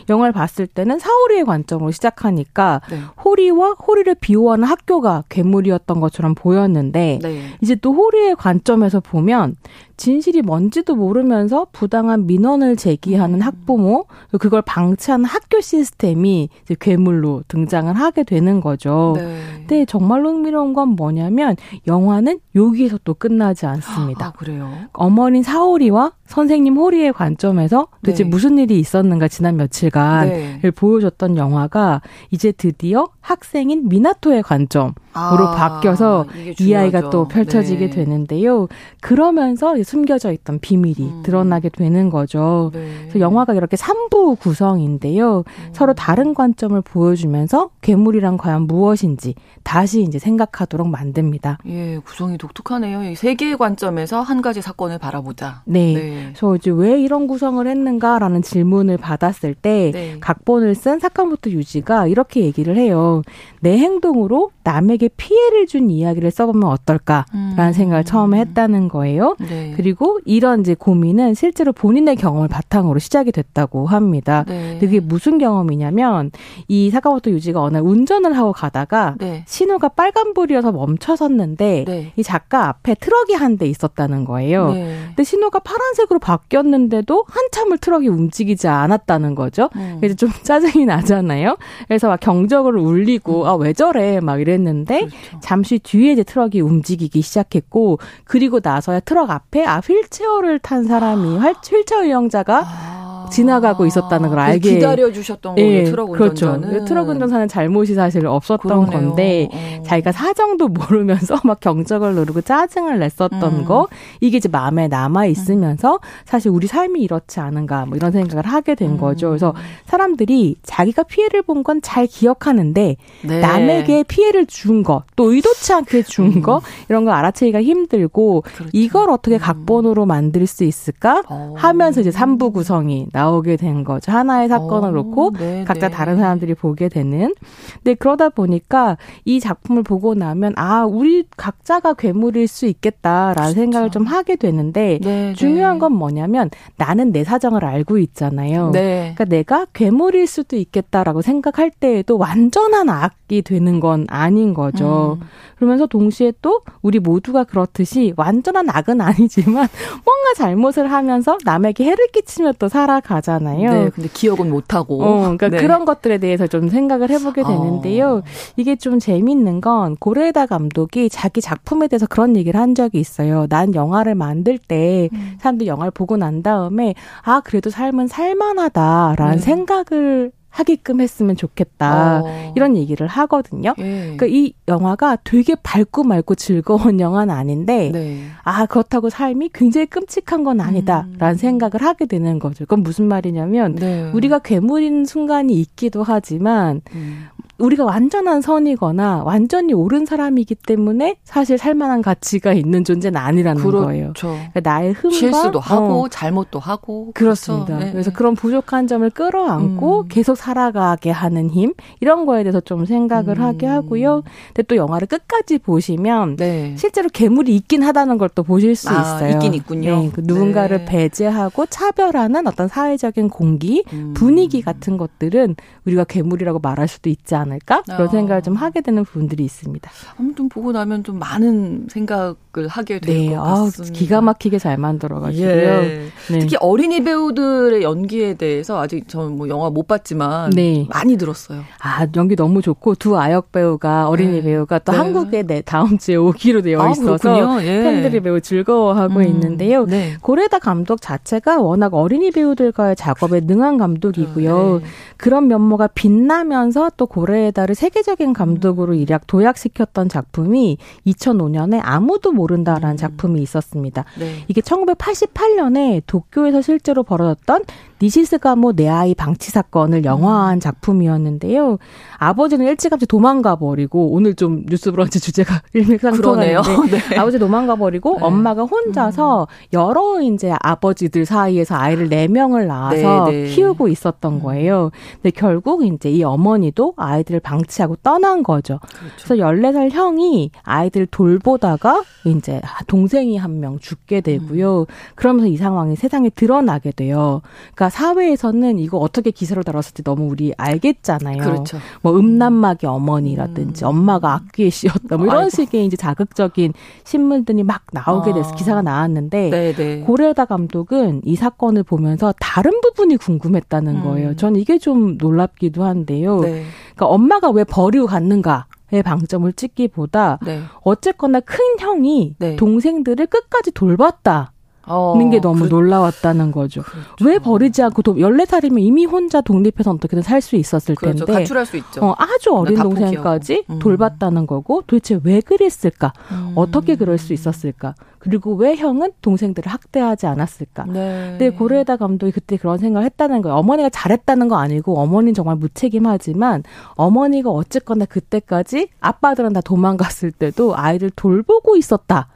영화를 0.10 0.32
봤을 0.32 0.68
때는 0.68 1.00
사오리의 1.00 1.46
관점으로 1.46 1.92
시작하니까 1.92 2.82
네. 2.90 3.00
호리와 3.24 3.72
호리를 3.74 4.14
비호하는 4.16 4.66
학교가 4.66 5.24
괴물이었던 5.30 6.00
것처럼 6.00 6.36
보였는데 6.36 7.20
네. 7.22 7.42
이제 7.62 7.76
또 7.76 7.94
호리의 7.94 8.36
관점에서 8.36 9.00
보면 9.00 9.56
진실이 10.00 10.42
뭔지도 10.44 10.96
모르면서 10.96 11.68
부당한 11.74 12.26
민원을 12.26 12.78
제기하는 12.78 13.40
음. 13.40 13.42
학부모, 13.42 14.06
그걸 14.40 14.62
방치하는 14.62 15.26
학교 15.26 15.60
시스템이 15.60 16.48
괴물로 16.80 17.44
등장을 17.50 17.94
하게 17.94 18.24
되는 18.24 18.62
거죠. 18.62 19.16
네. 19.18 19.42
근데 19.58 19.86
정말로 19.86 20.30
흥미로운 20.30 20.74
건 20.74 20.90
뭐냐면 20.90 21.58
영화는 21.86 22.40
여기에서 22.56 22.98
또 23.04 23.14
끝나지 23.14 23.66
않습니다. 23.66 24.28
아, 24.28 24.32
그래요? 24.32 24.72
어머니 24.94 25.44
사오리와 25.44 26.14
선생님 26.28 26.78
호리의 26.78 27.12
관점에서 27.12 27.88
도대체 28.02 28.24
네. 28.24 28.30
무슨 28.30 28.58
일이 28.58 28.80
있었는가 28.80 29.28
지난 29.28 29.49
며칠간을 29.56 30.60
네. 30.62 30.72
보여줬던 30.72 31.38
영화가 31.38 32.02
이제 32.32 32.52
드디어 32.52 33.10
학생인 33.22 33.90
미나토의 33.90 34.44
관점 34.44 34.94
으로 35.16 35.48
아, 35.48 35.56
바뀌어서 35.56 36.28
이 36.60 36.76
아이가 36.76 37.10
또 37.10 37.28
펼쳐지게 37.28 37.90
네. 37.90 37.90
되는데요. 37.90 38.68
그러면서 39.02 39.82
숨겨져 39.84 40.32
있던 40.32 40.60
비밀이 40.60 40.96
음. 41.00 41.24
드러나게 41.24 41.70
되는 41.70 42.10
거죠. 42.12 42.70
네. 42.74 42.92
그래서 43.02 43.20
영화가 43.20 43.54
이렇게 43.56 43.76
3부 43.76 44.40
구성인데요. 44.40 45.38
음. 45.40 45.70
서로 45.74 45.94
다른 45.94 46.34
관점을 46.36 46.80
보여주면서 46.82 47.72
괴물이란 47.82 48.38
과연 48.38 48.64
무엇인지 48.68 49.34
다시 49.64 50.04
이제 50.04 50.20
생각하도록 50.20 50.88
만듭니다. 50.88 51.58
예, 51.68 51.98
구성이 52.06 52.38
독특하네요. 52.38 53.16
세 53.16 53.36
개의 53.36 53.58
관점에서 53.58 54.22
한 54.22 54.42
가지 54.42 54.62
사건을 54.62 55.00
바라보자. 55.00 55.64
네. 55.66 55.94
네. 55.94 56.24
그래서 56.34 56.56
이제 56.56 56.72
왜 56.72 57.02
이런 57.02 57.28
구성을 57.28 57.66
했는가라는 57.66 58.42
질문을 58.42 58.98
받았을 58.98 59.56
때 59.56 59.92
네. 59.94 60.18
각본을 60.20 60.76
쓴 60.76 61.00
사카모토 61.00 61.52
유지가 61.52 62.08
이렇게 62.08 62.42
얘기를 62.42 62.78
해요. 62.78 63.22
내 63.60 63.78
행동으로 63.78 64.52
남에게 64.64 65.09
피해를 65.16 65.68
준 65.68 65.90
이야기를 65.90 66.32
써보면 66.32 66.70
어떨까라는 66.70 67.26
음. 67.58 67.74
생각을 67.74 68.04
처음에 68.04 68.40
했다는 68.40 68.88
거예요. 68.88 69.36
네. 69.40 69.74
그리고 69.76 70.20
이런 70.26 70.62
이제 70.62 70.74
고민은 70.74 71.34
실제로 71.34 71.72
본인의 71.74 72.16
경험을 72.16 72.48
바탕으로 72.48 73.00
시작이 73.00 73.32
됐다고 73.32 73.86
합니다. 73.86 74.46
네. 74.48 74.78
그게 74.80 75.00
무슨 75.00 75.38
경험이냐면 75.38 76.32
이 76.68 76.90
사카모토 76.90 77.32
유지가 77.32 77.62
어느 77.62 77.74
날 77.78 77.84
운전을 77.84 78.38
하고 78.38 78.52
가다가 78.54 79.16
네. 79.20 79.44
신호가 79.48 79.90
빨간불이어서 79.90 80.72
멈춰섰는데 80.72 81.84
네. 81.88 82.14
이 82.16 82.24
작가 82.24 82.68
앞에 82.70 82.96
트럭이 82.96 83.34
한 83.34 83.50
대 83.60 83.66
있었다는 83.66 84.24
거예요. 84.24 84.72
네. 84.72 84.96
근데 85.08 85.24
신호가 85.24 85.60
파란색으로 85.60 86.20
바뀌었는데도 86.20 87.26
한참을 87.28 87.78
트럭이 87.80 88.08
움직이지 88.08 88.68
않았다는 88.68 89.36
거죠. 89.36 89.70
음. 89.76 89.98
그래서 90.00 90.16
좀 90.16 90.30
짜증이 90.44 90.86
나잖아요. 90.86 91.58
그래서 91.88 92.08
막 92.08 92.20
경적을 92.20 92.78
울리고 92.78 93.42
음. 93.44 93.48
아왜 93.48 93.74
저래 93.74 94.20
막 94.22 94.40
이랬는데 94.40 94.89
그렇죠. 94.98 95.40
잠시 95.42 95.80
뒤에 95.80 96.14
이제 96.14 96.24
트럭이 96.24 96.62
움직이기 96.62 97.22
시작했고 97.22 98.00
그리고 98.24 98.60
나서야 98.64 99.00
트럭 99.02 99.30
앞에 99.30 99.66
아 99.66 99.80
휠체어를 99.80 100.60
탄 100.60 100.84
사람이 100.84 101.38
아. 101.38 101.52
휠체어 101.52 102.06
이용자가 102.06 102.64
아. 102.66 102.99
지나가고 103.30 103.86
있었다는 103.86 104.30
걸 104.30 104.40
알게 104.40 104.76
기다려 104.76 105.12
주셨던 105.12 105.56
거예요. 105.56 105.70
예, 105.72 105.84
트럭 105.86 106.12
그렇죠. 106.12 106.46
운전자는 106.48 106.70
그렇죠. 106.70 106.86
트럭 106.86 107.10
운전사는 107.10 107.48
잘못이 107.48 107.94
사실 107.96 108.26
없었던 108.28 108.60
그러네요. 108.86 108.92
건데 108.92 109.50
어. 109.52 109.84
자기가 109.86 110.12
사정도 110.12 110.68
모르면서 110.68 111.36
막 111.46 111.60
경적을 111.60 112.16
누르고 112.16 112.42
짜증을 112.42 113.00
냈었던 113.00 113.44
음. 113.44 113.66
거 113.66 113.88
이게 114.22 114.38
이제 114.38 114.50
마음에 114.50 114.88
남아 114.88 115.26
있으면서 115.28 115.94
음. 115.96 116.00
사실 116.26 116.52
우리 116.52 116.68
삶이 116.68 117.02
이렇지 117.02 117.40
않은가 117.40 117.86
뭐 117.86 117.96
이런 117.96 118.12
생각을 118.12 118.46
하게 118.46 118.76
된 118.76 118.92
음. 118.92 118.98
거죠. 118.98 119.30
그래서 119.30 119.54
사람들이 119.86 120.56
자기가 120.64 121.04
피해를 121.04 121.42
본 121.44 121.60
건 121.64 121.82
잘 121.82 122.08
기억하는데 122.08 122.96
네. 123.26 123.40
남에게 123.42 124.04
피해를 124.04 124.46
준 124.46 124.82
거, 124.82 125.04
또 125.16 125.32
의도치 125.34 125.74
않게 125.74 126.04
준 126.04 126.26
음. 126.38 126.42
거 126.42 126.62
이런 126.88 127.04
걸 127.06 127.14
알아채기가 127.14 127.62
힘들고 127.62 128.42
그렇죠. 128.42 128.70
이걸 128.74 129.10
어떻게 129.10 129.36
음. 129.36 129.40
각본으로 129.40 130.06
만들 130.06 130.48
수 130.48 130.64
있을까 130.64 131.22
어. 131.30 131.54
하면서 131.58 132.00
이제 132.02 132.12
삼부 132.12 132.52
구성이 132.52 133.08
나오게 133.20 133.58
된 133.58 133.84
거죠. 133.84 134.14
하나의 134.14 134.48
사건을 134.48 134.90
어, 134.90 134.92
놓고 134.92 135.34
네, 135.38 135.64
각자 135.66 135.90
네. 135.90 135.96
다른 135.96 136.18
사람들이 136.18 136.54
보게 136.54 136.88
되는. 136.88 137.34
근데 137.76 137.94
그러다 137.96 138.30
보니까 138.30 138.98
이 139.26 139.42
작품을 139.42 139.84
보고 139.84 140.16
나면 140.16 140.54
아 140.56 140.86
우리 140.86 141.26
각자가 141.36 141.94
괴물일 141.96 142.48
수 142.48 142.66
있겠다라는 142.66 143.36
그렇죠. 143.36 143.54
생각을 143.54 143.92
좀 143.92 144.06
하게 144.06 144.38
되는데 144.38 145.00
네, 145.02 145.34
중요한 145.34 145.76
네. 145.76 145.80
건 145.80 145.94
뭐냐면 145.94 146.50
나는 146.78 147.12
내 147.12 147.26
사정을 147.26 147.66
알고 147.66 147.98
있잖아요. 147.98 148.72
네. 148.72 149.14
그러니까 149.16 149.26
내가 149.26 149.66
괴물일 149.74 150.26
수도 150.26 150.56
있겠다라고 150.56 151.22
생각할 151.22 151.72
때에도 151.72 152.18
완전한 152.18 152.90
악이 152.90 153.42
되는 153.42 153.80
건 153.82 154.06
아닌 154.08 154.54
거죠. 154.54 155.18
음. 155.20 155.28
그러면서 155.58 155.88
동시에 155.88 156.32
또 156.42 156.62
우리 156.82 157.00
모두가 157.00 157.44
그렇듯이 157.44 158.14
완전한 158.16 158.70
악은 158.70 159.02
아니지만 159.02 159.68
뭔가 160.06 160.34
잘못을 160.38 160.90
하면서 160.90 161.38
남에게 161.44 161.84
해를 161.84 162.08
끼치며 162.08 162.54
또 162.60 162.70
살아가 162.70 163.09
잖아요. 163.22 163.74
네, 163.74 163.90
근데 163.90 164.08
기억은 164.14 164.50
못 164.50 164.74
하고. 164.74 165.04
어, 165.04 165.22
그러니까 165.22 165.50
네. 165.50 165.58
그런 165.58 165.86
것들에 165.86 166.20
대해서 166.20 166.48
좀 166.48 166.70
생각을 166.70 167.10
해보게 167.10 167.44
되는데요. 167.44 168.18
어. 168.18 168.22
이게 168.56 168.76
좀 168.76 169.00
재밌는 169.00 169.62
건 169.62 169.96
고레다 169.98 170.46
감독이 170.46 171.10
자기 171.10 171.42
작품에 171.42 171.88
대해서 171.88 172.06
그런 172.06 172.36
얘기를 172.36 172.60
한 172.60 172.76
적이 172.76 173.00
있어요. 173.00 173.48
난 173.48 173.74
영화를 173.74 174.16
만들 174.16 174.58
때 174.58 175.10
음. 175.14 175.38
사람들이 175.40 175.68
영화를 175.68 175.92
보고 175.92 176.18
난 176.18 176.44
다음에 176.44 176.94
아 177.24 177.42
그래도 177.44 177.70
삶은 177.70 178.08
살만하다라는 178.08 179.36
네. 179.36 179.42
생각을 179.42 180.32
하게끔 180.50 181.00
했으면 181.00 181.36
좋겠다. 181.36 182.22
어. 182.24 182.54
이런 182.56 182.76
얘기를 182.76 183.08
하거든요. 183.08 183.74
예. 183.78 184.16
그러니까 184.18 184.26
이 184.26 184.54
영화가 184.68 185.20
되게 185.24 185.56
밝고 185.56 186.04
맑고 186.04 186.36
즐거운 186.36 187.00
영화는 187.00 187.34
아닌데, 187.34 187.92
네. 187.94 188.24
아, 188.44 188.66
그렇다고 188.66 189.10
삶이 189.10 189.50
굉장히 189.54 189.86
끔찍한 189.86 190.44
건 190.44 190.60
아니다. 190.60 191.06
음. 191.08 191.16
라는 191.20 191.36
생각을 191.36 191.82
하게 191.82 192.06
되는 192.06 192.40
거죠. 192.40 192.66
그건 192.66 192.84
무슨 192.84 193.08
말이냐면, 193.08 193.76
네. 193.76 194.12
우리가 194.12 194.40
괴물인 194.40 195.06
순간이 195.06 195.54
있기도 195.62 196.04
하지만, 196.04 196.82
음. 196.94 197.28
우리가 197.60 197.84
완전한 197.86 198.42
선이거나 198.42 199.24
완전히 199.26 199.74
옳은 199.74 200.06
사람이기 200.06 200.56
때문에 200.56 201.18
사실 201.24 201.58
살만한 201.58 202.02
가치가 202.02 202.54
있는 202.54 202.84
존재는 202.84 203.20
아니라는 203.20 203.62
그렇죠. 203.62 203.86
거예요. 203.86 204.14
그러니까 204.18 204.62
나의 204.64 204.94
흠과 204.94 205.16
실수도 205.16 205.60
하고 205.60 206.06
어. 206.06 206.08
잘못도 206.08 206.60
하고 206.60 207.12
그렇습니다. 207.14 207.66
그렇죠. 207.66 207.86
네. 207.86 207.92
그래서 207.92 208.12
그런 208.12 208.36
부족한 208.36 208.88
점을 208.88 209.08
끌어안고 209.10 210.02
음. 210.04 210.08
계속 210.08 210.36
살아가게 210.36 211.12
하는 211.12 211.50
힘 211.50 211.74
이런 212.00 212.26
거에 212.26 212.44
대해서 212.44 212.62
좀 212.62 212.86
생각을 212.86 213.38
음. 213.40 213.44
하게 213.44 213.68
하고요. 213.68 214.24
근데 214.48 214.64
또 214.64 214.76
영화를 214.76 215.08
끝까지 215.08 215.58
보시면 215.58 216.38
네. 216.38 216.76
실제로 216.78 217.10
괴물이 217.10 217.54
있긴 217.56 217.84
하다는 217.84 218.18
걸 218.18 218.30
또 218.36 218.44
보실 218.44 218.76
수 218.76 218.90
아, 218.90 219.02
있어요. 219.02 219.32
있긴 219.34 219.54
있군요. 219.56 220.04
네, 220.04 220.12
그 220.14 220.22
누군가를 220.24 220.80
네. 220.80 220.86
배제하고 220.86 221.66
차별하는 221.66 222.46
어떤 222.48 222.68
사회적인 222.68 223.30
공기, 223.30 223.84
음. 223.92 224.14
분위기 224.16 224.62
같은 224.62 224.98
것들은 224.98 225.56
우리가 225.86 226.04
괴물이라고 226.04 226.60
말할 226.60 226.88
수도 226.88 227.10
있지 227.10 227.34
않 227.36 227.49
을까 227.52 227.82
그런 227.84 228.02
어. 228.02 228.08
생각을 228.08 228.42
좀 228.42 228.56
하게 228.56 228.82
되는 228.82 229.04
부분들이 229.04 229.44
있습니다. 229.44 229.90
아무튼 230.18 230.50
보고 230.50 230.72
나면 230.72 231.04
좀 231.04 231.20
많은 231.20 231.88
생각을 231.90 232.68
하게 232.68 233.00
될것 233.00 233.30
네. 233.30 233.36
같습니다. 233.36 233.94
기가 233.94 234.22
막히게 234.22 234.60
잘 234.60 234.78
만들어가지고요. 234.78 235.50
예. 235.50 236.10
네. 236.30 236.40
특히 236.40 236.58
어린이 236.60 237.04
배우들의 237.04 237.84
연기에 237.84 238.36
대해서 238.36 238.80
아직 238.82 239.08
저는 239.08 239.38
뭐 239.38 239.48
영화 239.50 239.70
못 239.70 239.88
봤지만 239.88 240.52
네. 240.52 240.86
많이 240.90 241.18
들었어요. 241.18 241.64
아 241.82 242.08
연기 242.16 242.36
너무 242.36 242.62
좋고 242.62 242.96
두 242.96 243.18
아역 243.18 243.52
배우가 243.52 244.10
어린이 244.10 244.38
네. 244.38 244.42
배우가 244.44 244.80
또 244.80 244.92
네. 244.92 244.98
한국에 244.98 245.44
네, 245.44 245.62
다음 245.62 245.98
주에 245.98 246.16
오기로 246.16 246.62
되어 246.62 246.82
아, 246.82 246.92
있어서 246.92 247.64
예. 247.64 247.84
팬들이 247.84 248.20
매우 248.20 248.40
즐거워하고 248.42 249.20
음. 249.20 249.24
있는데요. 249.24 249.86
네. 249.86 250.16
고레다 250.22 250.60
감독 250.60 251.02
자체가 251.02 251.62
워낙 251.62 251.94
어린이 251.94 252.32
배우들과의 252.32 252.96
작업에 252.96 253.42
능한 253.42 253.78
감독이고요. 253.78 254.80
네. 254.80 254.86
그런 255.18 255.48
면모가 255.48 255.88
빛나면서 255.88 256.92
또 256.98 257.06
고레 257.06 257.39
에다를 257.40 257.76
세계적인 257.76 258.34
감독으로 258.34 258.94
일약 258.94 259.28
도약시켰던 259.28 260.10
작품이 260.10 260.78
2005년에 261.08 261.80
아무도 261.84 262.32
모른다라는 262.32 262.96
음. 262.96 262.98
작품이 262.98 263.42
있었습니다. 263.42 264.06
네. 264.20 264.44
이게 264.48 264.62
1988년에 264.62 266.04
도쿄에서 266.06 266.62
실제로 266.62 267.04
벌어졌던 267.04 267.64
니시스 268.02 268.38
가모 268.40 268.74
내 268.74 268.88
아이 268.88 269.14
방치 269.14 269.52
사건을 269.52 270.06
영화한 270.06 270.58
음. 270.58 270.60
작품이었는데요. 270.60 271.78
아버지는 272.18 272.66
일찌감치 272.68 273.06
도망가 273.08 273.56
버리고 273.58 274.12
오늘 274.12 274.34
좀 274.36 274.66
뉴스 274.66 274.92
브런치 274.92 275.20
주제가 275.22 275.62
일맥상통하는데 275.74 276.62
네. 277.10 277.18
아버지 277.18 277.38
도망가 277.38 277.76
버리고 277.76 278.16
네. 278.18 278.26
엄마가 278.26 278.64
혼자서 278.64 279.44
음. 279.50 279.68
여러 279.74 280.22
이제 280.22 280.54
아버지들 280.62 281.26
사이에서 281.26 281.76
아이를 281.76 282.10
네 282.10 282.28
명을 282.28 282.68
낳아서 282.68 283.26
네, 283.30 283.44
네. 283.44 283.50
키우고 283.50 283.88
있었던 283.90 284.34
음. 284.34 284.40
거예요. 284.42 284.92
근데 285.22 285.32
결국 285.32 285.86
이제 285.86 286.10
이 286.10 286.24
어머니도 286.24 286.94
아이들을 286.98 287.40
방치하고 287.42 287.98
떠난 287.98 288.42
거죠. 288.44 288.80
그렇죠. 288.98 289.16
그래서 289.26 289.36
14살 289.36 289.92
형이 289.92 290.52
아이들 290.64 291.06
돌보다가 291.06 292.04
이제 292.26 292.62
동생이 292.88 293.38
한 293.38 293.60
명 293.60 293.78
죽게 293.80 294.22
되고요. 294.22 294.82
음. 294.82 294.86
그러면서 295.16 295.48
이 295.48 295.58
상황이 295.58 295.96
세상에 295.96 296.30
드러나게 296.30 296.92
돼요. 296.92 297.42
그러니까 297.76 297.89
사회에서는 297.90 298.80
이거 298.80 298.98
어떻게 298.98 299.32
기사로 299.32 299.64
다뤘을지 299.64 300.04
너무 300.04 300.30
우리 300.30 300.54
알겠잖아요. 300.58 301.44
그렇죠. 301.44 301.78
뭐 302.02 302.18
음란마귀 302.18 302.86
어머니라든지 302.86 303.86
음. 303.86 303.90
엄마가 303.90 304.34
악귀에 304.34 304.70
씌었다 304.70 305.18
뭐 305.18 305.26
이런 305.26 305.38
아이고. 305.38 305.50
식의 305.50 305.86
이제 305.86 305.98
자극적인 305.98 306.74
신문들이 307.04 307.64
막 307.64 307.84
나오게 307.92 308.34
돼서 308.34 308.52
아. 308.52 308.56
기사가 308.56 308.82
나왔는데 308.82 309.50
네네. 309.50 309.74
네. 309.76 310.00
고레다 310.02 310.46
감독은 310.46 311.22
이 311.26 311.36
사건을 311.36 311.84
보면서 311.84 312.34
다른 312.40 312.80
부분이 312.82 313.18
궁금했다는 313.18 313.96
음. 313.98 314.04
거예요. 314.04 314.36
전 314.36 314.56
이게 314.56 314.78
좀 314.78 315.18
놀랍기도 315.18 315.84
한데요. 315.84 316.40
네. 316.42 316.64
그러니까 316.96 317.08
엄마가 317.08 317.50
왜 317.50 317.64
버리고 317.64 318.06
갔는가? 318.06 318.66
의 318.92 319.04
방점을 319.04 319.54
찍기보다 319.54 320.40
네. 320.44 320.62
어쨌거나 320.82 321.42
큰 321.42 321.60
형이 321.78 322.36
네. 322.40 322.56
동생들을 322.56 323.28
끝까지 323.28 323.72
돌봤다. 323.72 324.52
어, 324.90 325.16
는게 325.18 325.40
너무 325.40 325.64
그, 325.64 325.70
놀라웠다는 325.70 326.52
거죠. 326.52 326.82
그렇죠. 326.82 327.26
왜 327.26 327.38
버리지 327.38 327.82
않고 327.84 328.02
도, 328.02 328.16
14살이면 328.16 328.80
이미 328.80 329.06
혼자 329.06 329.42
독립해서 329.42 329.92
어떻게든 329.92 330.24
살 330.24 330.40
수 330.40 330.56
있었을 330.56 330.96
그렇죠. 330.96 331.26
텐데 331.26 331.42
가출할 331.42 331.66
수 331.66 331.76
있죠. 331.78 332.02
어, 332.02 332.16
아주 332.18 332.54
어린 332.54 332.78
동생까지 332.78 333.66
음. 333.70 333.80
돌봤다는 333.80 334.48
거고 334.48 334.84
도대체 334.88 335.20
왜 335.24 335.42
그랬을까? 335.42 336.14
음. 336.32 336.54
어떻게 336.56 336.96
그럴 336.96 337.18
수 337.18 337.34
있었을까? 337.34 337.94
그리고 338.20 338.54
왜 338.56 338.76
형은 338.76 339.12
동생들을 339.22 339.72
학대하지 339.72 340.28
않았을까? 340.28 340.86
네. 340.86 341.28
근데 341.32 341.50
고레에다 341.52 341.98
감독이 341.98 342.32
그때 342.32 342.58
그런 342.58 342.78
생각을 342.78 343.06
했다는 343.06 343.42
거예요. 343.42 343.56
어머니가 343.58 343.90
잘했다는 343.90 344.50
거 344.50 344.58
아니고 344.58 344.98
어머니는 345.00 345.34
정말 345.34 345.56
무책임하지만 345.56 346.64
어머니가 346.96 347.50
어쨌거나 347.50 348.06
그때까지 348.06 348.90
아빠들은 349.00 349.54
다 349.54 349.62
도망갔을 349.62 350.32
때도 350.32 350.76
아이를 350.76 351.12
돌보고 351.16 351.78
있었다. 351.78 352.28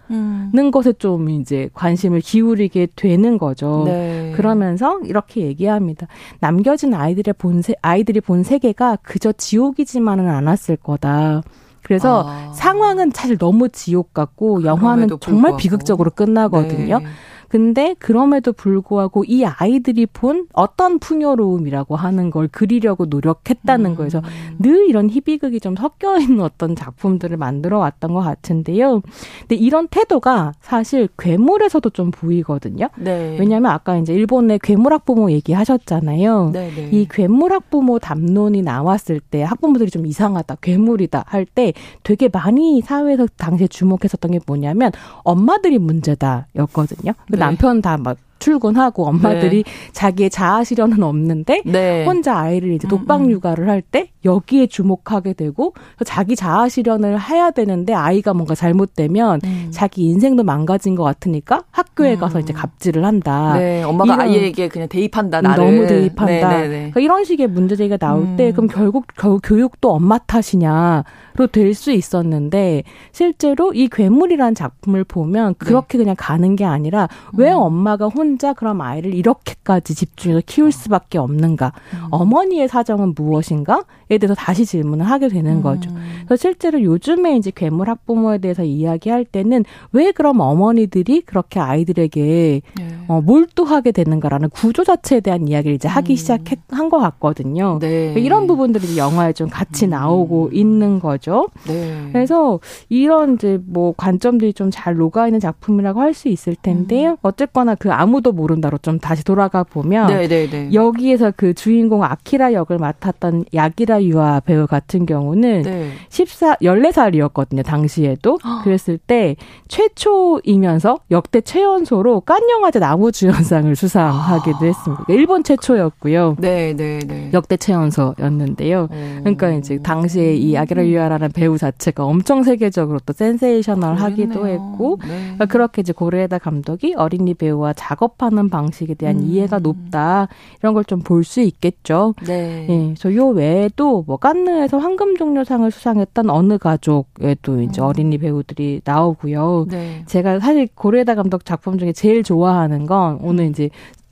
는 0.54 0.72
것에 0.72 0.94
좀 0.94 1.30
이제 1.30 1.70
관심을 1.74 2.22
기울이게 2.22 2.90
되는 2.96 3.38
거죠. 3.38 3.84
네. 3.86 4.32
그러면서 4.36 5.00
이렇게 5.02 5.42
얘기합니다. 5.42 6.08
남겨진 6.40 6.94
아이들의 6.94 7.34
본 7.38 7.62
세, 7.62 7.74
아이들이 7.82 8.22
본 8.22 8.44
세계가 8.44 8.98
그저 9.02 9.32
지옥이지만은 9.32 10.30
않았을 10.30 10.78
거다. 10.78 11.42
그래서 11.82 12.24
아. 12.26 12.52
상황은 12.54 13.12
사실 13.14 13.38
너무 13.38 13.70
지옥 13.70 14.14
같고 14.14 14.64
영화는 14.64 15.10
정말 15.20 15.58
비극적으로 15.58 16.12
끝나거든요. 16.12 17.00
네. 17.00 17.06
근데 17.54 17.94
그럼에도 18.00 18.52
불구하고 18.52 19.26
이 19.26 19.46
아이들이 19.46 20.08
본 20.08 20.48
어떤 20.54 20.98
풍요로움이라고 20.98 21.96
하는 21.96 22.32
걸 22.32 22.48
그리려고 22.48 23.06
노력했다는 23.06 23.92
음. 23.92 23.96
거에서 23.96 24.24
늘 24.58 24.90
이런 24.90 25.08
희비극이 25.08 25.60
좀 25.60 25.76
섞여 25.76 26.18
있는 26.18 26.42
어떤 26.42 26.76
작품들을 26.76 27.38
만들어 27.38 27.78
왔던 27.78 28.16
것 28.16 28.22
같은데요. 28.22 29.04
근데 29.42 29.56
이런 29.56 29.88
태도가 29.88 30.54
사실 30.62 31.08
괴물에서도 31.20 31.88
좀 31.92 32.10
보이거든요. 32.10 32.90
네. 32.98 33.38
왜냐하면 33.40 33.72
아까 33.72 33.98
이제 33.98 34.16
일본의 34.16 34.58
괴물학 34.64 35.06
부모 35.06 35.30
얘기하셨잖아요. 35.30 36.50
네, 36.54 36.72
네. 36.76 36.90
이 36.92 37.08
괴물학 37.08 37.70
부모 37.70 38.00
담론이 38.00 38.64
나왔을 38.64 39.20
때 39.20 39.44
학부모들이 39.44 39.92
좀 39.92 40.08
이상하다, 40.08 40.56
괴물이다 40.60 41.26
할 41.28 41.46
때 41.46 41.74
되게 42.02 42.30
많이 42.30 42.82
사회에서 42.82 43.28
당시에 43.38 43.68
주목했었던 43.68 44.32
게 44.32 44.40
뭐냐면 44.48 44.92
엄마들이 45.24 45.78
문제다였거든요. 45.78 47.14
네. 47.50 47.58
남편 47.58 47.82
다 47.82 47.98
막 47.98 48.18
출근하고 48.40 49.06
엄마들이 49.08 49.64
네. 49.64 49.72
자기의 49.94 50.30
자아 50.30 50.64
실현은 50.64 51.02
없는데 51.04 51.62
네. 51.66 52.06
혼자 52.06 52.38
아이를 52.38 52.74
이제 52.74 52.88
독방 52.88 53.22
음, 53.22 53.26
음. 53.26 53.32
육아를 53.32 53.70
할 53.70 53.84
때 53.92 54.10
여기에 54.26 54.68
주목하게 54.68 55.34
되고 55.34 55.74
자기 56.06 56.36
자아 56.38 56.70
실현을 56.70 57.20
해야 57.22 57.52
되는데 57.52 57.94
아이가 57.94 58.34
뭔가 58.34 58.56
잘못되면 58.56 59.42
음. 59.44 59.68
자기 59.72 60.04
인생도 60.08 60.44
망가진 60.44 60.96
것 60.96 61.04
같으니까 61.04 61.64
학교에 61.72 62.14
음. 62.14 62.20
가서 62.20 62.40
이제 62.40 62.54
갑질을 62.54 63.04
한다. 63.06 63.56
네, 63.58 63.84
엄마가 63.84 64.22
아이에게 64.24 64.70
그냥 64.70 64.88
대입한다 64.88 65.42
나를 65.42 65.64
너무 65.66 65.88
대입한다. 65.88 66.50
네, 66.50 66.62
네, 66.62 66.68
네. 66.68 66.76
그러니까 66.92 67.00
이런 67.02 67.24
식의 67.26 67.48
문제 67.48 67.76
제기가 67.76 67.98
나올 67.98 68.36
때 68.38 68.48
음. 68.50 68.54
그럼 68.54 68.68
결국 68.68 69.06
결국 69.16 69.42
교육도 69.44 69.92
엄마 69.92 70.18
탓이냐로 70.18 71.04
될 71.52 71.74
수 71.74 71.92
있었는데 71.92 72.84
실제로 73.12 73.74
이 73.74 73.88
괴물이라는 73.88 74.54
작품을 74.56 75.04
보면 75.04 75.56
그렇게 75.58 75.98
네. 75.98 76.04
그냥 76.04 76.16
가는 76.18 76.56
게 76.56 76.66
아니라 76.66 77.08
왜 77.36 77.52
엄마가 77.52 78.08
혼 78.08 78.33
혼자 78.34 78.54
그럼 78.54 78.82
아이를 78.82 79.14
이렇게까지 79.14 79.94
집중해서 79.94 80.42
키울 80.48 80.72
수밖에 80.72 81.20
없는가? 81.20 81.72
음. 81.94 82.08
어머니의 82.10 82.68
사정은 82.68 83.14
무엇인가? 83.16 83.84
에 84.14 84.18
대해서 84.18 84.36
다시 84.36 84.66
질문을 84.66 85.06
하게 85.06 85.28
되는 85.30 85.58
음. 85.58 85.62
거죠. 85.62 85.90
그래서 86.26 86.36
실제로 86.42 86.82
요즘에 86.82 87.38
이제 87.38 87.52
괴물 87.54 87.90
학부모에 87.90 88.40
대해서 88.40 88.64
이야기할 88.64 89.26
때는 89.26 89.64
왜 89.92 90.12
그럼 90.12 90.40
어머니들이 90.40 91.22
그렇게 91.22 91.60
아이들에게 91.60 92.62
네. 92.78 92.88
어, 93.08 93.22
몰두하게 93.22 93.92
되는가라는 93.92 94.50
구조 94.50 94.84
자체에 94.84 95.20
대한 95.20 95.48
이야기를 95.48 95.76
이제 95.76 95.88
하기 95.88 96.14
음. 96.14 96.16
시작한 96.16 96.90
것 96.90 96.98
같거든요. 97.00 97.80
네. 97.80 98.14
이런 98.18 98.48
부분들이 98.48 98.98
영화에 98.98 99.34
좀 99.34 99.50
같이 99.50 99.86
음. 99.86 99.92
나오고 99.92 100.50
있는 100.52 101.00
거죠. 101.00 101.48
네. 101.68 102.10
그래서 102.12 102.60
이런 102.90 103.36
이제 103.36 103.60
뭐 103.66 103.94
관점들이 103.96 104.54
좀 104.54 104.70
잘 104.74 104.96
녹아 104.96 105.28
있는 105.28 105.40
작품이라고 105.40 106.02
할 106.02 106.14
수 106.14 106.28
있을 106.30 106.56
텐데요. 106.56 107.12
음. 107.12 107.18
어쨌거나 107.24 107.74
그 107.76 107.92
아무도 107.92 108.32
모른다로 108.32 108.78
좀 108.80 109.00
다시 109.00 109.24
돌아가 109.24 109.64
보면 109.64 110.08
네, 110.08 110.28
네, 110.28 110.48
네. 110.48 110.70
여기에서 110.74 111.32
그 111.36 111.54
주인공 111.54 112.04
아키라 112.04 112.54
역을 112.54 112.78
맡았던 112.78 113.46
야기라 113.54 114.03
유아 114.08 114.42
배우 114.42 114.68
같은 114.68 115.06
경우는 115.06 115.62
네. 115.64 115.90
14 116.10 116.56
14살이었거든요. 116.56 117.64
당시에도. 117.66 118.38
그랬을 118.64 118.98
때 118.98 119.36
최초이면서 119.68 121.00
역대 121.12 121.42
최연소로 121.42 122.22
깐 122.22 122.42
영화제 122.50 122.80
나무주연상을 122.80 123.76
수상하기도 123.76 124.66
했습니다. 124.66 125.04
그러니까 125.06 125.14
일본 125.14 125.44
최초였고요. 125.44 126.36
네, 126.40 126.74
네, 126.76 127.00
네. 127.00 127.30
역대 127.34 127.58
최연소였는데요. 127.58 128.88
그러니까 129.20 129.52
이제 129.52 129.78
당시에 129.80 130.36
이 130.36 130.56
아기라 130.58 130.86
유아라는 130.86 131.32
배우 131.32 131.58
자체가 131.58 132.06
엄청 132.06 132.44
세계적으로 132.44 133.00
또 133.06 133.14
센세이셔널 133.14 133.96
하기도 133.96 134.48
했고 134.48 135.00
네. 135.02 135.08
그러니까 135.08 135.46
그렇게 135.46 135.82
이제 135.82 135.94
고레에다 135.94 136.38
감독이 136.40 136.94
어린이 136.96 137.34
배우와 137.34 137.74
작업하는 137.74 138.50
방식에 138.50 138.94
대한 138.94 139.18
음. 139.18 139.24
이해가 139.26 139.60
높다 139.60 140.28
이런 140.60 140.74
걸 140.74 140.84
좀 140.86 141.02
볼 141.02 141.24
수 141.24 141.40
있겠죠. 141.42 142.14
네. 142.26 142.68
예, 142.70 142.94
저요 142.96 143.28
외에도 143.30 143.93
뭐 144.02 144.18
깐느에서 144.18 144.80
황금 144.80 145.16
종려상을 145.16 145.70
수상했던 145.70 146.30
어느 146.30 146.58
가족에도 146.58 147.62
이제 147.62 147.82
음. 147.82 147.86
어린이 147.86 148.18
배우들이 148.18 148.82
나오고요. 148.84 149.68
네. 149.70 150.04
제가 150.08 150.40
사실 150.40 150.68
고레에다 150.74 151.16
감독 151.16 151.46
작품 151.46 151.78
중에 151.78 151.94
제일 151.94 152.24
좋아하는 152.24 152.86
건 152.88 153.20
오늘 153.22 153.46
이제 153.46 153.70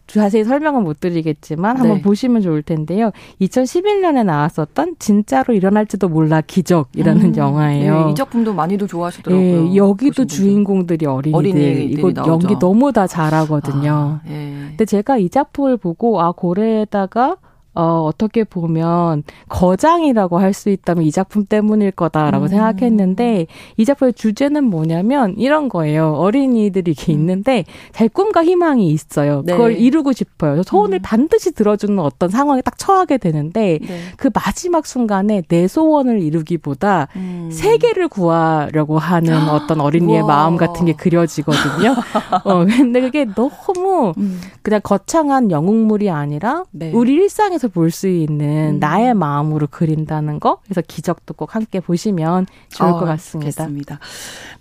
자세히 0.07 0.43
설명은 0.43 0.83
못 0.83 0.99
드리겠지만 0.99 1.77
한번 1.77 1.97
네. 1.97 2.01
보시면 2.01 2.41
좋을 2.41 2.63
텐데요. 2.63 3.11
2011년에 3.39 4.25
나왔었던 4.25 4.95
진짜로 4.99 5.53
일어날지도 5.53 6.09
몰라 6.09 6.41
기적이라는 6.41 7.25
음, 7.27 7.35
영화예요. 7.35 8.05
네, 8.05 8.11
이 8.11 8.15
작품도 8.15 8.53
많이도 8.53 8.87
좋아하시더라고요. 8.87 9.63
네, 9.69 9.75
여기도 9.75 10.25
주인공들이 10.25 11.05
어린이들. 11.05 11.37
어린이들 11.37 11.97
이거 11.97 12.11
나오죠. 12.11 12.31
연기 12.31 12.59
너무 12.59 12.91
다 12.91 13.07
잘하거든요. 13.07 14.19
아, 14.25 14.29
예. 14.29 14.65
근데 14.69 14.85
제가 14.85 15.17
이 15.17 15.29
작품을 15.29 15.77
보고 15.77 16.21
아 16.21 16.33
고래에다가 16.33 17.37
어, 17.73 18.03
어떻게 18.05 18.43
보면 18.43 19.23
거장이라고 19.49 20.39
할 20.39 20.51
수 20.51 20.69
있다면 20.69 21.05
이 21.05 21.11
작품 21.11 21.45
때문일 21.45 21.91
거다라고 21.91 22.45
음. 22.45 22.47
생각했는데 22.49 23.47
이 23.77 23.85
작품의 23.85 24.13
주제는 24.13 24.65
뭐냐면 24.65 25.33
이런 25.37 25.69
거예요. 25.69 26.13
어린이들이 26.13 26.91
이렇게 26.91 27.13
음. 27.13 27.19
있는데 27.19 27.65
잘 27.91 28.09
꿈과 28.09 28.43
희망이 28.43 28.89
있어요. 28.89 29.41
네. 29.45 29.53
그걸 29.53 29.77
이루고 29.77 30.11
싶어요. 30.11 30.63
소원을 30.63 30.99
음. 30.99 31.01
반드시 31.01 31.53
들어주는 31.53 31.97
어떤 31.99 32.29
상황에 32.29 32.61
딱 32.61 32.77
처하게 32.77 33.17
되는데 33.17 33.79
네. 33.81 33.99
그 34.17 34.29
마지막 34.33 34.85
순간에 34.85 35.41
내 35.47 35.67
소원을 35.67 36.21
이루기보다 36.21 37.07
음. 37.15 37.49
세계를 37.51 38.07
구하려고 38.07 38.97
하는 38.99 39.49
어떤 39.49 39.79
어린이의 39.81 40.23
마음 40.23 40.57
같은 40.57 40.85
게 40.85 40.93
그려지거든요. 40.93 41.95
어, 42.43 42.65
근데 42.65 43.01
그게 43.01 43.25
너무 43.25 44.13
음. 44.17 44.41
그냥 44.61 44.81
거창한 44.83 45.51
영웅물이 45.51 46.09
아니라 46.09 46.63
네. 46.71 46.91
우리 46.93 47.13
일상에서 47.13 47.60
현장에서 47.61 47.67
볼 47.67 47.91
수 47.91 48.07
있는 48.07 48.75
음. 48.75 48.79
나의 48.79 49.13
마음으로 49.13 49.67
그린다는 49.69 50.39
거. 50.39 50.57
그래서 50.63 50.81
기적도 50.81 51.33
꼭 51.33 51.55
함께 51.55 51.79
보시면 51.79 52.47
좋을 52.69 52.89
어, 52.89 52.99
것 52.99 53.05
같습니다. 53.05 53.63
좋습니다. 53.65 53.99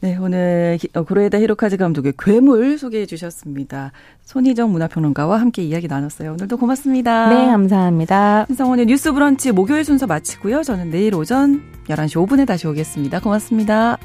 네, 0.01 0.17
오늘 0.21 0.79
고레에다 0.93 1.39
히로카즈 1.39 1.77
감독의 1.77 2.15
괴물 2.19 2.77
소개해 2.77 3.07
주셨습니다. 3.07 3.93
손희정 4.25 4.71
문화평론가와 4.73 5.41
함께 5.41 5.63
이야기 5.63 5.89
나눴어요. 5.89 6.33
오늘도 6.33 6.57
고맙습니다. 6.59 7.29
네, 7.31 7.47
감사합니다. 7.47 8.47
신성원의 8.47 8.87
뉴스 8.87 9.13
브런치 9.13 9.53
목요일 9.53 9.85
순서 9.85 10.07
마치고요. 10.07 10.63
저는 10.63 10.91
내일 10.91 11.15
오전 11.15 11.63
11시 11.89 12.27
5분에 12.27 12.47
다시 12.47 12.67
오겠습니다. 12.67 13.21
고맙습니다. 13.21 13.97